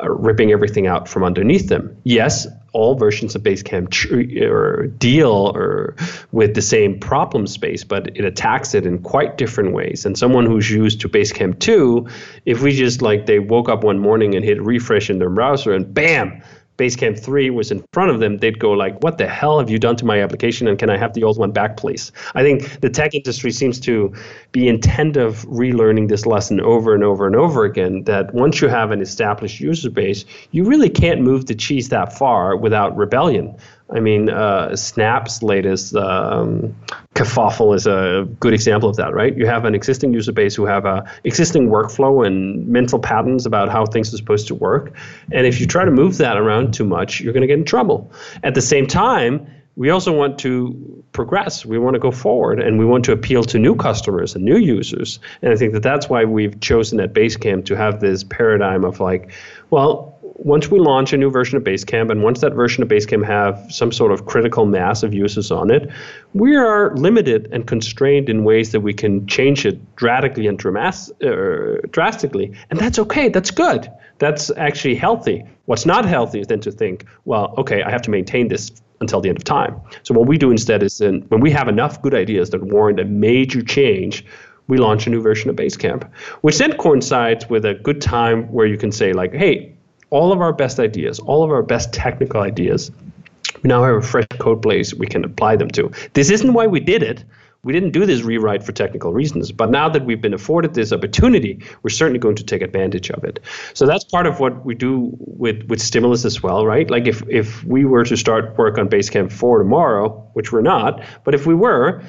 uh, 0.00 0.10
ripping 0.10 0.50
everything 0.50 0.86
out 0.86 1.08
from 1.08 1.24
underneath 1.24 1.68
them. 1.68 1.94
Yes, 2.04 2.46
all 2.72 2.94
versions 2.94 3.34
of 3.34 3.42
Basecamp 3.42 3.90
tr- 3.90 4.44
or 4.46 4.86
deal 4.98 5.52
or 5.54 5.96
with 6.32 6.54
the 6.54 6.62
same 6.62 6.98
problem 6.98 7.46
space, 7.46 7.84
but 7.84 8.16
it 8.16 8.24
attacks 8.24 8.74
it 8.74 8.86
in 8.86 8.98
quite 9.02 9.36
different 9.36 9.72
ways. 9.72 10.06
And 10.06 10.16
someone 10.16 10.46
who's 10.46 10.70
used 10.70 11.00
to 11.02 11.08
Basecamp 11.08 11.58
2, 11.58 12.06
if 12.46 12.62
we 12.62 12.72
just 12.72 13.02
like 13.02 13.26
they 13.26 13.38
woke 13.38 13.68
up 13.68 13.84
one 13.84 13.98
morning 13.98 14.34
and 14.34 14.44
hit 14.44 14.62
refresh 14.62 15.10
in 15.10 15.18
their 15.18 15.30
browser 15.30 15.72
and 15.72 15.92
bam, 15.92 16.42
Basecamp 16.78 17.18
3 17.18 17.50
was 17.50 17.70
in 17.70 17.84
front 17.92 18.10
of 18.10 18.20
them, 18.20 18.38
they'd 18.38 18.58
go 18.58 18.70
like, 18.70 19.02
"What 19.02 19.18
the 19.18 19.26
hell 19.26 19.58
have 19.58 19.68
you 19.68 19.78
done 19.78 19.96
to 19.96 20.06
my 20.06 20.22
application? 20.22 20.68
And 20.68 20.78
can 20.78 20.88
I 20.88 20.96
have 20.96 21.12
the 21.12 21.24
old 21.24 21.36
one 21.36 21.50
back, 21.50 21.76
please?" 21.76 22.12
I 22.34 22.42
think 22.42 22.80
the 22.80 22.88
tech 22.88 23.14
industry 23.14 23.50
seems 23.50 23.80
to 23.80 24.12
be 24.52 24.68
intent 24.68 25.16
of 25.16 25.44
relearning 25.48 26.08
this 26.08 26.24
lesson 26.24 26.60
over 26.60 26.94
and 26.94 27.02
over 27.02 27.26
and 27.26 27.34
over 27.34 27.64
again. 27.64 28.04
That 28.04 28.32
once 28.32 28.60
you 28.60 28.68
have 28.68 28.92
an 28.92 29.02
established 29.02 29.60
user 29.60 29.90
base, 29.90 30.24
you 30.52 30.64
really 30.64 30.88
can't 30.88 31.20
move 31.20 31.46
the 31.46 31.54
cheese 31.54 31.88
that 31.88 32.16
far 32.16 32.56
without 32.56 32.96
rebellion. 32.96 33.56
I 33.94 34.00
mean, 34.00 34.28
uh, 34.28 34.76
Snap's 34.76 35.42
latest 35.42 35.94
um, 35.94 36.76
kerfuffle 37.14 37.74
is 37.74 37.86
a 37.86 38.28
good 38.38 38.52
example 38.52 38.88
of 38.90 38.96
that, 38.96 39.14
right? 39.14 39.34
You 39.36 39.46
have 39.46 39.64
an 39.64 39.74
existing 39.74 40.12
user 40.12 40.32
base 40.32 40.54
who 40.54 40.66
have 40.66 40.84
a 40.84 41.10
existing 41.24 41.68
workflow 41.68 42.26
and 42.26 42.66
mental 42.68 42.98
patterns 42.98 43.46
about 43.46 43.70
how 43.70 43.86
things 43.86 44.12
are 44.12 44.16
supposed 44.18 44.46
to 44.48 44.54
work, 44.54 44.92
and 45.32 45.46
if 45.46 45.60
you 45.60 45.66
try 45.66 45.84
to 45.84 45.90
move 45.90 46.18
that 46.18 46.36
around 46.36 46.74
too 46.74 46.84
much, 46.84 47.20
you're 47.20 47.32
going 47.32 47.40
to 47.40 47.46
get 47.46 47.58
in 47.58 47.64
trouble. 47.64 48.12
At 48.42 48.54
the 48.54 48.60
same 48.60 48.86
time, 48.86 49.46
we 49.78 49.90
also 49.90 50.12
want 50.12 50.40
to 50.40 51.04
progress. 51.12 51.64
We 51.64 51.78
want 51.78 51.94
to 51.94 52.00
go 52.00 52.10
forward, 52.10 52.60
and 52.60 52.80
we 52.80 52.84
want 52.84 53.04
to 53.04 53.12
appeal 53.12 53.44
to 53.44 53.58
new 53.60 53.76
customers 53.76 54.34
and 54.34 54.44
new 54.44 54.58
users. 54.58 55.20
And 55.40 55.52
I 55.52 55.56
think 55.56 55.72
that 55.72 55.84
that's 55.84 56.08
why 56.08 56.24
we've 56.24 56.60
chosen 56.60 56.98
at 56.98 57.14
Basecamp 57.14 57.64
to 57.66 57.76
have 57.76 58.00
this 58.00 58.24
paradigm 58.24 58.84
of 58.84 58.98
like, 58.98 59.30
well, 59.70 60.17
once 60.38 60.70
we 60.70 60.78
launch 60.78 61.12
a 61.12 61.16
new 61.16 61.30
version 61.30 61.56
of 61.56 61.64
Basecamp, 61.64 62.10
and 62.10 62.22
once 62.22 62.40
that 62.40 62.54
version 62.54 62.82
of 62.82 62.88
Basecamp 62.88 63.26
have 63.26 63.66
some 63.70 63.90
sort 63.90 64.12
of 64.12 64.26
critical 64.26 64.66
mass 64.66 65.02
of 65.02 65.12
users 65.12 65.50
on 65.50 65.70
it, 65.70 65.90
we 66.32 66.54
are 66.54 66.94
limited 66.94 67.48
and 67.52 67.66
constrained 67.66 68.28
in 68.28 68.44
ways 68.44 68.70
that 68.70 68.80
we 68.80 68.94
can 68.94 69.26
change 69.26 69.66
it 69.66 69.96
drastically 69.96 70.46
and 70.46 70.56
dramas- 70.58 71.12
uh, 71.22 71.76
drastically, 71.90 72.52
and 72.70 72.78
that's 72.78 72.98
okay. 73.00 73.28
That's 73.28 73.50
good. 73.50 73.90
That's 74.18 74.50
actually 74.56 74.94
healthy. 74.94 75.44
What's 75.66 75.86
not 75.86 76.04
healthy 76.04 76.40
is 76.40 76.46
then 76.46 76.60
to 76.60 76.70
think, 76.70 77.04
well, 77.24 77.54
okay, 77.58 77.82
I 77.82 77.90
have 77.90 78.02
to 78.02 78.10
maintain 78.10 78.48
this 78.48 78.70
until 79.00 79.20
the 79.20 79.28
end 79.28 79.38
of 79.38 79.44
time. 79.44 79.80
So 80.02 80.14
what 80.14 80.26
we 80.26 80.38
do 80.38 80.50
instead 80.50 80.82
is, 80.82 81.00
when 81.00 81.40
we 81.40 81.50
have 81.50 81.68
enough 81.68 82.00
good 82.00 82.14
ideas 82.14 82.50
that 82.50 82.62
warrant 82.62 83.00
a 83.00 83.04
major 83.04 83.62
change, 83.62 84.24
we 84.68 84.76
launch 84.76 85.06
a 85.06 85.10
new 85.10 85.20
version 85.20 85.50
of 85.50 85.56
Basecamp, 85.56 86.08
which 86.42 86.58
then 86.58 86.76
coincides 86.76 87.48
with 87.48 87.64
a 87.64 87.74
good 87.74 88.00
time 88.00 88.52
where 88.52 88.66
you 88.66 88.76
can 88.76 88.92
say 88.92 89.12
like, 89.12 89.32
hey, 89.32 89.74
all 90.10 90.32
of 90.32 90.40
our 90.40 90.52
best 90.52 90.78
ideas, 90.80 91.18
all 91.18 91.42
of 91.42 91.50
our 91.50 91.62
best 91.62 91.92
technical 91.92 92.40
ideas, 92.40 92.90
we 93.62 93.68
now 93.68 93.82
have 93.82 93.96
a 93.96 94.02
fresh 94.02 94.26
code 94.38 94.62
base 94.62 94.94
we 94.94 95.06
can 95.06 95.24
apply 95.24 95.56
them 95.56 95.68
to. 95.70 95.90
This 96.14 96.30
isn't 96.30 96.52
why 96.52 96.66
we 96.66 96.80
did 96.80 97.02
it. 97.02 97.24
We 97.64 97.72
didn't 97.72 97.90
do 97.90 98.06
this 98.06 98.22
rewrite 98.22 98.62
for 98.62 98.70
technical 98.70 99.12
reasons, 99.12 99.50
but 99.50 99.70
now 99.70 99.88
that 99.88 100.04
we've 100.04 100.20
been 100.20 100.32
afforded 100.32 100.74
this 100.74 100.92
opportunity, 100.92 101.60
we're 101.82 101.90
certainly 101.90 102.20
going 102.20 102.36
to 102.36 102.44
take 102.44 102.62
advantage 102.62 103.10
of 103.10 103.24
it. 103.24 103.40
So 103.74 103.84
that's 103.84 104.04
part 104.04 104.26
of 104.26 104.38
what 104.38 104.64
we 104.64 104.76
do 104.76 105.10
with, 105.18 105.64
with 105.64 105.82
Stimulus 105.82 106.24
as 106.24 106.40
well, 106.40 106.64
right? 106.64 106.88
Like 106.88 107.08
if, 107.08 107.22
if 107.28 107.64
we 107.64 107.84
were 107.84 108.04
to 108.04 108.16
start 108.16 108.56
work 108.56 108.78
on 108.78 108.88
Basecamp 108.88 109.32
4 109.32 109.58
tomorrow, 109.58 110.10
which 110.34 110.52
we're 110.52 110.62
not, 110.62 111.02
but 111.24 111.34
if 111.34 111.46
we 111.46 111.54
were, 111.54 112.02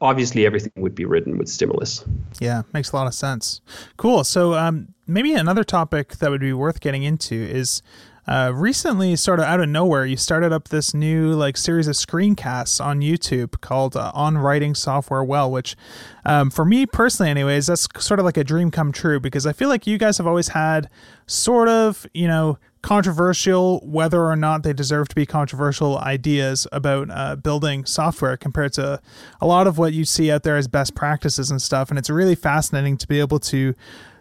obviously 0.00 0.46
everything 0.46 0.72
would 0.76 0.94
be 0.94 1.04
written 1.04 1.38
with 1.38 1.48
stimulus. 1.48 2.04
Yeah, 2.38 2.62
makes 2.72 2.92
a 2.92 2.96
lot 2.96 3.08
of 3.08 3.14
sense. 3.14 3.62
Cool. 3.96 4.22
So 4.22 4.54
um, 4.54 4.93
maybe 5.06 5.32
another 5.32 5.64
topic 5.64 6.16
that 6.16 6.30
would 6.30 6.40
be 6.40 6.52
worth 6.52 6.80
getting 6.80 7.02
into 7.02 7.34
is 7.34 7.82
uh, 8.26 8.50
recently, 8.54 9.16
sort 9.16 9.38
of 9.38 9.44
out 9.44 9.60
of 9.60 9.68
nowhere, 9.68 10.06
you 10.06 10.16
started 10.16 10.50
up 10.50 10.68
this 10.68 10.94
new 10.94 11.34
like 11.34 11.58
series 11.58 11.86
of 11.86 11.94
screencasts 11.94 12.82
on 12.82 13.00
YouTube 13.00 13.60
called 13.60 13.96
uh, 13.96 14.10
"On 14.14 14.38
Writing 14.38 14.74
Software 14.74 15.22
Well," 15.22 15.50
which, 15.50 15.76
um, 16.24 16.48
for 16.48 16.64
me 16.64 16.86
personally, 16.86 17.30
anyways, 17.30 17.66
that's 17.66 17.86
sort 17.98 18.18
of 18.18 18.24
like 18.24 18.38
a 18.38 18.44
dream 18.44 18.70
come 18.70 18.92
true 18.92 19.20
because 19.20 19.46
I 19.46 19.52
feel 19.52 19.68
like 19.68 19.86
you 19.86 19.98
guys 19.98 20.16
have 20.16 20.26
always 20.26 20.48
had 20.48 20.88
sort 21.26 21.68
of 21.68 22.06
you 22.14 22.26
know 22.26 22.58
controversial, 22.80 23.80
whether 23.80 24.24
or 24.24 24.36
not 24.36 24.62
they 24.62 24.72
deserve 24.72 25.08
to 25.08 25.14
be 25.14 25.26
controversial 25.26 25.98
ideas 25.98 26.66
about 26.72 27.10
uh, 27.10 27.36
building 27.36 27.84
software 27.84 28.38
compared 28.38 28.72
to 28.74 29.00
a 29.42 29.46
lot 29.46 29.66
of 29.66 29.76
what 29.76 29.92
you 29.92 30.06
see 30.06 30.30
out 30.30 30.44
there 30.44 30.56
as 30.56 30.66
best 30.66 30.94
practices 30.94 31.50
and 31.50 31.60
stuff. 31.60 31.90
And 31.90 31.98
it's 31.98 32.10
really 32.10 32.34
fascinating 32.34 32.96
to 32.98 33.08
be 33.08 33.20
able 33.20 33.38
to 33.40 33.74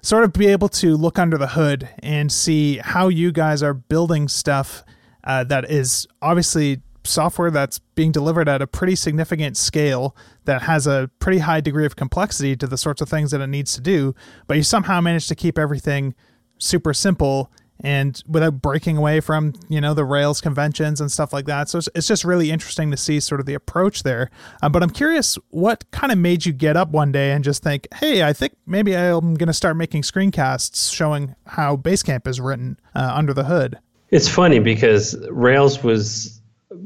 sort 0.04 0.24
of 0.24 0.34
be 0.34 0.48
able 0.48 0.70
to 0.70 0.96
look 0.96 1.18
under 1.18 1.38
the 1.38 1.48
hood 1.48 1.89
and 2.04 2.32
see 2.32 2.78
how 2.78 3.08
you 3.08 3.32
guys 3.32 3.63
are 3.63 3.74
building 3.74 4.28
stuff 4.28 4.84
uh, 5.24 5.44
that 5.46 5.72
is 5.72 6.06
obviously 6.22 6.82
software 7.06 7.50
that's 7.50 7.80
being 7.96 8.12
delivered 8.12 8.48
at 8.48 8.62
a 8.62 8.68
pretty 8.68 8.96
significant 8.96 9.58
scale 9.58 10.16
that 10.46 10.62
has 10.63 10.86
a 10.86 11.10
pretty 11.20 11.39
high 11.39 11.62
degree 11.62 11.86
of 11.86 11.96
complexity 11.96 12.56
to 12.56 12.68
the 12.68 12.78
sorts 12.78 13.02
of 13.02 13.10
things 13.10 13.32
that 13.32 13.42
it 13.42 13.48
needs 13.48 13.74
to 13.74 13.82
do, 13.82 14.13
but 14.48 14.58
you 14.58 14.63
somehow 14.63 15.02
manage 15.02 15.28
to 15.28 15.36
keep 15.36 15.58
everything 15.58 16.13
super 16.60 16.94
simple 16.94 17.52
and 17.82 18.22
without 18.28 18.62
breaking 18.62 18.98
away 18.98 19.20
from 19.20 19.54
you 19.70 19.82
know 19.82 19.94
the 19.94 20.06
rails 20.06 20.42
conventions 20.42 21.02
and 21.02 21.12
stuff 21.12 21.34
like 21.34 21.46
that. 21.46 21.70
So 21.70 21.80
it's, 21.80 21.90
it's 21.96 22.08
just 22.08 22.24
really 22.24 22.52
interesting 22.52 22.92
to 22.92 22.98
see 22.98 23.20
sort 23.20 23.40
of 23.40 23.46
the 23.46 23.54
approach 23.54 24.04
there. 24.04 24.30
Uh, 24.62 24.70
but 24.70 24.84
i'm 24.84 24.90
curious 24.90 25.38
what 25.50 25.90
kind 25.92 26.12
of 26.12 26.18
made 26.18 26.46
you 26.46 26.54
get 26.54 26.76
up 26.78 26.90
one 26.90 27.12
day 27.12 27.32
and 27.32 27.44
just 27.44 27.64
think 27.64 27.88
hey 27.96 28.24
i 28.24 28.34
think 28.34 28.54
maybe 28.66 28.96
i'm 28.96 29.36
going 29.36 29.48
to 29.48 29.54
start 29.54 29.76
making 29.76 30.02
screencasts 30.02 30.94
showing 30.94 31.36
how 31.48 31.76
basecamp 31.76 32.28
is 32.28 32.40
written 32.40 32.80
uh, 32.96 33.12
under 33.14 33.34
the 33.34 33.46
hood. 33.46 33.80
It's 34.12 34.30
funny 34.30 34.60
because 34.60 35.18
rails 35.30 35.84
was 35.84 36.40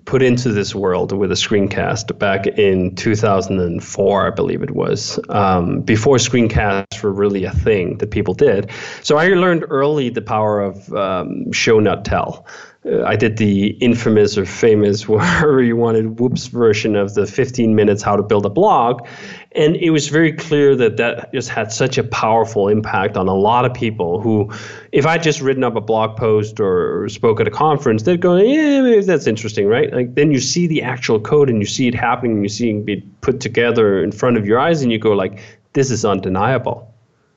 put 0.05 0.21
into 0.21 0.51
this 0.51 0.73
world 0.73 1.11
with 1.11 1.31
a 1.31 1.35
screencast 1.35 2.17
back 2.17 2.47
in 2.47 2.95
2004, 2.95 4.27
I 4.27 4.29
believe 4.29 4.61
it 4.61 4.71
was, 4.71 5.19
um, 5.29 5.81
before 5.81 6.17
screencasts 6.17 7.01
were 7.01 7.11
really 7.11 7.43
a 7.45 7.51
thing 7.51 7.97
that 7.97 8.11
people 8.11 8.33
did. 8.33 8.71
So 9.03 9.17
I 9.17 9.27
learned 9.29 9.65
early 9.69 10.09
the 10.09 10.21
power 10.21 10.61
of 10.61 10.93
um, 10.93 11.51
show, 11.51 11.79
not 11.79 12.05
tell. 12.05 12.45
Uh, 12.87 13.03
I 13.03 13.15
did 13.15 13.37
the 13.37 13.69
infamous 13.81 14.37
or 14.37 14.45
famous, 14.45 15.07
wherever 15.07 15.61
you 15.61 15.75
wanted, 15.75 16.19
whoops 16.19 16.47
version 16.47 16.95
of 16.95 17.13
the 17.13 17.25
15 17.25 17.75
minutes 17.75 18.01
how 18.01 18.15
to 18.15 18.23
build 18.23 18.45
a 18.45 18.49
blog. 18.49 19.07
And 19.53 19.75
it 19.77 19.89
was 19.89 20.07
very 20.07 20.31
clear 20.31 20.75
that 20.75 20.97
that 20.97 21.33
just 21.33 21.49
had 21.49 21.71
such 21.71 21.97
a 21.97 22.03
powerful 22.03 22.67
impact 22.67 23.17
on 23.17 23.27
a 23.27 23.33
lot 23.33 23.65
of 23.65 23.73
people 23.73 24.21
who, 24.21 24.51
if 24.91 25.05
I'd 25.05 25.23
just 25.23 25.41
written 25.41 25.63
up 25.63 25.75
a 25.75 25.81
blog 25.81 26.15
post 26.15 26.59
or 26.59 27.09
spoke 27.09 27.39
at 27.39 27.47
a 27.47 27.51
conference, 27.51 28.03
they'd 28.03 28.21
go, 28.21 28.37
yeah, 28.37 29.01
that's 29.01 29.25
interesting, 29.25 29.67
right? 29.67 29.91
Like 29.91 30.15
then 30.15 30.31
you 30.31 30.39
see 30.39 30.67
the 30.67 30.83
actual 30.83 31.19
code 31.19 31.49
and 31.49 31.59
you 31.59 31.65
see 31.65 31.87
it 31.87 31.95
happening 31.95 32.33
and 32.33 32.43
you 32.43 32.49
see 32.49 32.69
it 32.69 32.85
be 32.85 33.01
put 33.21 33.39
together 33.39 34.03
in 34.03 34.11
front 34.11 34.37
of 34.37 34.45
your 34.45 34.59
eyes 34.59 34.81
and 34.81 34.91
you 34.91 34.99
go 34.99 35.13
like, 35.13 35.39
this 35.73 35.91
is 35.91 36.05
undeniable. 36.05 36.86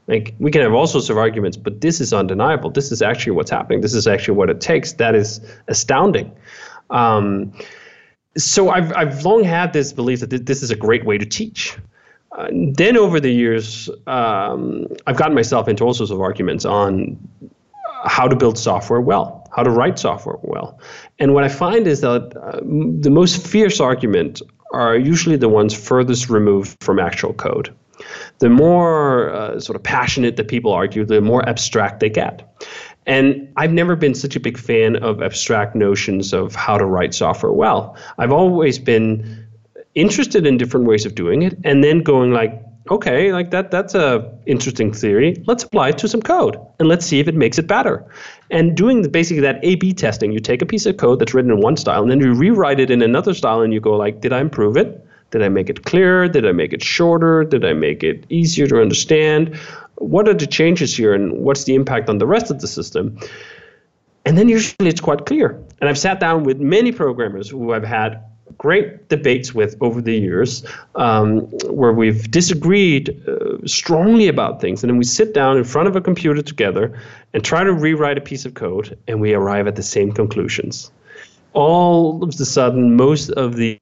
Like 0.06 0.34
we 0.38 0.50
can 0.50 0.62
have 0.62 0.72
all 0.72 0.86
sorts 0.86 1.08
of 1.08 1.18
arguments, 1.18 1.56
but 1.56 1.80
this 1.80 2.00
is 2.00 2.12
undeniable. 2.12 2.70
This 2.70 2.90
is 2.90 3.02
actually 3.02 3.32
what's 3.32 3.50
happening. 3.50 3.80
This 3.80 3.94
is 3.94 4.06
actually 4.06 4.36
what 4.36 4.50
it 4.50 4.60
takes. 4.60 4.94
That 4.94 5.14
is 5.14 5.40
astounding. 5.68 6.32
Um, 6.90 7.52
so 8.36 8.70
I've 8.70 8.92
I've 8.96 9.24
long 9.24 9.44
had 9.44 9.72
this 9.72 9.92
belief 9.92 10.20
that 10.20 10.46
this 10.46 10.62
is 10.62 10.70
a 10.70 10.76
great 10.76 11.04
way 11.04 11.18
to 11.18 11.26
teach. 11.26 11.76
Uh, 12.36 12.48
then 12.52 12.96
over 12.96 13.18
the 13.18 13.32
years, 13.32 13.90
um, 14.06 14.86
I've 15.06 15.16
gotten 15.16 15.34
myself 15.34 15.68
into 15.68 15.84
all 15.84 15.94
sorts 15.94 16.12
of 16.12 16.20
arguments 16.20 16.64
on 16.64 17.18
how 18.04 18.28
to 18.28 18.36
build 18.36 18.56
software 18.56 19.00
well, 19.00 19.48
how 19.54 19.62
to 19.62 19.70
write 19.70 19.98
software 19.98 20.36
well. 20.42 20.78
And 21.18 21.34
what 21.34 21.44
I 21.44 21.48
find 21.48 21.86
is 21.86 22.00
that 22.00 22.34
uh, 22.36 22.60
the 22.62 23.10
most 23.10 23.46
fierce 23.46 23.80
argument 23.80 24.42
are 24.72 24.96
usually 24.96 25.36
the 25.36 25.48
ones 25.48 25.74
furthest 25.74 26.30
removed 26.30 26.76
from 26.80 26.98
actual 26.98 27.32
code. 27.34 27.74
The 28.38 28.48
more 28.48 29.30
uh, 29.30 29.60
sort 29.60 29.76
of 29.76 29.82
passionate 29.82 30.36
the 30.36 30.44
people 30.44 30.72
argue, 30.72 31.04
the 31.04 31.20
more 31.20 31.46
abstract 31.48 32.00
they 32.00 32.10
get. 32.10 32.42
And 33.06 33.52
I've 33.56 33.72
never 33.72 33.96
been 33.96 34.14
such 34.14 34.36
a 34.36 34.40
big 34.40 34.58
fan 34.58 34.96
of 34.96 35.22
abstract 35.22 35.74
notions 35.74 36.32
of 36.32 36.54
how 36.54 36.78
to 36.78 36.84
write 36.84 37.14
software 37.14 37.52
well. 37.52 37.96
I've 38.18 38.32
always 38.32 38.78
been 38.78 39.46
interested 39.94 40.46
in 40.46 40.56
different 40.56 40.86
ways 40.86 41.04
of 41.04 41.14
doing 41.14 41.42
it 41.42 41.58
and 41.64 41.82
then 41.82 42.00
going 42.00 42.32
like 42.32 42.62
okay 42.90 43.32
like 43.32 43.50
that 43.50 43.70
that's 43.70 43.94
a 43.94 44.32
interesting 44.46 44.92
theory 44.92 45.42
let's 45.46 45.64
apply 45.64 45.88
it 45.88 45.98
to 45.98 46.08
some 46.08 46.22
code 46.22 46.56
and 46.78 46.88
let's 46.88 47.04
see 47.04 47.18
if 47.18 47.26
it 47.26 47.34
makes 47.34 47.58
it 47.58 47.66
better 47.66 48.04
and 48.50 48.76
doing 48.76 49.02
basically 49.10 49.40
that 49.40 49.58
a 49.62 49.74
b 49.76 49.92
testing 49.92 50.32
you 50.32 50.38
take 50.38 50.62
a 50.62 50.66
piece 50.66 50.86
of 50.86 50.96
code 50.96 51.18
that's 51.18 51.34
written 51.34 51.50
in 51.50 51.60
one 51.60 51.76
style 51.76 52.02
and 52.02 52.10
then 52.10 52.20
you 52.20 52.32
rewrite 52.32 52.80
it 52.80 52.90
in 52.90 53.02
another 53.02 53.34
style 53.34 53.60
and 53.60 53.74
you 53.74 53.80
go 53.80 53.96
like 53.96 54.20
did 54.20 54.32
i 54.32 54.40
improve 54.40 54.76
it 54.76 55.04
did 55.30 55.42
i 55.42 55.48
make 55.48 55.68
it 55.68 55.84
clearer 55.84 56.28
did 56.28 56.46
i 56.46 56.52
make 56.52 56.72
it 56.72 56.82
shorter 56.82 57.44
did 57.44 57.64
i 57.64 57.72
make 57.72 58.02
it 58.02 58.24
easier 58.28 58.66
to 58.66 58.80
understand 58.80 59.54
what 59.96 60.28
are 60.28 60.34
the 60.34 60.46
changes 60.46 60.96
here 60.96 61.12
and 61.12 61.32
what's 61.32 61.64
the 61.64 61.74
impact 61.74 62.08
on 62.08 62.18
the 62.18 62.26
rest 62.26 62.50
of 62.50 62.60
the 62.60 62.68
system 62.68 63.18
And 64.24 64.36
then 64.36 64.48
usually 64.48 64.88
it's 64.88 65.00
quite 65.00 65.26
clear. 65.26 65.58
And 65.80 65.88
I've 65.88 65.98
sat 65.98 66.20
down 66.20 66.44
with 66.44 66.60
many 66.60 66.92
programmers 66.92 67.48
who 67.48 67.72
I've 67.72 67.84
had 67.84 68.22
great 68.58 69.08
debates 69.08 69.54
with 69.54 69.76
over 69.80 70.02
the 70.02 70.14
years 70.14 70.64
um, 70.96 71.40
where 71.68 71.92
we've 71.92 72.30
disagreed 72.30 73.22
uh, 73.26 73.66
strongly 73.66 74.28
about 74.28 74.60
things. 74.60 74.82
And 74.82 74.90
then 74.90 74.98
we 74.98 75.04
sit 75.04 75.32
down 75.32 75.56
in 75.56 75.64
front 75.64 75.88
of 75.88 75.96
a 75.96 76.00
computer 76.00 76.42
together 76.42 77.00
and 77.32 77.42
try 77.42 77.64
to 77.64 77.72
rewrite 77.72 78.18
a 78.18 78.20
piece 78.20 78.44
of 78.44 78.54
code, 78.54 78.98
and 79.08 79.20
we 79.20 79.32
arrive 79.32 79.66
at 79.66 79.76
the 79.76 79.82
same 79.82 80.12
conclusions. 80.12 80.90
All 81.52 82.22
of 82.22 82.28
a 82.28 82.44
sudden, 82.44 82.96
most 82.96 83.30
of 83.30 83.56
the 83.56 83.78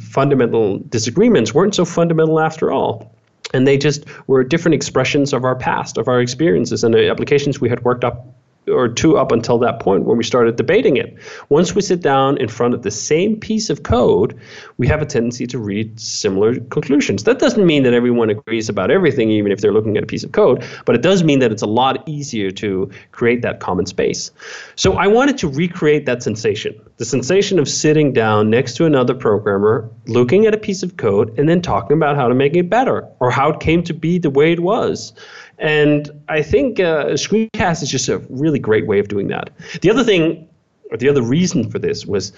fundamental 0.00 0.78
disagreements 0.88 1.54
weren't 1.54 1.74
so 1.74 1.84
fundamental 1.84 2.40
after 2.40 2.72
all. 2.72 3.14
And 3.52 3.66
they 3.66 3.76
just 3.76 4.04
were 4.28 4.44
different 4.44 4.74
expressions 4.74 5.32
of 5.32 5.44
our 5.44 5.56
past, 5.56 5.98
of 5.98 6.08
our 6.08 6.20
experiences, 6.20 6.84
and 6.84 6.94
the 6.94 7.10
applications 7.10 7.60
we 7.60 7.68
had 7.68 7.82
worked 7.84 8.04
up 8.04 8.26
or 8.68 8.88
two 8.88 9.16
up 9.16 9.32
until 9.32 9.58
that 9.58 9.80
point 9.80 10.04
when 10.04 10.16
we 10.16 10.24
started 10.24 10.56
debating 10.56 10.96
it. 10.96 11.16
Once 11.48 11.74
we 11.74 11.82
sit 11.82 12.00
down 12.00 12.36
in 12.38 12.48
front 12.48 12.74
of 12.74 12.82
the 12.82 12.90
same 12.90 13.38
piece 13.38 13.70
of 13.70 13.82
code, 13.82 14.38
we 14.76 14.86
have 14.86 15.02
a 15.02 15.06
tendency 15.06 15.46
to 15.46 15.58
read 15.58 15.98
similar 15.98 16.54
conclusions. 16.54 17.24
That 17.24 17.38
doesn't 17.38 17.66
mean 17.66 17.82
that 17.84 17.94
everyone 17.94 18.30
agrees 18.30 18.68
about 18.68 18.90
everything, 18.90 19.30
even 19.30 19.50
if 19.50 19.60
they're 19.60 19.72
looking 19.72 19.96
at 19.96 20.02
a 20.02 20.06
piece 20.06 20.24
of 20.24 20.32
code, 20.32 20.64
but 20.84 20.94
it 20.94 21.02
does 21.02 21.24
mean 21.24 21.38
that 21.40 21.52
it's 21.52 21.62
a 21.62 21.66
lot 21.66 22.06
easier 22.08 22.50
to 22.52 22.90
create 23.12 23.42
that 23.42 23.60
common 23.60 23.86
space. 23.86 24.30
So 24.76 24.94
I 24.94 25.06
wanted 25.06 25.38
to 25.38 25.48
recreate 25.48 26.06
that 26.06 26.22
sensation 26.22 26.80
the 27.00 27.06
sensation 27.06 27.58
of 27.58 27.66
sitting 27.66 28.12
down 28.12 28.50
next 28.50 28.74
to 28.74 28.84
another 28.84 29.14
programmer, 29.14 29.88
looking 30.06 30.44
at 30.44 30.52
a 30.52 30.58
piece 30.58 30.82
of 30.82 30.98
code, 30.98 31.38
and 31.38 31.48
then 31.48 31.62
talking 31.62 31.96
about 31.96 32.14
how 32.14 32.28
to 32.28 32.34
make 32.34 32.54
it 32.54 32.68
better 32.68 33.08
or 33.20 33.30
how 33.30 33.50
it 33.50 33.60
came 33.60 33.82
to 33.84 33.94
be 33.94 34.18
the 34.18 34.28
way 34.28 34.52
it 34.52 34.60
was. 34.60 35.14
And 35.60 36.10
I 36.28 36.42
think 36.42 36.80
uh, 36.80 37.10
Screencast 37.10 37.82
is 37.82 37.90
just 37.90 38.08
a 38.08 38.18
really 38.30 38.58
great 38.58 38.86
way 38.86 38.98
of 38.98 39.08
doing 39.08 39.28
that. 39.28 39.50
The 39.82 39.90
other 39.90 40.02
thing, 40.02 40.48
or 40.90 40.96
the 40.96 41.08
other 41.08 41.22
reason 41.22 41.70
for 41.70 41.78
this 41.78 42.06
was 42.06 42.32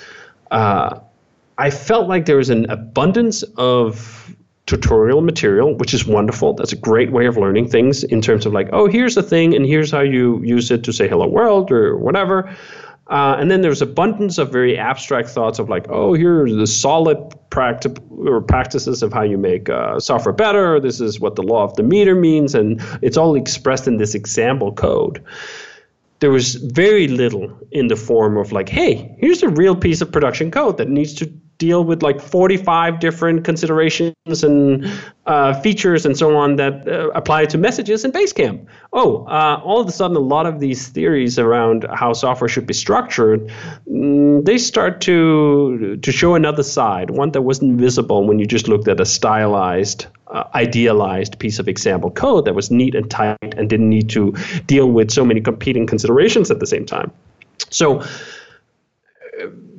uh, 0.50 0.98
I 1.58 1.70
felt 1.70 2.08
like 2.08 2.26
there 2.26 2.36
was 2.36 2.50
an 2.50 2.68
abundance 2.68 3.42
of 3.56 4.34
tutorial 4.66 5.20
material, 5.20 5.74
which 5.76 5.94
is 5.94 6.06
wonderful. 6.06 6.54
That's 6.54 6.72
a 6.72 6.76
great 6.76 7.12
way 7.12 7.26
of 7.26 7.36
learning 7.36 7.68
things 7.68 8.04
in 8.04 8.20
terms 8.20 8.46
of 8.46 8.52
like, 8.52 8.68
oh, 8.72 8.86
here's 8.86 9.14
the 9.14 9.22
thing, 9.22 9.54
and 9.54 9.64
here's 9.66 9.90
how 9.90 10.00
you 10.00 10.42
use 10.42 10.70
it 10.70 10.84
to 10.84 10.92
say 10.92 11.08
hello 11.08 11.26
world 11.26 11.70
or 11.70 11.96
whatever. 11.96 12.54
Uh, 13.08 13.36
and 13.38 13.50
then 13.50 13.62
there's 13.62 13.82
abundance 13.82 14.38
of 14.38 14.50
very 14.50 14.78
abstract 14.78 15.28
thoughts 15.28 15.58
of 15.58 15.68
like, 15.68 15.86
oh, 15.90 16.14
here 16.14 16.44
are 16.44 16.50
the 16.50 16.66
solid 16.66 17.18
practi- 17.50 17.98
or 18.26 18.40
practices 18.40 19.02
of 19.02 19.12
how 19.12 19.22
you 19.22 19.36
make 19.36 19.68
uh, 19.68 19.98
software 19.98 20.32
better. 20.32 20.78
This 20.80 21.00
is 21.00 21.18
what 21.18 21.34
the 21.34 21.42
law 21.42 21.64
of 21.64 21.74
Demeter 21.74 22.14
means, 22.14 22.54
and 22.54 22.80
it's 23.02 23.16
all 23.16 23.34
expressed 23.34 23.88
in 23.88 23.96
this 23.96 24.14
example 24.14 24.72
code. 24.72 25.22
There 26.20 26.30
was 26.30 26.54
very 26.54 27.08
little 27.08 27.50
in 27.72 27.88
the 27.88 27.96
form 27.96 28.36
of 28.36 28.52
like, 28.52 28.68
hey, 28.68 29.14
here's 29.18 29.42
a 29.42 29.48
real 29.48 29.74
piece 29.74 30.00
of 30.00 30.12
production 30.12 30.52
code 30.52 30.78
that 30.78 30.88
needs 30.88 31.12
to 31.14 31.32
deal 31.62 31.84
with 31.84 32.02
like 32.02 32.20
45 32.20 32.98
different 32.98 33.44
considerations 33.44 34.42
and 34.42 34.84
uh, 35.26 35.54
features 35.60 36.04
and 36.04 36.18
so 36.18 36.36
on 36.36 36.56
that 36.56 36.88
uh, 36.88 37.10
apply 37.10 37.46
to 37.46 37.56
messages 37.56 38.04
in 38.04 38.10
Basecamp. 38.10 38.66
Oh, 38.92 39.24
uh, 39.26 39.60
all 39.62 39.80
of 39.80 39.86
a 39.86 39.92
sudden, 39.92 40.16
a 40.16 40.26
lot 40.34 40.44
of 40.44 40.58
these 40.58 40.88
theories 40.88 41.38
around 41.38 41.86
how 41.94 42.14
software 42.14 42.48
should 42.48 42.66
be 42.66 42.74
structured, 42.74 43.48
mm, 43.88 44.44
they 44.44 44.58
start 44.58 45.00
to 45.02 45.96
to 46.02 46.10
show 46.10 46.34
another 46.34 46.64
side, 46.64 47.10
one 47.10 47.30
that 47.30 47.42
wasn't 47.42 47.78
visible 47.78 48.26
when 48.26 48.40
you 48.40 48.46
just 48.46 48.66
looked 48.66 48.88
at 48.88 48.98
a 48.98 49.06
stylized, 49.06 50.06
uh, 50.26 50.42
idealized 50.56 51.38
piece 51.38 51.60
of 51.60 51.68
example 51.68 52.10
code 52.10 52.44
that 52.44 52.56
was 52.56 52.72
neat 52.72 52.96
and 52.96 53.08
tight 53.08 53.54
and 53.56 53.70
didn't 53.70 53.88
need 53.88 54.08
to 54.10 54.34
deal 54.66 54.90
with 54.90 55.12
so 55.12 55.24
many 55.24 55.40
competing 55.40 55.86
considerations 55.86 56.50
at 56.50 56.58
the 56.58 56.66
same 56.66 56.84
time. 56.84 57.12
So 57.70 58.02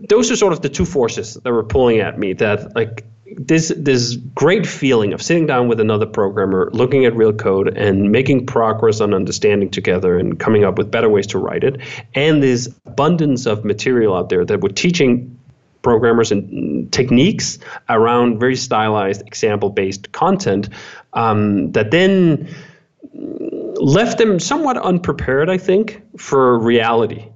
those 0.10 0.32
are 0.32 0.36
sort 0.36 0.54
of 0.54 0.62
the 0.62 0.70
two 0.70 0.86
forces 0.86 1.36
that 1.36 1.52
were 1.52 1.64
pulling 1.64 2.00
at 2.00 2.20
me 2.20 2.34
that 2.34 2.76
like 2.76 3.06
this 3.38 3.74
this 3.78 4.16
great 4.36 4.68
feeling 4.68 5.14
of 5.14 5.22
sitting 5.22 5.48
down 5.48 5.68
with 5.68 5.80
another 5.80 6.06
programmer, 6.06 6.70
looking 6.74 7.06
at 7.06 7.16
real 7.16 7.34
code 7.34 7.76
and 7.78 8.12
making 8.12 8.46
progress 8.46 9.02
on 9.02 9.14
understanding 9.14 9.70
together 9.70 10.18
and 10.18 10.40
coming 10.40 10.64
up 10.64 10.78
with 10.78 10.92
better 10.92 11.10
ways 11.10 11.28
to 11.28 11.38
write 11.38 11.64
it, 11.64 11.82
and 12.14 12.44
this 12.44 12.68
abundance 12.86 13.46
of 13.46 13.66
material 13.66 14.16
out 14.16 14.30
there 14.30 14.46
that 14.46 14.62
we're 14.62 14.70
teaching 14.70 15.40
programmers 15.82 16.32
and 16.32 16.92
techniques 16.94 17.60
around 17.90 18.40
very 18.40 18.56
stylized 18.56 19.22
example-based 19.28 20.12
content 20.14 20.70
um, 21.14 21.72
that 21.74 21.92
then 21.92 22.48
left 23.14 24.18
them 24.18 24.40
somewhat 24.40 24.78
unprepared, 24.78 25.50
I 25.50 25.58
think, 25.58 26.02
for 26.18 26.58
reality 26.58 27.33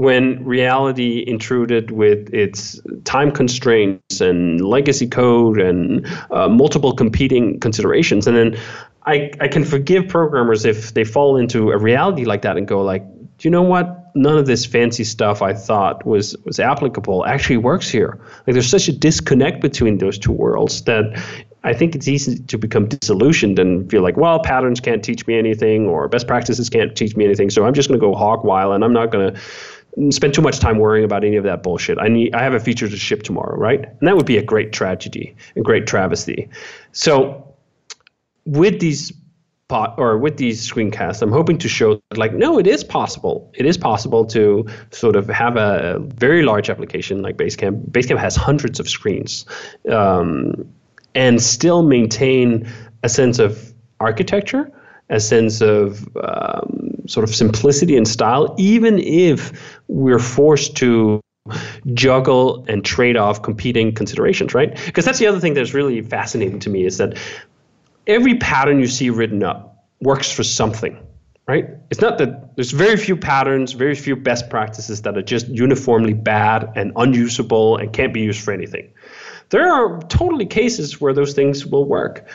when 0.00 0.42
reality 0.46 1.22
intruded 1.26 1.90
with 1.90 2.32
its 2.32 2.80
time 3.04 3.30
constraints 3.30 4.22
and 4.22 4.62
legacy 4.62 5.06
code 5.06 5.60
and 5.60 6.06
uh, 6.30 6.48
multiple 6.48 6.94
competing 6.94 7.60
considerations. 7.60 8.26
And 8.26 8.34
then 8.34 8.58
I, 9.04 9.30
I 9.42 9.48
can 9.48 9.62
forgive 9.62 10.08
programmers 10.08 10.64
if 10.64 10.94
they 10.94 11.04
fall 11.04 11.36
into 11.36 11.70
a 11.70 11.76
reality 11.76 12.24
like 12.24 12.40
that 12.42 12.56
and 12.56 12.66
go 12.66 12.80
like, 12.80 13.04
do 13.36 13.46
you 13.46 13.50
know 13.50 13.60
what? 13.60 14.10
None 14.14 14.38
of 14.38 14.46
this 14.46 14.64
fancy 14.64 15.04
stuff 15.04 15.42
I 15.42 15.52
thought 15.52 16.06
was 16.06 16.34
was 16.46 16.58
applicable 16.58 17.26
actually 17.26 17.58
works 17.58 17.90
here. 17.90 18.18
Like 18.46 18.54
there's 18.54 18.70
such 18.70 18.88
a 18.88 18.92
disconnect 18.92 19.60
between 19.60 19.98
those 19.98 20.18
two 20.18 20.32
worlds 20.32 20.82
that 20.84 21.04
I 21.62 21.74
think 21.74 21.94
it's 21.94 22.08
easy 22.08 22.38
to 22.38 22.56
become 22.56 22.88
disillusioned 22.88 23.58
and 23.58 23.90
feel 23.90 24.02
like, 24.02 24.16
well, 24.16 24.40
patterns 24.40 24.80
can't 24.80 25.04
teach 25.04 25.26
me 25.26 25.38
anything, 25.38 25.86
or 25.86 26.08
best 26.08 26.26
practices 26.26 26.70
can't 26.70 26.96
teach 26.96 27.16
me 27.16 27.24
anything. 27.26 27.50
So 27.50 27.66
I'm 27.66 27.74
just 27.74 27.88
going 27.88 28.00
to 28.00 28.06
go 28.06 28.14
hog 28.14 28.44
wild, 28.44 28.74
and 28.74 28.82
I'm 28.82 28.94
not 28.94 29.10
going 29.10 29.34
to 29.34 29.40
spend 30.10 30.34
too 30.34 30.42
much 30.42 30.58
time 30.58 30.78
worrying 30.78 31.04
about 31.04 31.24
any 31.24 31.36
of 31.36 31.44
that 31.44 31.62
bullshit. 31.62 31.98
I 31.98 32.08
need 32.08 32.34
I 32.34 32.42
have 32.42 32.54
a 32.54 32.60
feature 32.60 32.88
to 32.88 32.96
ship 32.96 33.22
tomorrow, 33.22 33.56
right? 33.56 33.80
And 33.80 34.08
that 34.08 34.16
would 34.16 34.26
be 34.26 34.38
a 34.38 34.42
great 34.42 34.72
tragedy, 34.72 35.34
a 35.56 35.60
great 35.60 35.86
travesty. 35.86 36.48
So 36.92 37.46
with 38.44 38.80
these 38.80 39.12
pot 39.68 39.94
or 39.98 40.18
with 40.18 40.36
these 40.36 40.68
screencasts, 40.68 41.22
I'm 41.22 41.32
hoping 41.32 41.58
to 41.58 41.68
show 41.68 42.00
like 42.16 42.34
no, 42.34 42.58
it 42.58 42.66
is 42.66 42.84
possible. 42.84 43.50
It 43.54 43.66
is 43.66 43.76
possible 43.78 44.24
to 44.26 44.66
sort 44.90 45.16
of 45.16 45.28
have 45.28 45.56
a 45.56 45.98
very 46.00 46.42
large 46.42 46.68
application 46.70 47.22
like 47.22 47.36
Basecamp. 47.36 47.90
Basecamp 47.90 48.18
has 48.18 48.36
hundreds 48.36 48.80
of 48.80 48.88
screens, 48.88 49.46
um, 49.90 50.68
and 51.14 51.42
still 51.42 51.82
maintain 51.82 52.68
a 53.02 53.08
sense 53.08 53.38
of 53.38 53.72
architecture, 54.00 54.70
a 55.08 55.20
sense 55.20 55.60
of 55.60 56.08
um, 56.22 56.89
sort 57.06 57.28
of 57.28 57.34
simplicity 57.34 57.96
and 57.96 58.06
style, 58.06 58.54
even 58.58 58.98
if 58.98 59.52
we're 59.88 60.18
forced 60.18 60.76
to 60.78 61.20
juggle 61.94 62.64
and 62.68 62.84
trade 62.84 63.16
off 63.16 63.42
competing 63.42 63.94
considerations, 63.94 64.54
right? 64.54 64.78
Because 64.86 65.04
that's 65.04 65.18
the 65.18 65.26
other 65.26 65.40
thing 65.40 65.54
that's 65.54 65.74
really 65.74 66.00
fascinating 66.02 66.60
to 66.60 66.70
me 66.70 66.84
is 66.84 66.98
that 66.98 67.18
every 68.06 68.36
pattern 68.36 68.78
you 68.78 68.86
see 68.86 69.10
written 69.10 69.42
up 69.42 69.84
works 70.00 70.30
for 70.30 70.44
something, 70.44 70.98
right? 71.46 71.66
It's 71.90 72.00
not 72.00 72.18
that 72.18 72.56
there's 72.56 72.72
very 72.72 72.96
few 72.96 73.16
patterns, 73.16 73.72
very 73.72 73.94
few 73.94 74.16
best 74.16 74.50
practices 74.50 75.02
that 75.02 75.16
are 75.16 75.22
just 75.22 75.48
uniformly 75.48 76.12
bad 76.12 76.70
and 76.76 76.92
unusable 76.96 77.76
and 77.76 77.92
can't 77.92 78.12
be 78.12 78.20
used 78.20 78.40
for 78.42 78.52
anything. 78.52 78.92
There 79.50 79.70
are 79.72 80.00
totally 80.02 80.46
cases 80.46 81.00
where 81.00 81.12
those 81.12 81.34
things 81.34 81.66
will 81.66 81.84
work. 81.84 82.28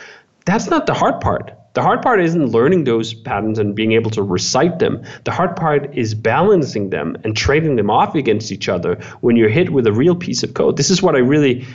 That's 0.45 0.69
not 0.69 0.85
the 0.85 0.93
hard 0.93 1.21
part. 1.21 1.51
The 1.75 1.81
hard 1.81 2.01
part 2.01 2.21
isn't 2.21 2.47
learning 2.47 2.85
those 2.85 3.13
patterns 3.13 3.59
and 3.59 3.75
being 3.75 3.91
able 3.91 4.09
to 4.11 4.23
recite 4.23 4.79
them. 4.79 5.03
The 5.25 5.31
hard 5.31 5.57
part 5.57 5.93
is 5.93 6.15
balancing 6.15 6.89
them 6.89 7.17
and 7.25 7.35
trading 7.35 7.75
them 7.75 7.89
off 7.89 8.15
against 8.15 8.49
each 8.49 8.69
other 8.69 8.95
when 9.19 9.35
you're 9.35 9.49
hit 9.49 9.71
with 9.71 9.85
a 9.85 9.91
real 9.91 10.15
piece 10.15 10.41
of 10.41 10.53
code. 10.53 10.77
This 10.77 10.89
is 10.89 11.03
what 11.03 11.15
I 11.15 11.19
really 11.19 11.65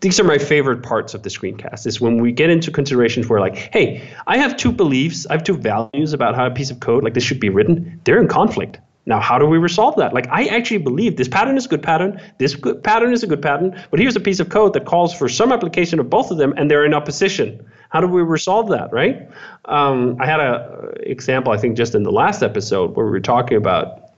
these 0.00 0.18
are 0.18 0.24
my 0.24 0.38
favorite 0.38 0.82
parts 0.82 1.14
of 1.14 1.22
the 1.22 1.28
screencast 1.28 1.86
is 1.86 2.00
when 2.00 2.20
we 2.20 2.32
get 2.32 2.50
into 2.50 2.72
considerations 2.72 3.28
where 3.28 3.40
like, 3.40 3.56
hey, 3.56 4.08
I 4.26 4.36
have 4.38 4.56
two 4.56 4.72
beliefs, 4.72 5.26
I 5.26 5.34
have 5.34 5.44
two 5.44 5.56
values 5.56 6.12
about 6.12 6.34
how 6.34 6.46
a 6.46 6.50
piece 6.50 6.70
of 6.72 6.80
code 6.80 7.04
like 7.04 7.14
this 7.14 7.24
should 7.24 7.40
be 7.40 7.48
written. 7.48 8.00
They're 8.04 8.20
in 8.20 8.28
conflict. 8.28 8.80
Now, 9.08 9.20
how 9.20 9.38
do 9.38 9.46
we 9.46 9.58
resolve 9.58 9.94
that? 9.96 10.12
Like, 10.12 10.26
I 10.28 10.46
actually 10.46 10.78
believe 10.78 11.16
this 11.16 11.28
pattern 11.28 11.56
is 11.56 11.66
a 11.66 11.68
good 11.68 11.82
pattern, 11.82 12.20
this 12.38 12.56
good 12.56 12.82
pattern 12.82 13.12
is 13.12 13.22
a 13.22 13.28
good 13.28 13.40
pattern, 13.40 13.80
but 13.92 14.00
here's 14.00 14.16
a 14.16 14.20
piece 14.20 14.40
of 14.40 14.48
code 14.48 14.72
that 14.72 14.84
calls 14.84 15.14
for 15.14 15.28
some 15.28 15.52
application 15.52 16.00
of 16.00 16.10
both 16.10 16.32
of 16.32 16.38
them, 16.38 16.52
and 16.56 16.68
they're 16.68 16.84
in 16.84 16.92
opposition. 16.92 17.64
How 17.90 18.00
do 18.00 18.06
we 18.06 18.22
resolve 18.22 18.68
that, 18.70 18.92
right? 18.92 19.28
Um, 19.66 20.16
I 20.20 20.26
had 20.26 20.40
a 20.40 20.92
example, 21.00 21.52
I 21.52 21.56
think, 21.56 21.76
just 21.76 21.94
in 21.94 22.02
the 22.02 22.12
last 22.12 22.42
episode 22.42 22.96
where 22.96 23.06
we 23.06 23.12
were 23.12 23.20
talking 23.20 23.56
about 23.56 24.10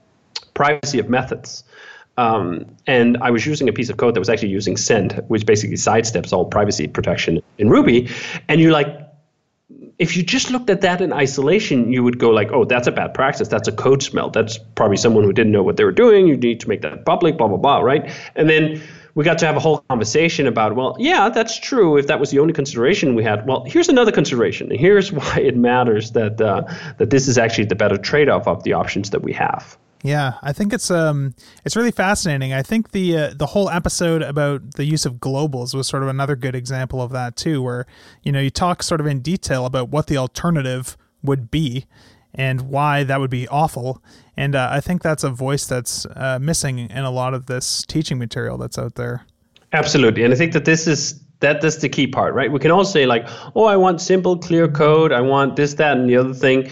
privacy 0.53 0.99
of 0.99 1.09
methods. 1.09 1.63
Um, 2.17 2.65
and 2.85 3.17
I 3.21 3.31
was 3.31 3.45
using 3.45 3.69
a 3.69 3.73
piece 3.73 3.89
of 3.89 3.95
code 3.95 4.13
that 4.13 4.19
was 4.19 4.29
actually 4.29 4.49
using 4.49 4.75
send, 4.75 5.13
which 5.29 5.45
basically 5.45 5.77
sidesteps 5.77 6.33
all 6.33 6.45
privacy 6.45 6.87
protection 6.87 7.41
in 7.57 7.69
Ruby. 7.69 8.09
And 8.49 8.59
you're 8.59 8.73
like, 8.73 8.87
if 9.99 10.17
you 10.17 10.23
just 10.23 10.49
looked 10.49 10.69
at 10.69 10.81
that 10.81 11.01
in 11.01 11.13
isolation, 11.13 11.93
you 11.93 12.03
would 12.03 12.19
go 12.19 12.29
like, 12.29 12.51
oh, 12.51 12.65
that's 12.65 12.87
a 12.87 12.91
bad 12.91 13.13
practice. 13.13 13.47
That's 13.47 13.67
a 13.67 13.71
code 13.71 14.03
smell. 14.03 14.29
That's 14.29 14.57
probably 14.75 14.97
someone 14.97 15.23
who 15.23 15.31
didn't 15.31 15.51
know 15.51 15.63
what 15.63 15.77
they 15.77 15.83
were 15.83 15.91
doing. 15.91 16.27
You 16.27 16.35
need 16.35 16.59
to 16.61 16.67
make 16.67 16.81
that 16.81 17.05
public, 17.05 17.37
blah, 17.37 17.47
blah, 17.47 17.57
blah, 17.57 17.79
right? 17.79 18.11
And 18.35 18.49
then 18.49 18.81
we 19.15 19.23
got 19.23 19.37
to 19.39 19.45
have 19.45 19.55
a 19.55 19.59
whole 19.59 19.79
conversation 19.89 20.47
about, 20.47 20.75
well, 20.75 20.95
yeah, 20.99 21.29
that's 21.29 21.59
true. 21.59 21.97
If 21.97 22.07
that 22.07 22.19
was 22.19 22.31
the 22.31 22.39
only 22.39 22.53
consideration 22.53 23.15
we 23.15 23.23
had, 23.23 23.45
well, 23.47 23.63
here's 23.65 23.89
another 23.89 24.11
consideration. 24.11 24.71
And 24.71 24.79
here's 24.79 25.11
why 25.19 25.39
it 25.39 25.57
matters 25.57 26.11
that, 26.11 26.39
uh, 26.39 26.63
that 26.97 27.09
this 27.09 27.27
is 27.27 27.37
actually 27.37 27.65
the 27.65 27.75
better 27.75 27.97
trade 27.97 28.29
off 28.29 28.47
of 28.47 28.63
the 28.63 28.73
options 28.73 29.09
that 29.11 29.21
we 29.23 29.33
have. 29.33 29.77
Yeah, 30.01 30.35
I 30.41 30.53
think 30.53 30.71
it's 30.71 30.89
um 30.89 31.35
it's 31.65 31.75
really 31.75 31.91
fascinating. 31.91 32.53
I 32.53 32.61
think 32.61 32.91
the 32.91 33.17
uh, 33.17 33.33
the 33.35 33.47
whole 33.47 33.69
episode 33.69 34.21
about 34.21 34.75
the 34.75 34.85
use 34.85 35.05
of 35.05 35.15
globals 35.15 35.75
was 35.75 35.87
sort 35.87 36.03
of 36.03 36.09
another 36.09 36.37
good 36.37 36.55
example 36.55 37.01
of 37.01 37.11
that 37.11 37.35
too, 37.35 37.61
where 37.61 37.85
you 38.23 38.31
know 38.31 38.39
you 38.39 38.49
talk 38.49 38.81
sort 38.81 39.01
of 39.01 39.07
in 39.07 39.19
detail 39.19 39.65
about 39.65 39.89
what 39.89 40.07
the 40.07 40.15
alternative 40.15 40.95
would 41.21 41.51
be 41.51 41.85
and 42.33 42.61
why 42.61 43.03
that 43.03 43.19
would 43.19 43.29
be 43.29 43.47
awful. 43.47 44.01
And 44.37 44.55
uh, 44.55 44.69
I 44.71 44.79
think 44.79 45.01
that's 45.01 45.23
a 45.23 45.29
voice 45.29 45.65
that's 45.65 46.05
uh, 46.05 46.39
missing 46.41 46.79
in 46.79 47.03
a 47.03 47.11
lot 47.11 47.33
of 47.33 47.47
this 47.47 47.83
teaching 47.87 48.17
material 48.17 48.57
that's 48.57 48.77
out 48.77 48.95
there. 48.95 49.25
Absolutely, 49.73 50.23
and 50.23 50.33
I 50.33 50.37
think 50.37 50.53
that 50.53 50.65
this 50.65 50.87
is 50.87 51.19
that 51.41 51.61
that's 51.61 51.77
the 51.77 51.89
key 51.89 52.07
part, 52.07 52.33
right? 52.33 52.51
We 52.51 52.59
can 52.59 52.71
all 52.71 52.85
say 52.85 53.05
like, 53.05 53.27
"Oh, 53.55 53.65
I 53.65 53.75
want 53.75 54.01
simple, 54.01 54.37
clear 54.37 54.67
code. 54.67 55.11
I 55.11 55.21
want 55.21 55.55
this, 55.55 55.75
that, 55.75 55.97
and 55.97 56.09
the 56.09 56.17
other 56.17 56.33
thing." 56.33 56.69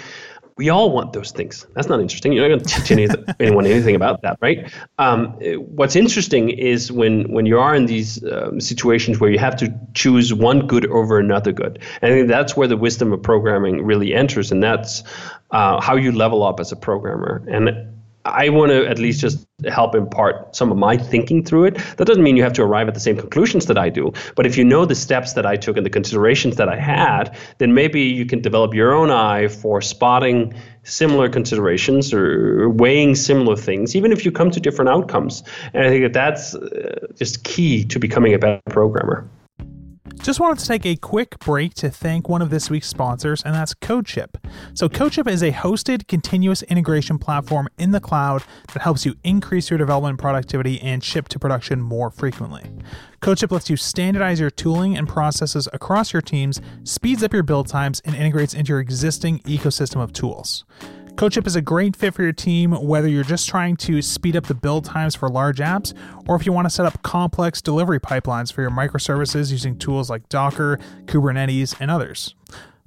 We 0.58 0.70
all 0.70 0.92
want 0.92 1.14
those 1.14 1.30
things. 1.30 1.68
That's 1.76 1.88
not 1.88 2.00
interesting. 2.02 2.34
You're 2.34 2.50
not 2.50 2.56
going 2.56 2.66
to 2.66 2.74
teach 2.74 2.90
any, 2.90 3.08
anyone 3.40 3.68
anything 3.68 3.94
about 3.94 4.24
that, 4.24 4.40
right? 4.42 4.74
Um, 4.98 5.34
what's 5.76 5.96
interesting 5.96 6.50
is 6.50 6.92
when 6.92 7.32
when 7.32 7.46
you 7.46 7.60
are 7.60 7.76
in 7.76 7.86
these 7.86 8.24
um, 8.24 8.60
situations 8.60 9.20
where 9.20 9.30
you 9.30 9.38
have 9.38 9.56
to 9.58 9.72
choose 9.94 10.34
one 10.34 10.66
good 10.66 10.88
over 10.88 11.20
another 11.20 11.52
good. 11.52 11.80
And 12.02 12.12
I 12.12 12.18
think 12.18 12.28
that's 12.28 12.58
where 12.58 12.68
the 12.68 12.78
wisdom 12.78 13.14
of 13.14 13.22
programming 13.22 13.86
really 13.86 14.16
enters, 14.16 14.52
and 14.52 14.64
that's 14.64 15.04
uh, 15.52 15.82
how 15.82 15.96
you 15.96 16.12
level 16.12 16.44
up 16.44 16.60
as 16.60 16.72
a 16.72 16.76
programmer. 16.76 17.44
And 17.48 17.94
I 18.28 18.50
want 18.50 18.72
to 18.72 18.86
at 18.88 19.00
least 19.00 19.22
just 19.22 19.48
help 19.68 19.96
impart 19.96 20.56
some 20.56 20.72
of 20.72 20.78
my 20.78 20.98
thinking 20.98 21.44
through 21.44 21.66
it. 21.66 21.76
That 21.98 22.06
doesn't 22.06 22.24
mean 22.24 22.36
you 22.36 22.44
have 22.44 22.54
to 22.54 22.64
arrive 22.64 22.88
at 22.88 22.94
the 22.94 23.00
same 23.00 23.18
conclusions 23.18 23.66
that 23.68 23.78
I 23.78 23.90
do, 23.90 24.12
but 24.36 24.46
if 24.46 24.58
you 24.58 24.64
know 24.64 24.86
the 24.86 24.96
steps 24.96 25.34
that 25.34 25.46
I 25.46 25.56
took 25.56 25.78
and 25.78 25.86
the 25.86 25.90
considerations 25.90 26.58
that 26.58 26.70
I 26.70 26.78
had, 26.78 27.36
then 27.58 27.74
maybe 27.74 28.02
you 28.02 28.26
can 28.26 28.42
develop 28.42 28.74
your 28.74 28.94
own 28.94 29.10
eye 29.10 29.48
for 29.48 29.82
spotting 29.82 30.54
similar 30.84 31.30
considerations 31.30 32.14
or 32.14 32.70
weighing 32.70 33.16
similar 33.16 33.56
things, 33.56 33.96
even 33.96 34.12
if 34.12 34.26
you 34.26 34.32
come 34.32 34.52
to 34.52 34.60
different 34.60 34.90
outcomes. 34.90 35.44
And 35.74 35.86
I 35.86 35.90
think 35.90 36.04
that 36.04 36.14
that's 36.14 36.56
uh, 36.56 37.08
just 37.16 37.44
key 37.44 37.86
to 37.86 38.00
becoming 38.00 38.34
a 38.34 38.40
better 38.40 38.62
programmer. 38.70 39.28
Just 40.22 40.40
wanted 40.40 40.60
to 40.60 40.68
take 40.68 40.86
a 40.86 40.96
quick 40.98 41.40
break 41.40 41.74
to 41.76 41.90
thank 41.90 42.28
one 42.28 42.42
of 42.42 42.50
this 42.50 42.70
week's 42.70 42.88
sponsors, 42.88 43.44
and 43.44 43.56
that's 43.56 43.74
CodeShip. 43.76 44.36
So, 44.74 44.90
CodeShip 44.90 45.30
is 45.30 45.42
a 45.42 45.52
hosted 45.52 46.08
continuous 46.08 46.64
integration 46.64 47.18
platform 47.18 47.70
in 47.78 47.92
the 47.92 48.02
cloud 48.02 48.44
that 48.74 48.82
helps 48.82 49.06
you 49.06 49.16
increase 49.24 49.70
your 49.70 49.78
development 49.78 50.20
productivity 50.20 50.82
and 50.82 51.04
ship 51.04 51.30
to 51.30 51.40
production 51.40 51.82
more 51.82 52.10
frequently. 52.10 52.64
CodeShip 53.22 53.52
lets 53.52 53.70
you 53.70 53.78
standardize 53.78 54.40
your 54.40 54.50
tooling 54.50 54.98
and 54.98 55.08
processes 55.08 55.70
across 55.72 56.12
your 56.12 56.22
teams, 56.22 56.62
speeds 56.84 57.24
up 57.24 57.32
your 57.32 57.44
build 57.44 57.68
times, 57.68 58.02
and 58.04 58.16
integrates 58.16 58.54
into 58.54 58.74
your 58.74 58.80
existing 58.80 59.40
ecosystem 59.40 60.02
of 60.02 60.12
tools. 60.12 60.66
CodeShip 61.18 61.48
is 61.48 61.56
a 61.56 61.64
great 61.64 61.96
fit 61.96 62.14
for 62.14 62.22
your 62.22 62.32
team, 62.32 62.74
whether 62.74 63.08
you're 63.08 63.24
just 63.24 63.50
trying 63.50 63.76
to 63.78 64.04
speed 64.04 64.36
up 64.36 64.46
the 64.46 64.54
build 64.54 64.86
times 64.86 65.16
for 65.16 65.28
large 65.28 65.58
apps, 65.58 65.96
or 66.28 66.36
if 66.36 66.46
you 66.46 66.54
want 66.54 66.68
to 66.68 66.70
set 66.70 66.86
up 66.86 67.02
complex 67.02 67.60
delivery 67.60 68.00
pipelines 68.00 68.54
for 68.54 68.62
your 68.62 68.70
microservices 68.70 69.50
using 69.50 69.80
tools 69.80 70.12
like 70.12 70.30
Docker, 70.30 70.78
Kubernetes, 71.06 71.76
and 71.80 71.90
others. 71.90 72.36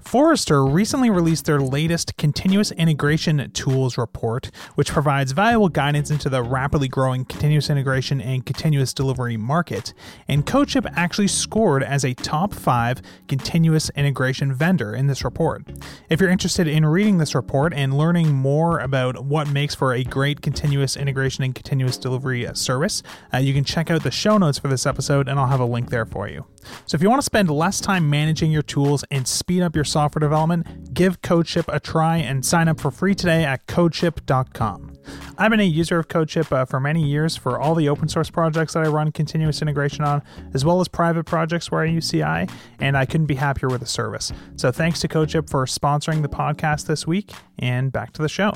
Forrester 0.03 0.64
recently 0.64 1.11
released 1.11 1.44
their 1.44 1.61
latest 1.61 2.16
continuous 2.16 2.72
integration 2.72 3.51
tools 3.53 3.96
report, 3.96 4.51
which 4.74 4.90
provides 4.90 5.32
valuable 5.32 5.68
guidance 5.68 6.11
into 6.11 6.28
the 6.28 6.42
rapidly 6.42 6.88
growing 6.88 7.24
continuous 7.24 7.70
integration 7.70 8.20
and 8.20 8.44
continuous 8.44 8.92
delivery 8.92 9.36
market. 9.36 9.94
And 10.26 10.44
CodeShip 10.46 10.90
actually 10.96 11.28
scored 11.28 11.82
as 11.82 12.05
a 12.05 12.14
top 12.14 12.55
five 12.55 13.03
continuous 13.28 13.90
integration 13.90 14.53
vendor 14.53 14.94
in 14.94 15.07
this 15.07 15.24
report. 15.24 15.62
If 16.09 16.20
you're 16.20 16.30
interested 16.30 16.66
in 16.66 16.86
reading 16.86 17.18
this 17.18 17.34
report 17.34 17.72
and 17.74 17.96
learning 17.96 18.32
more 18.32 18.80
about 18.80 19.24
what 19.24 19.48
makes 19.48 19.74
for 19.74 19.94
a 19.94 20.03
great 20.03 20.40
continuous 20.40 20.96
integration 20.96 21.44
and 21.44 21.55
continuous 21.55 21.96
delivery 21.96 22.48
service, 22.55 23.03
uh, 23.32 23.38
you 23.38 23.55
can 23.55 23.64
check 23.64 23.90
out 23.90 24.03
the 24.03 24.11
show 24.11 24.38
notes 24.38 24.59
for 24.59 24.68
this 24.68 24.86
episode, 24.86 25.28
and 25.28 25.38
I'll 25.38 25.46
have 25.46 25.61
a 25.61 25.64
link 25.64 25.90
there 25.90 26.07
for 26.07 26.28
you. 26.28 26.46
So 26.86 26.94
if 26.94 27.03
you 27.03 27.09
want 27.09 27.20
to 27.20 27.26
spend 27.26 27.51
less 27.51 27.80
time 27.80 28.11
managing 28.11 28.51
your 28.51 28.62
tools 28.62 29.05
and 29.11 29.26
speed 29.26 29.62
up 29.62 29.74
your 29.74 29.84
software 29.91 30.20
development, 30.20 30.95
give 30.95 31.20
CodeShip 31.22 31.64
a 31.72 31.80
try 31.80 32.16
and 32.16 32.45
sign 32.45 32.68
up 32.68 32.80
for 32.80 32.91
free 32.91 33.14
today 33.14 33.45
at 33.45 33.66
codeship.com. 33.66 34.97
I've 35.38 35.51
been 35.51 35.61
a 35.61 35.64
user 35.64 35.99
of 35.99 36.09
CodeShip 36.09 36.53
uh, 36.53 36.64
for 36.64 36.80
many 36.80 37.03
years 37.03 37.36
for 37.36 37.59
all 37.59 37.74
the 37.74 37.88
open 37.88 38.09
source 38.09 38.30
projects 38.30 38.74
that 38.74 38.84
I 38.84 38.88
run 38.88 39.12
continuous 39.12 39.62
integration 39.62 40.05
on, 40.05 40.22
as 40.55 40.64
well 40.64 40.80
as 40.80 40.88
private 40.88 41.24
projects 41.24 41.70
where 41.70 41.82
I 41.82 41.86
use 41.86 42.11
CI, 42.11 42.47
and 42.78 42.97
I 42.97 43.07
couldn't 43.07 43.26
be 43.26 43.34
happier 43.34 43.68
with 43.68 43.80
the 43.80 43.86
service. 43.86 44.32
So 44.57 44.70
thanks 44.70 45.01
to 45.01 45.09
CodeShip 45.09 45.51
for 45.51 45.64
sponsoring 45.66 46.22
the 46.22 46.28
podcast 46.28 46.86
this 46.86 47.07
week, 47.07 47.32
and 47.59 47.91
back 47.93 48.12
to 48.14 48.22
the 48.22 48.28
show. 48.28 48.53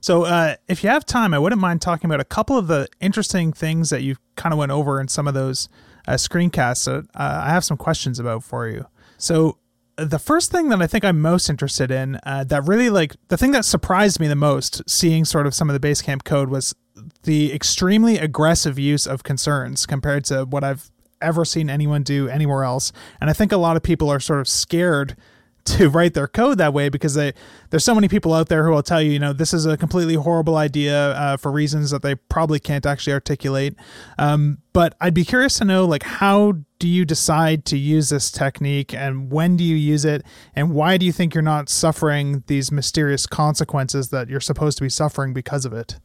So, 0.00 0.24
uh, 0.24 0.54
if 0.68 0.84
you 0.84 0.90
have 0.90 1.04
time, 1.04 1.34
I 1.34 1.38
wouldn't 1.40 1.60
mind 1.60 1.82
talking 1.82 2.08
about 2.08 2.20
a 2.20 2.24
couple 2.24 2.56
of 2.56 2.68
the 2.68 2.86
interesting 3.00 3.52
things 3.52 3.90
that 3.90 4.02
you 4.02 4.14
kind 4.36 4.52
of 4.52 4.58
went 4.58 4.70
over 4.70 5.00
in 5.00 5.08
some 5.08 5.26
of 5.26 5.34
those 5.34 5.68
uh, 6.06 6.12
screencasts 6.12 6.86
uh, 6.86 7.02
I 7.14 7.50
have 7.50 7.64
some 7.64 7.76
questions 7.76 8.20
about 8.20 8.44
for 8.44 8.68
you. 8.68 8.86
So, 9.18 9.58
the 9.96 10.18
first 10.18 10.50
thing 10.50 10.68
that 10.68 10.82
I 10.82 10.86
think 10.86 11.04
I'm 11.04 11.20
most 11.20 11.48
interested 11.48 11.90
in, 11.90 12.18
uh, 12.24 12.44
that 12.44 12.66
really 12.66 12.90
like 12.90 13.16
the 13.28 13.36
thing 13.36 13.52
that 13.52 13.64
surprised 13.64 14.20
me 14.20 14.28
the 14.28 14.36
most, 14.36 14.82
seeing 14.88 15.24
sort 15.24 15.46
of 15.46 15.54
some 15.54 15.70
of 15.70 15.80
the 15.80 15.88
Basecamp 15.88 16.24
code, 16.24 16.50
was 16.50 16.74
the 17.22 17.52
extremely 17.52 18.18
aggressive 18.18 18.78
use 18.78 19.06
of 19.06 19.22
concerns 19.22 19.86
compared 19.86 20.24
to 20.26 20.44
what 20.44 20.64
I've 20.64 20.90
ever 21.20 21.44
seen 21.44 21.70
anyone 21.70 22.02
do 22.02 22.28
anywhere 22.28 22.64
else. 22.64 22.92
And 23.20 23.30
I 23.30 23.32
think 23.32 23.52
a 23.52 23.56
lot 23.56 23.76
of 23.76 23.82
people 23.82 24.10
are 24.10 24.20
sort 24.20 24.40
of 24.40 24.48
scared 24.48 25.16
to 25.66 25.88
write 25.88 26.14
their 26.14 26.28
code 26.28 26.58
that 26.58 26.72
way 26.72 26.88
because 26.88 27.14
they 27.14 27.32
there's 27.70 27.84
so 27.84 27.94
many 27.94 28.08
people 28.08 28.32
out 28.32 28.48
there 28.48 28.64
who 28.64 28.70
will 28.70 28.82
tell 28.82 29.02
you 29.02 29.10
you 29.10 29.18
know 29.18 29.32
this 29.32 29.52
is 29.52 29.66
a 29.66 29.76
completely 29.76 30.14
horrible 30.14 30.56
idea 30.56 31.10
uh, 31.12 31.36
for 31.36 31.52
reasons 31.52 31.90
that 31.90 32.02
they 32.02 32.14
probably 32.14 32.58
can't 32.58 32.86
actually 32.86 33.12
articulate. 33.12 33.74
Um, 34.18 34.58
but 34.72 34.94
i'd 35.00 35.14
be 35.14 35.24
curious 35.24 35.56
to 35.56 35.64
know 35.64 35.86
like 35.86 36.02
how 36.02 36.52
do 36.78 36.88
you 36.88 37.04
decide 37.04 37.64
to 37.66 37.78
use 37.78 38.10
this 38.10 38.30
technique 38.30 38.92
and 38.92 39.30
when 39.30 39.56
do 39.56 39.64
you 39.64 39.76
use 39.76 40.04
it? 40.04 40.24
And 40.54 40.72
why 40.72 40.96
do 40.96 41.06
you 41.06 41.12
think 41.12 41.34
you're 41.34 41.42
not 41.42 41.68
suffering 41.68 42.44
these 42.46 42.70
mysterious 42.70 43.26
consequences 43.26 44.10
that 44.10 44.28
you're 44.28 44.40
supposed 44.40 44.78
to 44.78 44.84
be 44.84 44.90
suffering 44.90 45.32
because 45.32 45.64
of 45.64 45.72
it? 45.72 45.98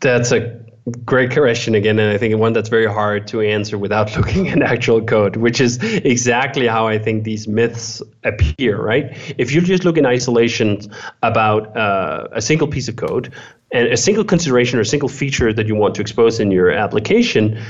That's 0.00 0.32
a 0.32 0.60
great 0.90 1.32
question 1.32 1.74
again, 1.74 1.98
and 1.98 2.12
I 2.12 2.18
think 2.18 2.36
one 2.38 2.52
that's 2.52 2.68
very 2.68 2.86
hard 2.86 3.26
to 3.28 3.40
answer 3.40 3.78
without 3.78 4.14
looking 4.16 4.48
at 4.48 4.62
actual 4.62 5.02
code, 5.02 5.36
which 5.36 5.60
is 5.60 5.78
exactly 5.82 6.66
how 6.66 6.86
I 6.86 6.98
think 6.98 7.24
these 7.24 7.48
myths 7.48 8.02
appear. 8.24 8.80
Right? 8.82 9.16
If 9.38 9.52
you 9.52 9.60
just 9.60 9.84
look 9.84 9.96
in 9.96 10.06
isolation 10.06 10.80
about 11.22 11.76
uh, 11.76 12.28
a 12.32 12.42
single 12.42 12.68
piece 12.68 12.88
of 12.88 12.96
code 12.96 13.32
and 13.72 13.88
a 13.88 13.96
single 13.96 14.24
consideration 14.24 14.78
or 14.78 14.82
a 14.82 14.86
single 14.86 15.08
feature 15.08 15.52
that 15.52 15.66
you 15.66 15.74
want 15.74 15.94
to 15.96 16.00
expose 16.00 16.40
in 16.40 16.50
your 16.50 16.70
application, 16.70 17.60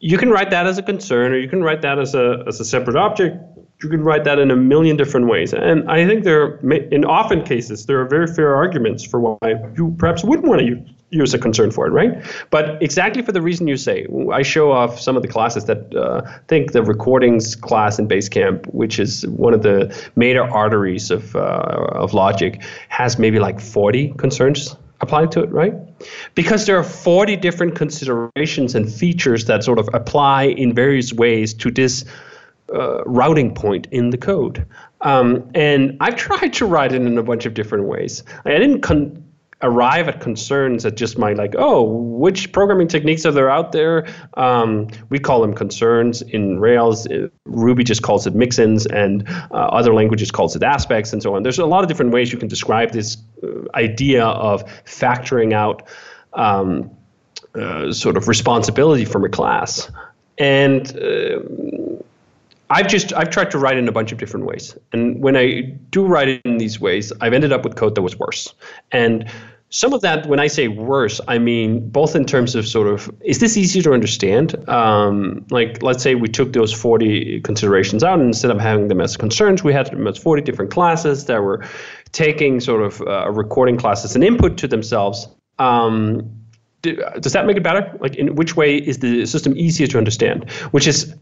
you 0.00 0.18
can 0.18 0.30
write 0.30 0.50
that 0.50 0.66
as 0.66 0.78
a 0.78 0.82
concern, 0.82 1.32
or 1.32 1.38
you 1.38 1.48
can 1.48 1.62
write 1.62 1.82
that 1.82 1.98
as 1.98 2.14
a 2.14 2.44
as 2.46 2.60
a 2.60 2.64
separate 2.64 2.96
object. 2.96 3.36
You 3.82 3.88
can 3.88 4.02
write 4.02 4.24
that 4.24 4.38
in 4.38 4.50
a 4.50 4.56
million 4.56 4.96
different 4.96 5.26
ways, 5.28 5.52
and 5.52 5.90
I 5.90 6.06
think 6.06 6.24
there, 6.24 6.56
in 6.70 7.04
often 7.04 7.42
cases, 7.42 7.86
there 7.86 8.00
are 8.00 8.08
very 8.08 8.26
fair 8.26 8.54
arguments 8.54 9.04
for 9.04 9.20
why 9.20 9.54
you 9.76 9.94
perhaps 9.98 10.24
wouldn't 10.24 10.48
want 10.48 10.60
to 10.60 10.66
use 10.66 10.88
use 11.14 11.32
a 11.32 11.38
concern 11.38 11.70
for 11.70 11.86
it, 11.86 11.90
right? 11.90 12.12
But 12.50 12.82
exactly 12.82 13.22
for 13.22 13.32
the 13.32 13.40
reason 13.40 13.68
you 13.68 13.76
say, 13.76 14.06
I 14.32 14.42
show 14.42 14.72
off 14.72 15.00
some 15.00 15.16
of 15.16 15.22
the 15.22 15.28
classes 15.28 15.64
that 15.66 15.94
uh, 15.94 16.22
think 16.48 16.72
the 16.72 16.82
recordings 16.82 17.56
class 17.56 17.98
in 17.98 18.08
Basecamp, 18.08 18.66
which 18.74 18.98
is 18.98 19.26
one 19.28 19.54
of 19.54 19.62
the 19.62 19.94
major 20.16 20.42
arteries 20.42 21.10
of, 21.10 21.36
uh, 21.36 21.88
of 21.92 22.14
logic, 22.14 22.62
has 22.88 23.18
maybe 23.18 23.38
like 23.38 23.60
40 23.60 24.14
concerns 24.18 24.76
applied 25.00 25.30
to 25.32 25.42
it, 25.42 25.50
right? 25.50 25.74
Because 26.34 26.66
there 26.66 26.78
are 26.78 26.84
40 26.84 27.36
different 27.36 27.76
considerations 27.76 28.74
and 28.74 28.92
features 28.92 29.44
that 29.46 29.64
sort 29.64 29.78
of 29.78 29.88
apply 29.92 30.44
in 30.44 30.74
various 30.74 31.12
ways 31.12 31.54
to 31.54 31.70
this 31.70 32.04
uh, 32.72 33.04
routing 33.04 33.54
point 33.54 33.86
in 33.90 34.10
the 34.10 34.16
code. 34.16 34.66
Um, 35.02 35.50
and 35.54 35.96
I've 36.00 36.16
tried 36.16 36.52
to 36.54 36.66
write 36.66 36.92
it 36.92 37.02
in 37.02 37.18
a 37.18 37.22
bunch 37.22 37.46
of 37.46 37.54
different 37.54 37.84
ways. 37.84 38.22
I 38.44 38.50
didn't 38.50 38.80
con- 38.80 39.23
arrive 39.62 40.08
at 40.08 40.20
concerns 40.20 40.82
that 40.82 40.96
just 40.96 41.18
might 41.18 41.36
like, 41.36 41.54
oh, 41.56 41.82
which 41.82 42.52
programming 42.52 42.88
techniques 42.88 43.24
are 43.24 43.32
there 43.32 43.50
out 43.50 43.72
there? 43.72 44.06
Um, 44.34 44.88
we 45.08 45.18
call 45.18 45.40
them 45.40 45.54
concerns 45.54 46.22
in 46.22 46.58
Rails. 46.60 47.06
Uh, 47.06 47.28
Ruby 47.44 47.84
just 47.84 48.02
calls 48.02 48.26
it 48.26 48.34
mixins, 48.34 48.86
and 48.86 49.28
uh, 49.50 49.54
other 49.54 49.94
languages 49.94 50.30
calls 50.30 50.54
it 50.56 50.62
aspects, 50.62 51.12
and 51.12 51.22
so 51.22 51.34
on. 51.34 51.42
There's 51.42 51.58
a 51.58 51.66
lot 51.66 51.82
of 51.82 51.88
different 51.88 52.12
ways 52.12 52.32
you 52.32 52.38
can 52.38 52.48
describe 52.48 52.92
this 52.92 53.16
uh, 53.42 53.46
idea 53.74 54.24
of 54.24 54.64
factoring 54.84 55.52
out 55.52 55.88
um, 56.32 56.90
uh, 57.54 57.92
sort 57.92 58.16
of 58.16 58.28
responsibility 58.28 59.04
from 59.04 59.24
a 59.24 59.28
class, 59.28 59.90
and 60.38 60.96
uh, 60.96 61.38
I've 62.74 62.88
just 62.88 63.12
I've 63.12 63.30
tried 63.30 63.52
to 63.52 63.58
write 63.58 63.78
in 63.78 63.86
a 63.86 63.92
bunch 63.92 64.10
of 64.10 64.18
different 64.18 64.46
ways, 64.46 64.76
and 64.92 65.22
when 65.22 65.36
I 65.36 65.60
do 65.90 66.04
write 66.04 66.42
in 66.44 66.58
these 66.58 66.80
ways, 66.80 67.12
I've 67.20 67.32
ended 67.32 67.52
up 67.52 67.62
with 67.62 67.76
code 67.76 67.94
that 67.94 68.02
was 68.02 68.18
worse. 68.18 68.52
And 68.90 69.30
some 69.70 69.92
of 69.92 70.00
that, 70.00 70.26
when 70.26 70.40
I 70.40 70.48
say 70.48 70.66
worse, 70.66 71.20
I 71.28 71.38
mean 71.38 71.88
both 71.88 72.16
in 72.16 72.24
terms 72.24 72.56
of 72.56 72.66
sort 72.66 72.88
of 72.88 73.08
is 73.20 73.38
this 73.38 73.56
easy 73.56 73.80
to 73.82 73.92
understand? 73.92 74.68
Um, 74.68 75.46
like, 75.50 75.84
let's 75.84 76.02
say 76.02 76.16
we 76.16 76.28
took 76.28 76.52
those 76.52 76.72
40 76.72 77.42
considerations 77.42 78.02
out, 78.02 78.18
and 78.18 78.26
instead 78.26 78.50
of 78.50 78.58
having 78.58 78.88
them 78.88 79.00
as 79.00 79.16
concerns, 79.16 79.62
we 79.62 79.72
had 79.72 79.86
them 79.86 80.08
as 80.08 80.18
40 80.18 80.42
different 80.42 80.72
classes 80.72 81.26
that 81.26 81.44
were 81.44 81.64
taking 82.10 82.58
sort 82.58 82.82
of 82.82 83.00
uh, 83.02 83.30
recording 83.30 83.76
classes 83.76 84.16
and 84.16 84.24
input 84.24 84.58
to 84.58 84.66
themselves. 84.66 85.28
Um, 85.60 86.40
does 86.82 87.32
that 87.32 87.46
make 87.46 87.56
it 87.56 87.62
better? 87.62 87.96
Like, 88.00 88.16
in 88.16 88.34
which 88.34 88.56
way 88.56 88.76
is 88.76 88.98
the 88.98 89.26
system 89.26 89.56
easier 89.56 89.86
to 89.86 89.98
understand? 89.98 90.50
Which 90.72 90.86
is 90.86 91.14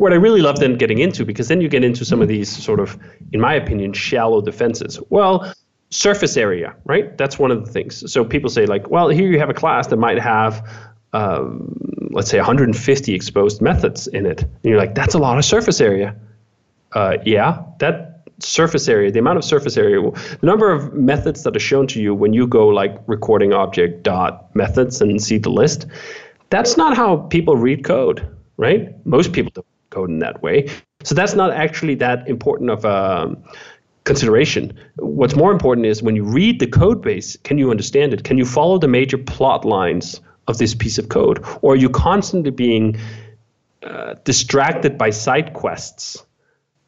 what 0.00 0.14
I 0.14 0.16
really 0.16 0.40
love 0.40 0.60
then 0.60 0.78
getting 0.78 0.98
into, 0.98 1.26
because 1.26 1.48
then 1.48 1.60
you 1.60 1.68
get 1.68 1.84
into 1.84 2.06
some 2.06 2.22
of 2.22 2.28
these 2.28 2.48
sort 2.48 2.80
of, 2.80 2.98
in 3.32 3.40
my 3.40 3.52
opinion, 3.52 3.92
shallow 3.92 4.40
defenses. 4.40 4.98
Well, 5.10 5.52
surface 5.90 6.38
area, 6.38 6.74
right? 6.86 7.18
That's 7.18 7.38
one 7.38 7.50
of 7.50 7.66
the 7.66 7.70
things. 7.70 8.10
So 8.10 8.24
people 8.24 8.48
say 8.48 8.64
like, 8.64 8.88
well, 8.88 9.10
here 9.10 9.30
you 9.30 9.38
have 9.38 9.50
a 9.50 9.54
class 9.54 9.88
that 9.88 9.98
might 9.98 10.18
have, 10.18 10.66
um, 11.12 12.08
let's 12.12 12.30
say, 12.30 12.38
150 12.38 13.12
exposed 13.12 13.60
methods 13.60 14.06
in 14.06 14.24
it, 14.24 14.42
and 14.42 14.64
you're 14.64 14.78
like, 14.78 14.94
that's 14.94 15.14
a 15.14 15.18
lot 15.18 15.36
of 15.36 15.44
surface 15.44 15.82
area. 15.82 16.16
Uh, 16.92 17.18
yeah, 17.26 17.62
that 17.80 18.22
surface 18.38 18.88
area, 18.88 19.10
the 19.10 19.18
amount 19.18 19.36
of 19.36 19.44
surface 19.44 19.76
area, 19.76 20.00
the 20.40 20.46
number 20.46 20.72
of 20.72 20.94
methods 20.94 21.42
that 21.42 21.54
are 21.54 21.60
shown 21.60 21.86
to 21.88 22.00
you 22.00 22.14
when 22.14 22.32
you 22.32 22.46
go 22.46 22.68
like 22.68 22.96
recording 23.06 23.52
object 23.52 24.02
dot 24.02 24.48
methods 24.56 25.02
and 25.02 25.22
see 25.22 25.36
the 25.36 25.50
list, 25.50 25.86
that's 26.48 26.78
not 26.78 26.96
how 26.96 27.18
people 27.28 27.54
read 27.54 27.84
code, 27.84 28.26
right? 28.56 28.94
Most 29.04 29.34
people 29.34 29.52
don't 29.54 29.66
code 29.90 30.10
in 30.10 30.18
that 30.20 30.42
way. 30.42 30.68
So 31.04 31.14
that's 31.14 31.34
not 31.34 31.52
actually 31.52 31.96
that 31.96 32.28
important 32.28 32.70
of 32.70 32.84
a 32.84 33.22
um, 33.22 33.44
consideration. 34.04 34.72
What's 34.96 35.36
more 35.36 35.52
important 35.52 35.86
is 35.86 36.02
when 36.02 36.16
you 36.16 36.24
read 36.24 36.60
the 36.60 36.66
code 36.66 37.02
base, 37.02 37.36
can 37.44 37.58
you 37.58 37.70
understand 37.70 38.12
it? 38.12 38.24
Can 38.24 38.38
you 38.38 38.44
follow 38.44 38.78
the 38.78 38.88
major 38.88 39.18
plot 39.18 39.64
lines 39.64 40.20
of 40.48 40.58
this 40.58 40.74
piece 40.74 40.98
of 40.98 41.08
code? 41.08 41.44
Or 41.62 41.74
are 41.74 41.76
you 41.76 41.88
constantly 41.88 42.50
being 42.50 42.98
uh, 43.82 44.14
distracted 44.24 44.98
by 44.98 45.10
side 45.10 45.52
quests? 45.54 46.24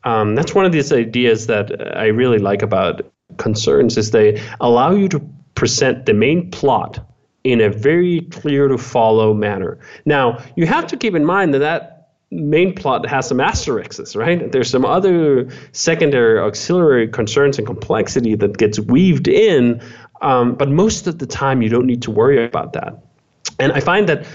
Um, 0.05 0.35
that's 0.35 0.55
one 0.55 0.65
of 0.65 0.73
these 0.73 0.93
ideas 0.93 1.47
that 1.47 1.97
I 1.97 2.07
really 2.07 2.39
like 2.39 2.63
about 2.63 3.03
concerns 3.37 3.97
is 3.97 4.11
they 4.11 4.43
allow 4.61 4.91
you 4.91 5.09
to 5.09 5.21
present 5.55 6.07
the 6.07 6.15
main 6.15 6.51
plot 6.51 6.99
in 7.45 7.61
a 7.61 7.69
very 7.69 8.21
clear 8.31 8.69
to 8.69 8.79
follow 8.79 9.35
manner. 9.35 9.79
Now, 10.05 10.43
you 10.57 10.67
have 10.67 10.87
to 10.89 10.97
keep 10.97 11.15
in 11.15 11.25
mind 11.25 11.55
that 11.55 11.59
that 11.59 11.92
main 12.33 12.75
plot 12.75 13.07
has 13.07 13.29
some 13.29 13.41
asterisks, 13.41 14.17
right? 14.17 14.51
There's 14.51 14.71
some 14.71 14.85
other 14.85 15.49
secondary 15.73 16.39
auxiliary 16.39 17.09
concerns 17.09 17.59
and 17.59 17.67
complexity 17.67 18.35
that 18.37 18.57
gets 18.57 18.81
weaved 18.81 19.29
in, 19.29 19.83
um, 20.23 20.55
but 20.55 20.71
most 20.71 21.07
of 21.07 21.19
the 21.19 21.27
time 21.27 21.63
you 21.63 21.69
don't 21.69 21.87
need 21.87 22.03
to 22.03 22.11
worry 22.11 22.45
about 22.45 22.73
that. 22.73 23.05
And 23.59 23.73
I 23.73 23.81
find 23.81 24.09
that 24.09 24.27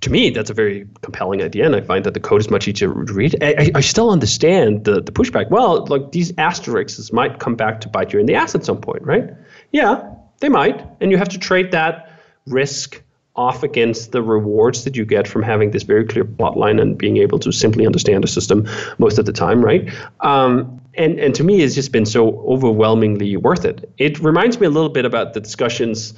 to 0.00 0.10
me, 0.10 0.30
that's 0.30 0.48
a 0.48 0.54
very 0.54 0.88
compelling 1.02 1.42
idea, 1.42 1.66
and 1.66 1.76
I 1.76 1.82
find 1.82 2.04
that 2.06 2.14
the 2.14 2.20
code 2.20 2.40
is 2.40 2.50
much 2.50 2.66
easier 2.66 2.88
to 2.88 3.12
read. 3.12 3.36
I, 3.42 3.70
I 3.74 3.80
still 3.82 4.10
understand 4.10 4.84
the, 4.84 5.02
the 5.02 5.12
pushback. 5.12 5.50
Well, 5.50 5.84
like 5.86 6.12
these 6.12 6.32
asterisks 6.38 7.12
might 7.12 7.38
come 7.38 7.54
back 7.54 7.82
to 7.82 7.88
bite 7.88 8.12
you 8.12 8.18
in 8.18 8.24
the 8.24 8.34
ass 8.34 8.54
at 8.54 8.64
some 8.64 8.80
point, 8.80 9.02
right? 9.02 9.28
Yeah, 9.72 10.02
they 10.40 10.48
might, 10.48 10.86
and 11.02 11.10
you 11.10 11.18
have 11.18 11.28
to 11.28 11.38
trade 11.38 11.72
that 11.72 12.18
risk 12.46 13.02
off 13.36 13.62
against 13.62 14.12
the 14.12 14.22
rewards 14.22 14.84
that 14.84 14.96
you 14.96 15.04
get 15.04 15.26
from 15.26 15.42
having 15.42 15.70
this 15.70 15.84
very 15.84 16.04
clear 16.04 16.24
plot 16.24 16.56
line 16.56 16.78
and 16.78 16.98
being 16.98 17.16
able 17.16 17.38
to 17.38 17.52
simply 17.52 17.86
understand 17.86 18.24
the 18.24 18.28
system 18.28 18.66
most 18.98 19.18
of 19.18 19.26
the 19.26 19.32
time, 19.32 19.64
right? 19.64 19.88
Um, 20.20 20.80
and 20.94 21.18
and 21.20 21.34
to 21.36 21.44
me, 21.44 21.62
it's 21.62 21.74
just 21.74 21.92
been 21.92 22.06
so 22.06 22.40
overwhelmingly 22.48 23.36
worth 23.36 23.64
it. 23.64 23.90
It 23.98 24.18
reminds 24.18 24.58
me 24.58 24.66
a 24.66 24.70
little 24.70 24.88
bit 24.88 25.04
about 25.04 25.34
the 25.34 25.40
discussions, 25.40 26.14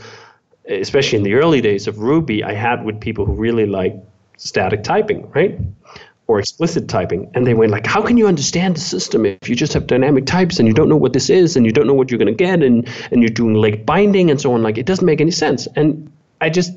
especially 0.69 1.19
in 1.19 1.25
the 1.25 1.35
early 1.35 1.61
days 1.61 1.87
of 1.87 1.99
Ruby, 1.99 2.43
I 2.43 2.55
had 2.55 2.85
with 2.85 2.99
people 3.01 3.27
who 3.27 3.35
really 3.35 3.67
like 3.67 3.95
static 4.39 4.83
typing, 4.83 5.31
right? 5.33 5.59
Or 6.29 6.39
explicit 6.39 6.89
typing, 6.89 7.31
and 7.35 7.47
they 7.47 7.53
went 7.53 7.71
like, 7.71 7.87
"How 7.87 8.01
can 8.01 8.17
you 8.17 8.27
understand 8.27 8.77
the 8.77 8.81
system 8.81 9.27
if 9.27 9.49
you 9.51 9.55
just 9.55 9.75
have 9.75 9.87
dynamic 9.87 10.25
types 10.25 10.59
and 10.59 10.67
you 10.67 10.73
don't 10.73 10.89
know 10.89 10.97
what 10.97 11.13
this 11.13 11.29
is 11.29 11.57
and 11.57 11.67
you 11.67 11.73
don't 11.73 11.87
know 11.87 11.95
what 11.95 12.11
you're 12.11 12.19
going 12.19 12.35
to 12.35 12.45
get 12.45 12.63
and 12.63 12.89
and 13.11 13.23
you're 13.23 13.29
doing 13.29 13.55
late 13.55 13.85
binding 13.85 14.31
and 14.31 14.41
so 14.41 14.55
on? 14.55 14.63
Like, 14.63 14.79
it 14.79 14.87
doesn't 14.87 15.05
make 15.05 15.21
any 15.21 15.33
sense." 15.33 15.69
And 15.77 16.11
I 16.43 16.51
just 16.51 16.73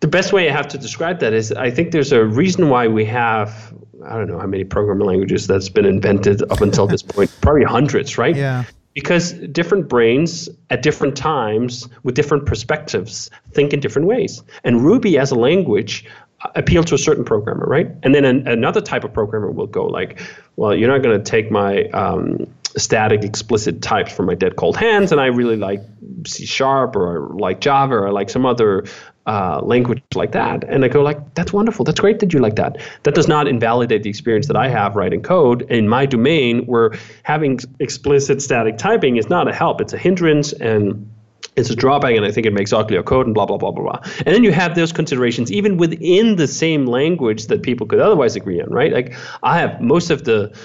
the 0.00 0.06
best 0.08 0.32
way 0.32 0.48
I 0.48 0.52
have 0.52 0.68
to 0.68 0.78
describe 0.78 1.20
that 1.20 1.32
is 1.32 1.52
I 1.52 1.70
think 1.70 1.90
there's 1.90 2.12
a 2.12 2.24
reason 2.24 2.68
why 2.68 2.86
we 2.86 3.04
have 3.06 3.74
I 4.04 4.16
don't 4.16 4.28
know 4.28 4.38
how 4.38 4.46
many 4.46 4.64
programming 4.64 5.06
languages 5.06 5.46
that's 5.46 5.68
been 5.68 5.84
invented 5.84 6.42
up 6.50 6.60
until 6.60 6.86
this 6.86 7.02
point, 7.02 7.34
probably 7.40 7.64
hundreds, 7.64 8.16
right? 8.16 8.36
Yeah. 8.36 8.64
Because 8.94 9.32
different 9.32 9.88
brains 9.88 10.48
at 10.70 10.82
different 10.82 11.16
times 11.16 11.88
with 12.02 12.14
different 12.14 12.46
perspectives 12.46 13.30
think 13.52 13.72
in 13.74 13.80
different 13.80 14.08
ways. 14.08 14.42
And 14.64 14.82
Ruby 14.82 15.18
as 15.18 15.30
a 15.30 15.34
language 15.34 16.06
uh, 16.42 16.50
appeal 16.54 16.84
to 16.84 16.94
a 16.94 16.98
certain 16.98 17.24
programmer, 17.24 17.66
right? 17.66 17.90
And 18.04 18.14
then 18.14 18.24
an, 18.24 18.46
another 18.46 18.80
type 18.80 19.04
of 19.04 19.12
programmer 19.12 19.50
will 19.50 19.66
go 19.66 19.86
like, 19.86 20.20
well, 20.56 20.74
you're 20.74 20.88
not 20.88 21.02
going 21.02 21.18
to 21.18 21.30
take 21.30 21.50
my 21.50 21.84
um, 21.88 22.46
static 22.76 23.24
explicit 23.24 23.82
types 23.82 24.12
for 24.12 24.22
my 24.22 24.34
dead 24.34 24.56
cold 24.56 24.76
hands, 24.76 25.12
and 25.12 25.20
I 25.20 25.26
really 25.26 25.56
like 25.56 25.82
C 26.26 26.46
sharp 26.46 26.96
or 26.96 27.32
I 27.32 27.36
like 27.36 27.60
Java 27.60 27.94
or 27.94 28.08
I 28.08 28.10
like 28.10 28.30
some 28.30 28.44
other 28.44 28.84
uh, 29.26 29.60
language 29.62 30.02
like 30.14 30.32
that. 30.32 30.64
And 30.64 30.84
I 30.84 30.88
go 30.88 31.02
like, 31.02 31.34
that's 31.34 31.52
wonderful. 31.52 31.84
That's 31.84 32.00
great 32.00 32.20
that 32.20 32.32
you 32.32 32.38
like 32.38 32.56
that. 32.56 32.76
That 33.02 33.14
does 33.14 33.26
not 33.26 33.48
invalidate 33.48 34.02
the 34.02 34.10
experience 34.10 34.46
that 34.46 34.56
I 34.56 34.68
have 34.68 34.94
writing 34.94 35.22
code 35.22 35.62
in 35.62 35.88
my 35.88 36.06
domain 36.06 36.64
where 36.66 36.96
having 37.24 37.58
explicit 37.80 38.40
static 38.40 38.78
typing 38.78 39.16
is 39.16 39.28
not 39.28 39.48
a 39.48 39.52
help. 39.52 39.80
It's 39.80 39.92
a 39.92 39.98
hindrance 39.98 40.52
and 40.52 41.10
it's 41.56 41.70
a 41.70 41.74
drawback 41.74 42.14
and 42.14 42.24
I 42.24 42.30
think 42.30 42.46
it 42.46 42.52
makes 42.52 42.72
uglier 42.72 43.02
code 43.02 43.26
and 43.26 43.34
blah, 43.34 43.46
blah, 43.46 43.56
blah, 43.56 43.72
blah, 43.72 43.82
blah. 43.82 44.00
And 44.24 44.34
then 44.34 44.44
you 44.44 44.52
have 44.52 44.74
those 44.74 44.92
considerations 44.92 45.50
even 45.50 45.76
within 45.76 46.36
the 46.36 46.46
same 46.46 46.86
language 46.86 47.46
that 47.46 47.62
people 47.62 47.86
could 47.86 47.98
otherwise 47.98 48.36
agree 48.36 48.60
on, 48.60 48.70
right? 48.70 48.92
Like 48.92 49.16
I 49.42 49.58
have 49.58 49.80
most 49.80 50.10
of 50.10 50.24
the 50.24 50.56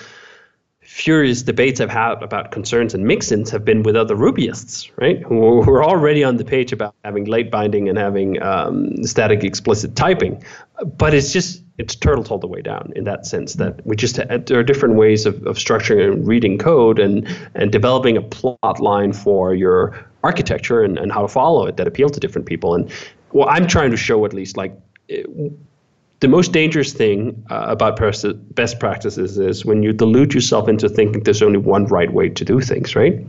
furious 0.92 1.42
debates 1.42 1.80
I've 1.80 1.90
had 1.90 2.22
about 2.22 2.52
concerns 2.52 2.94
and 2.94 3.06
mixins 3.06 3.50
have 3.50 3.64
been 3.64 3.82
with 3.82 3.96
other 3.96 4.14
Rubyists, 4.14 4.92
right? 4.98 5.24
Who, 5.24 5.62
are 5.62 5.84
already 5.86 6.22
on 6.22 6.36
the 6.36 6.44
page 6.44 6.74
about 6.74 6.94
having 7.06 7.24
late 7.24 7.50
binding 7.50 7.88
and 7.88 7.98
having 7.98 8.42
um, 8.44 9.02
static 9.04 9.42
explicit 9.46 9.96
typing. 9.96 10.44
But 10.86 11.14
it's 11.14 11.32
just, 11.32 11.64
it's 11.78 11.96
turtles 11.96 12.30
all 12.30 12.40
the 12.40 12.48
way 12.48 12.62
down 12.62 12.92
in 12.94 13.06
that 13.06 13.26
sense 13.26 13.54
that 13.54 13.84
we 13.88 13.96
just, 13.96 14.18
there 14.18 14.60
are 14.60 14.64
different 14.64 14.96
ways 14.96 15.26
of, 15.26 15.36
of 15.48 15.56
structuring 15.56 16.12
and 16.12 16.28
reading 16.28 16.58
code 16.58 17.00
and, 17.00 17.26
and 17.56 17.72
developing 17.72 18.18
a 18.18 18.22
plot 18.22 18.82
line 18.82 19.14
for 19.14 19.56
your 19.56 20.06
architecture 20.26 20.84
and, 20.84 21.00
and 21.00 21.14
how 21.14 21.22
to 21.22 21.30
follow 21.30 21.66
it 21.68 21.78
that 21.78 21.88
appeal 21.88 22.10
to 22.10 22.20
different 22.20 22.46
people. 22.46 22.76
And 22.76 22.92
well, 23.32 23.48
I'm 23.50 23.66
trying 23.66 23.92
to 23.92 23.98
show 23.98 24.26
at 24.26 24.34
least 24.34 24.58
like, 24.58 24.78
it, 25.08 25.26
the 26.22 26.28
most 26.28 26.52
dangerous 26.52 26.94
thing 26.94 27.44
uh, 27.50 27.66
about 27.68 28.00
best 28.54 28.80
practices 28.80 29.40
is 29.40 29.66
when 29.66 29.82
you 29.82 29.92
delude 29.92 30.36
yourself 30.36 30.70
into 30.70 30.88
thinking 30.88 31.24
there's 31.24 31.42
only 31.42 31.58
one 31.58 31.86
right 31.88 32.14
way 32.14 32.30
to 32.30 32.46
do 32.46 32.62
things, 32.62 32.96
right? 32.96 33.26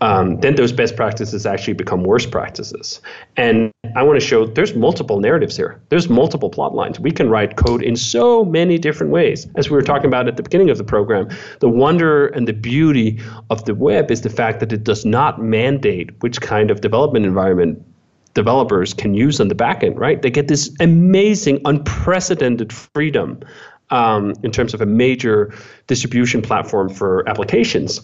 Um, 0.00 0.40
then 0.40 0.56
those 0.56 0.72
best 0.72 0.96
practices 0.96 1.46
actually 1.46 1.74
become 1.74 2.02
worse 2.02 2.26
practices. 2.26 3.00
And 3.36 3.70
I 3.94 4.02
want 4.02 4.20
to 4.20 4.26
show 4.26 4.44
there's 4.44 4.74
multiple 4.74 5.20
narratives 5.20 5.56
here. 5.56 5.80
There's 5.88 6.08
multiple 6.08 6.50
plot 6.50 6.74
lines. 6.74 6.98
We 6.98 7.12
can 7.12 7.30
write 7.30 7.54
code 7.54 7.80
in 7.80 7.94
so 7.94 8.44
many 8.44 8.76
different 8.76 9.12
ways. 9.12 9.46
As 9.54 9.70
we 9.70 9.76
were 9.76 9.82
talking 9.82 10.06
about 10.06 10.26
at 10.26 10.36
the 10.36 10.42
beginning 10.42 10.68
of 10.68 10.78
the 10.78 10.84
program, 10.84 11.28
the 11.60 11.68
wonder 11.68 12.26
and 12.28 12.48
the 12.48 12.52
beauty 12.52 13.20
of 13.50 13.64
the 13.66 13.74
web 13.76 14.10
is 14.10 14.22
the 14.22 14.30
fact 14.30 14.58
that 14.58 14.72
it 14.72 14.82
does 14.82 15.04
not 15.04 15.40
mandate 15.40 16.10
which 16.22 16.40
kind 16.40 16.72
of 16.72 16.80
development 16.80 17.24
environment 17.24 17.80
developers 18.36 18.94
can 18.94 19.14
use 19.14 19.40
on 19.40 19.48
the 19.48 19.54
backend, 19.56 19.98
right? 19.98 20.22
They 20.22 20.30
get 20.30 20.46
this 20.46 20.70
amazing, 20.78 21.60
unprecedented 21.64 22.72
freedom 22.72 23.40
um, 23.90 24.34
in 24.44 24.52
terms 24.52 24.74
of 24.74 24.80
a 24.80 24.86
major 24.86 25.52
distribution 25.88 26.42
platform 26.42 26.88
for 26.88 27.28
applications. 27.28 28.00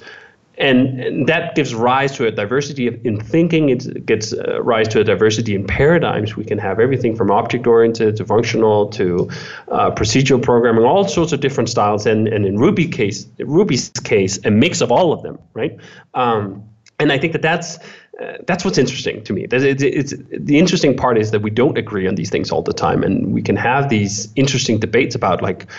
And, 0.59 1.01
and, 1.01 1.26
that 1.28 1.55
gives 1.55 1.74
rise 1.74 2.12
to 2.16 2.26
a 2.26 2.30
diversity 2.30 2.87
of, 2.87 2.95
in 3.07 3.18
thinking. 3.18 3.70
It 3.70 4.05
gets 4.05 4.33
uh, 4.33 4.62
rise 4.62 4.87
to 4.89 5.01
a 5.01 5.05
diversity 5.05 5.55
in 5.55 5.66
paradigms. 5.66 6.37
We 6.37 6.45
can 6.45 6.59
have 6.59 6.78
everything 6.78 7.16
from 7.16 7.30
object-oriented 7.30 8.16
to 8.16 8.24
functional 8.24 8.89
to 8.91 9.30
uh, 9.68 9.91
procedural 9.93 10.43
programming, 10.43 10.85
all 10.85 11.09
sorts 11.09 11.33
of 11.33 11.41
different 11.41 11.70
styles. 11.70 12.07
And, 12.07 12.28
and 12.28 12.45
in 12.45 12.59
Ruby 12.59 12.87
case, 12.87 13.26
Ruby's 13.39 13.89
case, 14.05 14.39
a 14.45 14.51
mix 14.51 14.83
of 14.83 14.93
all 14.93 15.12
of 15.12 15.22
them, 15.22 15.39
right? 15.55 15.76
Um, 16.14 16.62
and 17.01 17.11
I 17.11 17.18
think 17.18 17.33
that 17.33 17.43
that's 17.43 17.78
uh, 18.23 18.39
that's 18.47 18.64
what's 18.64 18.79
interesting 18.79 19.23
to 19.25 19.33
me. 19.33 19.47
It's, 19.51 19.83
it's, 19.83 20.14
the 20.31 20.59
interesting 20.59 20.97
part 20.97 21.18
is 21.18 21.31
that 21.33 21.43
we 21.43 21.51
don't 21.51 21.77
agree 21.77 22.07
on 22.07 22.14
these 22.14 22.31
things 22.31 22.51
all 22.51 22.62
the 22.62 22.73
time, 22.73 23.03
and 23.03 23.33
we 23.33 23.43
can 23.43 23.57
have 23.57 23.89
these 23.89 24.33
interesting 24.37 24.79
debates 24.79 25.14
about 25.14 25.43
like 25.43 25.70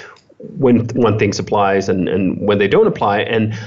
when 0.58 0.88
one 0.96 1.18
thing 1.18 1.32
applies 1.39 1.88
and, 1.88 2.10
and 2.10 2.46
when 2.46 2.58
they 2.58 2.68
don't 2.68 2.88
apply. 2.88 3.20
And 3.20 3.58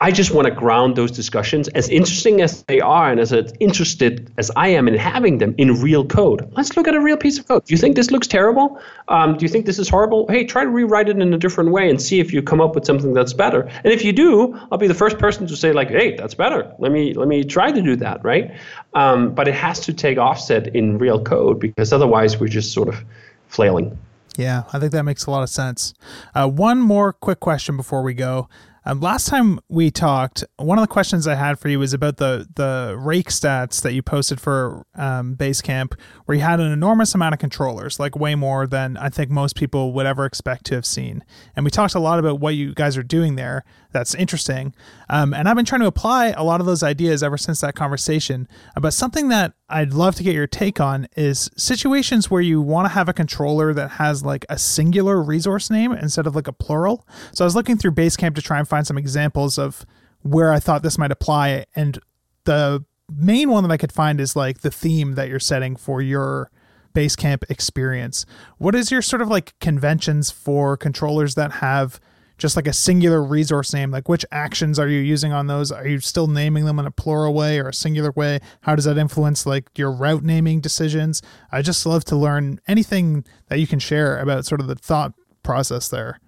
I 0.00 0.10
just 0.10 0.30
want 0.30 0.46
to 0.46 0.50
ground 0.50 0.94
those 0.94 1.10
discussions, 1.10 1.68
as 1.68 1.88
interesting 1.88 2.42
as 2.42 2.62
they 2.64 2.80
are, 2.80 3.10
and 3.10 3.18
as 3.18 3.32
interested 3.60 4.30
as 4.36 4.50
I 4.54 4.68
am 4.68 4.88
in 4.88 4.94
having 4.94 5.38
them 5.38 5.54
in 5.56 5.80
real 5.80 6.04
code. 6.04 6.46
Let's 6.54 6.76
look 6.76 6.86
at 6.86 6.94
a 6.94 7.00
real 7.00 7.16
piece 7.16 7.38
of 7.38 7.48
code. 7.48 7.64
Do 7.64 7.72
you 7.72 7.78
think 7.78 7.96
this 7.96 8.10
looks 8.10 8.26
terrible? 8.26 8.78
Um, 9.08 9.38
do 9.38 9.44
you 9.44 9.48
think 9.48 9.64
this 9.64 9.78
is 9.78 9.88
horrible? 9.88 10.26
Hey, 10.28 10.44
try 10.44 10.64
to 10.64 10.70
rewrite 10.70 11.08
it 11.08 11.18
in 11.18 11.32
a 11.32 11.38
different 11.38 11.70
way 11.70 11.88
and 11.88 12.00
see 12.00 12.20
if 12.20 12.30
you 12.30 12.42
come 12.42 12.60
up 12.60 12.74
with 12.74 12.84
something 12.84 13.14
that's 13.14 13.32
better. 13.32 13.62
And 13.62 13.92
if 13.92 14.04
you 14.04 14.12
do, 14.12 14.54
I'll 14.70 14.76
be 14.76 14.86
the 14.86 14.94
first 14.94 15.18
person 15.18 15.46
to 15.46 15.56
say 15.56 15.72
like, 15.72 15.88
"Hey, 15.88 16.14
that's 16.14 16.34
better. 16.34 16.70
Let 16.78 16.92
me 16.92 17.14
let 17.14 17.26
me 17.26 17.42
try 17.42 17.72
to 17.72 17.80
do 17.80 17.96
that." 17.96 18.22
Right? 18.22 18.50
Um, 18.92 19.34
but 19.34 19.48
it 19.48 19.54
has 19.54 19.80
to 19.80 19.94
take 19.94 20.18
offset 20.18 20.76
in 20.76 20.98
real 20.98 21.22
code 21.22 21.58
because 21.58 21.94
otherwise 21.94 22.38
we're 22.38 22.48
just 22.48 22.72
sort 22.74 22.88
of 22.88 23.02
flailing. 23.48 23.96
Yeah, 24.36 24.64
I 24.74 24.78
think 24.78 24.92
that 24.92 25.04
makes 25.04 25.24
a 25.24 25.30
lot 25.30 25.42
of 25.42 25.48
sense. 25.48 25.94
Uh, 26.34 26.48
one 26.48 26.78
more 26.78 27.14
quick 27.14 27.40
question 27.40 27.78
before 27.78 28.02
we 28.02 28.12
go. 28.12 28.48
Um, 28.88 29.00
last 29.00 29.26
time 29.26 29.58
we 29.68 29.90
talked, 29.90 30.44
one 30.58 30.78
of 30.78 30.82
the 30.82 30.92
questions 30.92 31.26
I 31.26 31.34
had 31.34 31.58
for 31.58 31.68
you 31.68 31.80
was 31.80 31.92
about 31.92 32.18
the 32.18 32.46
the 32.54 32.94
rake 32.96 33.30
stats 33.30 33.82
that 33.82 33.94
you 33.94 34.02
posted 34.02 34.40
for 34.40 34.86
um, 34.94 35.34
Basecamp, 35.34 35.98
where 36.24 36.36
you 36.36 36.44
had 36.44 36.60
an 36.60 36.70
enormous 36.70 37.12
amount 37.12 37.32
of 37.32 37.40
controllers, 37.40 37.98
like 37.98 38.14
way 38.14 38.36
more 38.36 38.64
than 38.64 38.96
I 38.96 39.08
think 39.08 39.28
most 39.28 39.56
people 39.56 39.92
would 39.94 40.06
ever 40.06 40.24
expect 40.24 40.66
to 40.66 40.76
have 40.76 40.86
seen. 40.86 41.24
And 41.56 41.64
we 41.64 41.70
talked 41.72 41.96
a 41.96 41.98
lot 41.98 42.20
about 42.20 42.38
what 42.38 42.54
you 42.54 42.74
guys 42.74 42.96
are 42.96 43.02
doing 43.02 43.34
there. 43.34 43.64
That's 43.96 44.14
interesting. 44.14 44.74
Um, 45.08 45.32
and 45.32 45.48
I've 45.48 45.56
been 45.56 45.64
trying 45.64 45.80
to 45.80 45.86
apply 45.86 46.34
a 46.36 46.44
lot 46.44 46.60
of 46.60 46.66
those 46.66 46.82
ideas 46.82 47.22
ever 47.22 47.38
since 47.38 47.62
that 47.62 47.74
conversation. 47.74 48.46
But 48.78 48.92
something 48.92 49.28
that 49.28 49.54
I'd 49.70 49.94
love 49.94 50.16
to 50.16 50.22
get 50.22 50.34
your 50.34 50.46
take 50.46 50.80
on 50.80 51.08
is 51.16 51.48
situations 51.56 52.30
where 52.30 52.42
you 52.42 52.60
want 52.60 52.84
to 52.84 52.92
have 52.92 53.08
a 53.08 53.14
controller 53.14 53.72
that 53.72 53.92
has 53.92 54.22
like 54.22 54.44
a 54.50 54.58
singular 54.58 55.22
resource 55.22 55.70
name 55.70 55.92
instead 55.92 56.26
of 56.26 56.36
like 56.36 56.46
a 56.46 56.52
plural. 56.52 57.08
So 57.32 57.42
I 57.42 57.46
was 57.46 57.56
looking 57.56 57.78
through 57.78 57.92
Basecamp 57.92 58.34
to 58.34 58.42
try 58.42 58.58
and 58.58 58.68
find 58.68 58.86
some 58.86 58.98
examples 58.98 59.56
of 59.56 59.86
where 60.20 60.52
I 60.52 60.60
thought 60.60 60.82
this 60.82 60.98
might 60.98 61.10
apply. 61.10 61.64
And 61.74 61.98
the 62.44 62.84
main 63.10 63.48
one 63.48 63.62
that 63.62 63.72
I 63.72 63.78
could 63.78 63.92
find 63.92 64.20
is 64.20 64.36
like 64.36 64.60
the 64.60 64.70
theme 64.70 65.14
that 65.14 65.30
you're 65.30 65.40
setting 65.40 65.74
for 65.74 66.02
your 66.02 66.50
Basecamp 66.94 67.50
experience. 67.50 68.26
What 68.58 68.74
is 68.74 68.90
your 68.90 69.00
sort 69.00 69.22
of 69.22 69.28
like 69.28 69.58
conventions 69.58 70.30
for 70.30 70.76
controllers 70.76 71.34
that 71.34 71.52
have 71.52 71.98
just 72.38 72.56
like 72.56 72.66
a 72.66 72.72
singular 72.72 73.22
resource 73.22 73.72
name 73.72 73.90
like 73.90 74.08
which 74.08 74.24
actions 74.30 74.78
are 74.78 74.88
you 74.88 75.00
using 75.00 75.32
on 75.32 75.46
those? 75.46 75.72
Are 75.72 75.86
you 75.86 76.00
still 76.00 76.26
naming 76.26 76.64
them 76.64 76.78
in 76.78 76.86
a 76.86 76.90
plural 76.90 77.34
way 77.34 77.58
or 77.58 77.68
a 77.68 77.74
singular 77.74 78.12
way? 78.12 78.40
How 78.62 78.74
does 78.74 78.84
that 78.84 78.98
influence 78.98 79.46
like 79.46 79.70
your 79.76 79.90
route 79.90 80.22
naming 80.22 80.60
decisions? 80.60 81.22
I 81.50 81.62
just 81.62 81.86
love 81.86 82.04
to 82.06 82.16
learn 82.16 82.60
anything 82.68 83.24
that 83.48 83.58
you 83.58 83.66
can 83.66 83.78
share 83.78 84.18
about 84.18 84.44
sort 84.44 84.60
of 84.60 84.66
the 84.66 84.76
thought 84.76 85.12
process 85.42 85.88
there. 85.88 86.20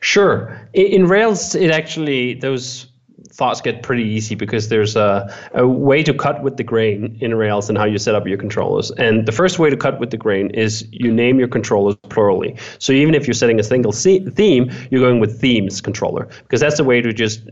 Sure. 0.00 0.68
In 0.72 1.06
rails 1.06 1.54
it 1.54 1.70
actually 1.70 2.34
those 2.34 2.86
thoughts 3.30 3.60
get 3.60 3.82
pretty 3.82 4.02
easy 4.02 4.34
because 4.34 4.68
there's 4.68 4.96
a, 4.96 5.32
a 5.54 5.66
way 5.66 6.02
to 6.02 6.14
cut 6.14 6.42
with 6.42 6.56
the 6.56 6.64
grain 6.64 7.16
in 7.20 7.34
Rails 7.34 7.68
and 7.68 7.78
how 7.78 7.84
you 7.84 7.98
set 7.98 8.14
up 8.14 8.26
your 8.26 8.38
controllers. 8.38 8.90
And 8.92 9.26
the 9.26 9.32
first 9.32 9.58
way 9.58 9.70
to 9.70 9.76
cut 9.76 10.00
with 10.00 10.10
the 10.10 10.16
grain 10.16 10.50
is 10.50 10.86
you 10.90 11.12
name 11.12 11.38
your 11.38 11.48
controllers 11.48 11.96
plurally. 12.08 12.58
So 12.78 12.92
even 12.92 13.14
if 13.14 13.26
you're 13.26 13.34
setting 13.34 13.60
a 13.60 13.62
single 13.62 13.92
theme, 13.92 14.70
you're 14.90 15.00
going 15.00 15.20
with 15.20 15.40
themes 15.40 15.80
controller 15.80 16.28
because 16.42 16.60
that's 16.60 16.76
the 16.76 16.84
way 16.84 17.00
to 17.00 17.12
just 17.12 17.42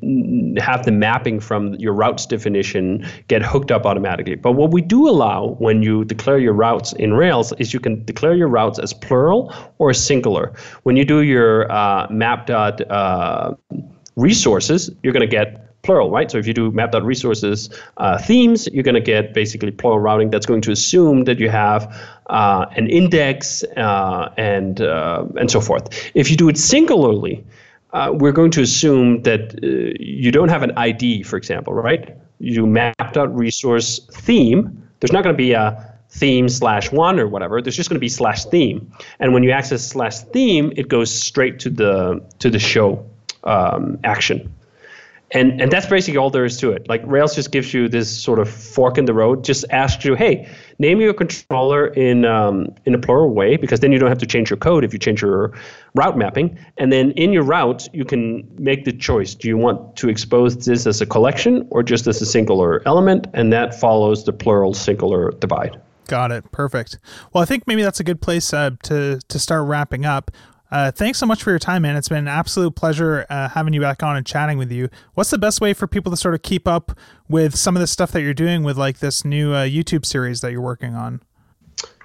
have 0.59 0.85
the 0.85 0.93
mapping 0.93 1.41
from 1.41 1.74
your 1.74 1.93
routes 1.93 2.27
definition 2.27 3.07
get 3.29 3.43
hooked 3.43 3.70
up 3.70 3.87
automatically. 3.87 4.35
But 4.35 4.53
what 4.53 4.70
we 4.72 4.81
do 4.83 5.09
allow 5.09 5.57
when 5.59 5.83
you 5.83 6.05
declare 6.05 6.39
your 6.39 6.53
routes 6.53 6.93
in 6.95 7.14
Rails 7.14 7.53
is 7.59 7.72
you 7.74 7.81
can 7.81 8.05
declare 8.05 8.35
your 8.35 8.49
routes 8.49 8.79
as 8.79 8.93
plural 8.93 9.53
or 9.79 9.93
singular. 9.93 10.53
When 10.85 10.97
you 10.97 11.05
do 11.05 11.22
your 11.22 11.70
uh, 11.70 12.07
map 12.11 12.47
dot 12.47 12.81
uh, 12.91 13.55
resources, 14.16 14.91
you're 15.03 15.12
going 15.12 15.20
to 15.20 15.27
get 15.27 15.66
plural, 15.87 16.11
right? 16.11 16.30
So 16.30 16.39
if 16.39 16.47
you 16.47 16.53
do 16.53 16.70
map.resources 16.72 17.70
uh, 17.97 18.18
themes, 18.18 18.68
you're 18.72 18.82
going 18.82 18.97
to 18.97 19.01
get 19.14 19.32
basically 19.32 19.70
plural 19.70 20.01
routing 20.01 20.30
that's 20.30 20.45
going 20.45 20.61
to 20.62 20.72
assume 20.72 21.24
that 21.24 21.39
you 21.39 21.49
have 21.49 21.82
uh, 22.26 22.66
an 22.76 22.89
index 22.89 23.62
uh, 23.76 24.34
and 24.37 24.80
uh, 24.80 25.24
and 25.41 25.51
so 25.51 25.61
forth. 25.61 25.84
If 26.14 26.30
you 26.30 26.37
do 26.37 26.49
it 26.49 26.59
singularly, 26.59 27.45
uh, 27.93 28.11
we're 28.12 28.32
going 28.32 28.51
to 28.51 28.62
assume 28.62 29.22
that 29.22 29.55
uh, 29.62 29.97
you 30.01 30.30
don't 30.32 30.51
have 30.51 30.62
an 30.62 30.72
ID, 30.76 31.22
for 31.22 31.37
example, 31.37 31.72
right? 31.72 32.16
You 32.41 32.55
do 32.55 32.66
map.resource 32.66 34.01
theme. 34.12 34.89
There's 35.01 35.12
not 35.12 35.22
going 35.22 35.34
to 35.34 35.39
be 35.39 35.53
a 35.53 35.95
theme 36.11 36.49
slash 36.49 36.93
one 36.93 37.20
or 37.20 37.28
whatever. 37.28 37.62
There's 37.62 37.76
just 37.76 37.89
going 37.89 37.97
to 37.97 38.01
be 38.01 38.09
slash 38.09 38.45
theme, 38.47 38.91
and 39.20 39.32
when 39.32 39.43
you 39.45 39.53
access 39.53 39.87
slash 39.87 40.18
theme, 40.34 40.72
it 40.76 40.89
goes 40.89 41.14
straight 41.14 41.61
to 41.61 41.70
the 41.70 42.20
to 42.41 42.51
the 42.51 42.59
show 42.59 43.05
um, 43.45 43.99
action. 44.03 44.53
And 45.33 45.61
and 45.61 45.72
that's 45.72 45.87
basically 45.87 46.18
all 46.18 46.31
there 46.31 46.45
is 46.45 46.57
to 46.59 46.70
it. 46.70 46.89
Like 46.89 47.03
Rails 47.05 47.35
just 47.35 47.51
gives 47.51 47.74
you 47.74 47.89
this 47.89 48.09
sort 48.09 48.39
of 48.39 48.49
fork 48.49 48.97
in 48.97 49.07
the 49.07 49.12
road. 49.12 49.43
Just 49.43 49.64
asks 49.70 50.05
you, 50.05 50.14
hey, 50.14 50.49
name 50.79 51.01
your 51.01 51.14
controller 51.14 51.89
in 51.89 52.24
um, 52.24 52.72
in 52.85 52.95
a 52.95 52.99
plural 52.99 53.35
way, 53.35 53.57
because 53.57 53.81
then 53.81 53.91
you 53.91 53.99
don't 53.99 54.09
have 54.09 54.18
to 54.18 54.27
change 54.27 54.51
your 54.51 54.57
code 54.57 54.85
if 54.85 54.93
you 54.93 55.01
change 55.01 55.22
your 55.22 55.53
route 55.95 56.16
mapping. 56.16 56.57
And 56.77 56.93
then 56.93 57.11
in 57.12 57.33
your 57.33 57.43
route, 57.43 57.89
you 57.93 58.05
can 58.05 58.49
make 58.57 58.85
the 58.85 58.93
choice. 58.93 59.35
Do 59.35 59.49
you 59.49 59.57
want 59.57 59.97
to 59.97 60.09
expose 60.09 60.64
this 60.64 60.87
as 60.87 61.01
a 61.01 61.07
collection 61.07 61.66
or 61.70 61.83
just 61.83 62.07
as 62.07 62.22
a 62.22 62.27
singular 62.27 62.83
element? 62.87 63.27
And 63.35 63.53
that 63.53 63.79
follows 63.79 64.24
the 64.24 64.33
plural 64.33 64.74
singular 64.74 65.33
divide. 65.33 65.81
Got 66.07 66.31
it. 66.31 66.53
Perfect. 66.53 66.99
Well, 67.33 67.43
I 67.43 67.47
think 67.47 67.66
maybe 67.66 67.83
that's 67.83 67.99
a 67.99 68.05
good 68.05 68.20
place 68.20 68.53
uh, 68.55 68.70
to 68.85 69.18
to 69.27 69.39
start 69.41 69.66
wrapping 69.66 70.07
up. 70.07 70.31
Uh, 70.71 70.91
thanks 70.91 71.19
so 71.19 71.27
much 71.27 71.43
for 71.43 71.51
your 71.51 71.59
time, 71.59 71.83
man. 71.83 71.97
It's 71.97 72.09
been 72.09 72.19
an 72.19 72.29
absolute 72.29 72.75
pleasure 72.75 73.27
uh, 73.31 73.49
having 73.49 73.73
you 73.73 73.81
back 73.81 74.03
on 74.03 74.17
and 74.17 74.27
chatting 74.27 74.59
with 74.59 74.73
you. 74.73 74.89
What's 75.14 75.31
the 75.31 75.39
best 75.39 75.61
way 75.61 75.73
for 75.75 75.87
people 75.87 76.11
to 76.11 76.17
sort 76.17 76.35
of 76.35 76.43
keep 76.43 76.67
up 76.67 76.99
with 77.29 77.57
some 77.57 77.77
of 77.77 77.81
the 77.81 77.87
stuff 77.87 78.12
that 78.12 78.23
you're 78.23 78.35
doing 78.35 78.64
with 78.64 78.77
like 78.77 78.99
this 78.99 79.25
new 79.25 79.53
uh, 79.53 79.64
YouTube 79.64 80.05
series 80.05 80.41
that 80.41 80.53
you're 80.53 80.61
working 80.61 80.95
on? 80.95 81.21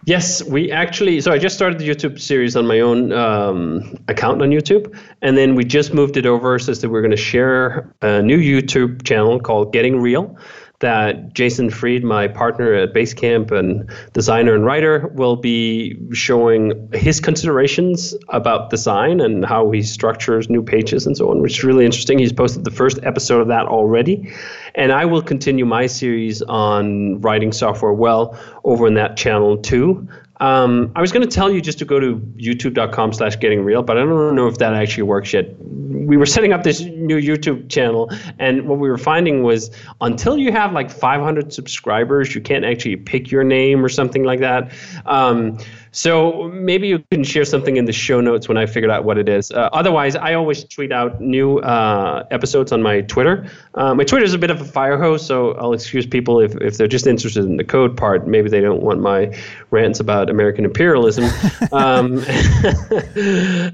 Yes, 0.06 0.44
we 0.44 0.72
actually. 0.72 1.22
So 1.22 1.32
I 1.32 1.38
just 1.38 1.56
started 1.56 1.78
the 1.78 1.88
YouTube 1.88 2.20
series 2.20 2.56
on 2.56 2.66
my 2.66 2.80
own 2.80 3.14
um, 3.14 3.98
account 4.08 4.42
on 4.42 4.50
YouTube, 4.50 4.98
and 5.22 5.38
then 5.38 5.54
we 5.54 5.64
just 5.64 5.94
moved 5.94 6.18
it 6.18 6.26
over 6.26 6.58
so 6.58 6.74
that 6.74 6.90
we're 6.90 7.02
going 7.02 7.12
to 7.12 7.18
share 7.18 7.94
a 8.02 8.22
new 8.22 8.40
YouTube 8.40 9.04
channel 9.04 9.40
called 9.40 9.72
Getting 9.72 10.00
Real 10.02 10.36
that 10.82 11.34
Jason 11.34 11.70
Fried, 11.70 12.04
my 12.04 12.28
partner 12.28 12.74
at 12.74 12.94
Basecamp 12.94 13.52
and 13.52 13.90
designer 14.14 14.54
and 14.54 14.66
writer, 14.66 15.08
will 15.16 15.36
be 15.36 15.98
showing 16.14 16.90
his 16.94 17.20
considerations 17.20 18.14
about 18.30 18.70
design 18.70 19.22
and 19.22 19.46
how 19.46 19.72
he 19.72 19.82
structures 19.82 20.50
new 20.50 20.62
pages 20.62 21.08
and 21.08 21.16
so 21.16 21.32
on, 21.32 21.42
which 21.42 21.60
is 21.60 21.64
really 21.64 21.86
interesting. 21.86 22.20
He's 22.20 22.34
posted 22.34 22.66
the 22.66 22.72
first 22.72 23.00
episode 23.04 23.42
of 23.42 23.48
that 23.48 23.66
already. 23.66 24.32
And 24.76 24.92
I 24.92 25.06
will 25.06 25.22
continue 25.22 25.66
my 25.66 25.88
series 25.88 26.42
on 26.42 27.22
writing 27.22 27.52
software 27.52 27.94
well 27.94 28.38
over 28.64 28.88
in 28.88 28.94
that 28.96 29.18
channel 29.18 29.58
too. 29.58 30.08
Um, 30.42 30.92
I 30.96 31.02
was 31.02 31.12
going 31.12 31.22
to 31.28 31.34
tell 31.34 31.52
you 31.52 31.62
just 31.62 31.78
to 31.80 31.86
go 31.86 32.00
to 32.00 32.16
youtube.com 32.36 33.14
slash 33.14 33.38
getting 33.40 33.64
real, 33.64 33.84
but 33.84 33.98
I 33.98 34.02
don't 34.02 34.36
know 34.36 34.48
if 34.48 34.58
that 34.58 34.74
actually 34.74 35.04
works 35.04 35.32
yet. 35.34 35.56
We 35.60 36.18
were 36.18 36.26
setting 36.26 36.52
up 36.52 36.64
this 36.64 36.82
new 36.82 37.22
YouTube 37.22 37.70
channel, 37.70 38.12
and 38.40 38.68
what 38.68 38.80
we 38.80 38.90
were 38.90 38.98
finding 38.98 39.44
was 39.44 39.70
until 40.02 40.40
you 40.40 40.52
have 40.52 40.74
like 40.74 40.90
500 40.90 41.54
subscribers, 41.54 42.34
you 42.34 42.42
can't 42.42 42.66
actually 42.66 42.96
pick 42.96 43.30
your 43.30 43.44
name 43.44 43.86
or 43.86 43.90
something 43.90 44.24
like 44.24 44.40
that. 44.40 44.72
Um, 45.06 45.60
so 45.92 46.50
maybe 46.54 46.88
you 46.88 47.04
can 47.12 47.24
share 47.24 47.44
something 47.44 47.76
in 47.76 47.84
the 47.84 47.92
show 47.92 48.22
notes 48.22 48.48
when 48.48 48.58
I 48.58 48.66
figured 48.66 48.90
out 48.90 49.04
what 49.04 49.18
it 49.18 49.28
is. 49.28 49.52
Uh, 49.52 49.70
otherwise, 49.74 50.16
I 50.16 50.34
always 50.36 50.64
tweet 50.64 50.92
out 50.94 51.20
new 51.20 51.60
uh, 51.60 52.26
episodes 52.32 52.72
on 52.72 52.82
my 52.82 53.02
Twitter. 53.02 53.46
Uh, 53.76 53.94
my 53.94 54.06
Twitter 54.06 54.24
is 54.24 54.34
a 54.34 54.38
bit 54.38 54.52
of 54.52 54.62
a 54.62 54.66
fire 54.66 54.98
hose, 54.98 55.26
so 55.26 55.52
I'll 55.54 55.74
excuse 55.74 56.06
people 56.06 56.40
if, 56.40 56.56
if 56.62 56.78
they're 56.78 56.88
just 56.88 57.08
interested 57.08 57.44
in 57.44 57.58
the 57.58 57.66
code 57.66 57.98
part. 57.98 58.26
Maybe 58.26 58.50
they 58.50 58.62
don't 58.62 58.82
want 58.82 59.02
my 59.02 59.38
rants 59.70 60.00
about 60.00 60.30
American 60.30 60.64
imperialism. 60.64 61.26
um, 61.74 62.20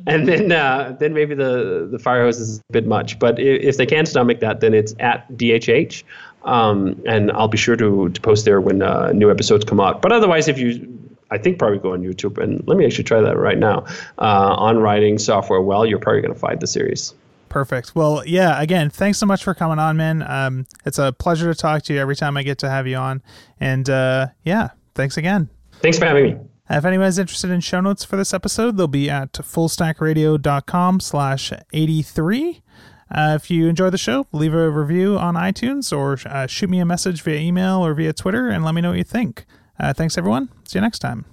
and 0.07 0.28
then 0.28 0.51
uh, 0.51 0.95
then 0.99 1.13
maybe 1.13 1.36
the, 1.36 1.88
the 1.91 1.99
fire 1.99 2.24
hose 2.24 2.39
is 2.39 2.59
a 2.70 2.74
bit 2.74 2.88
much. 2.88 3.20
But 3.20 3.39
if, 3.39 3.61
if 3.61 3.78
they 3.78 3.86
can 3.86 4.07
stomach 4.07 4.39
that, 4.39 4.59
then 4.59 4.74
it's 4.74 4.95
at 4.99 5.30
DHH. 5.34 6.03
Um, 6.43 7.01
and 7.05 7.32
I'll 7.32 7.49
be 7.49 7.57
sure 7.57 7.76
to, 7.76 8.09
to 8.09 8.22
post 8.22 8.45
there 8.45 8.61
when 8.61 8.82
uh, 8.82 9.11
new 9.11 9.30
episodes 9.30 9.65
come 9.65 9.82
out. 9.82 10.01
But 10.01 10.13
otherwise, 10.13 10.47
if 10.47 10.57
you 10.57 10.97
I 11.32 11.38
think 11.38 11.59
probably 11.59 11.80
go 11.80 11.93
on 11.93 12.01
YouTube 12.01 12.41
and 12.41 12.65
let 12.67 12.78
me 12.78 12.86
actually 12.86 13.03
try 13.03 13.21
that 13.21 13.38
right 13.38 13.57
now. 13.57 13.86
Uh, 14.17 14.55
on 14.57 14.78
writing 14.80 15.17
software 15.17 15.61
well, 15.61 15.86
you're 15.86 15.99
probably 15.99 16.21
going 16.21 16.34
to 16.34 16.39
find 16.39 16.59
the 16.59 16.67
series. 16.67 17.13
Perfect. 17.49 17.95
Well, 17.95 18.23
yeah, 18.25 18.61
again, 18.61 18.89
thanks 18.89 19.17
so 19.17 19.25
much 19.25 19.43
for 19.43 19.53
coming 19.53 19.80
on, 19.80 19.97
man. 19.97 20.21
Um, 20.21 20.65
it's 20.86 20.99
a 20.99 21.13
pleasure 21.13 21.53
to 21.53 21.59
talk 21.59 21.84
to 21.84 21.93
you 21.93 21.99
every 21.99 22.15
time 22.15 22.38
I 22.38 22.43
get 22.43 22.57
to 22.59 22.69
have 22.69 22.88
you 22.88 22.97
on. 22.97 23.21
And 23.59 23.89
uh, 23.89 24.28
yeah, 24.43 24.69
thanks 24.95 25.17
again. 25.17 25.49
Thanks 25.80 25.97
for 25.97 26.05
having 26.05 26.23
me. 26.23 26.38
If 26.69 26.84
anyone's 26.84 27.17
interested 27.17 27.49
in 27.49 27.61
show 27.61 27.80
notes 27.80 28.03
for 28.03 28.17
this 28.17 28.34
episode, 28.34 28.75
they'll 28.75 28.88
be 28.88 29.09
at 29.09 29.34
fullstackradio.com 29.34 30.99
slash 30.99 31.53
83. 31.71 32.61
Uh, 33.09 33.34
if 33.41 33.49
you 33.49 33.67
enjoy 33.67 33.89
the 33.89 33.97
show, 33.97 34.28
leave 34.34 34.53
a 34.53 34.69
review 34.69 35.17
on 35.17 35.36
iTunes 35.36 35.95
or 35.97 36.19
uh, 36.30 36.45
shoot 36.45 36.69
me 36.69 36.80
a 36.80 36.86
message 36.86 37.21
via 37.21 37.39
email 37.39 37.86
or 37.86 37.93
via 37.93 38.11
Twitter 38.11 38.49
and 38.49 38.65
let 38.65 38.75
me 38.75 38.82
know 38.82 38.89
what 38.89 38.97
you 38.97 39.05
think. 39.05 39.45
Uh, 39.80 39.93
thanks, 39.93 40.17
everyone. 40.17 40.49
See 40.65 40.78
you 40.78 40.82
next 40.82 40.99
time. 40.99 41.25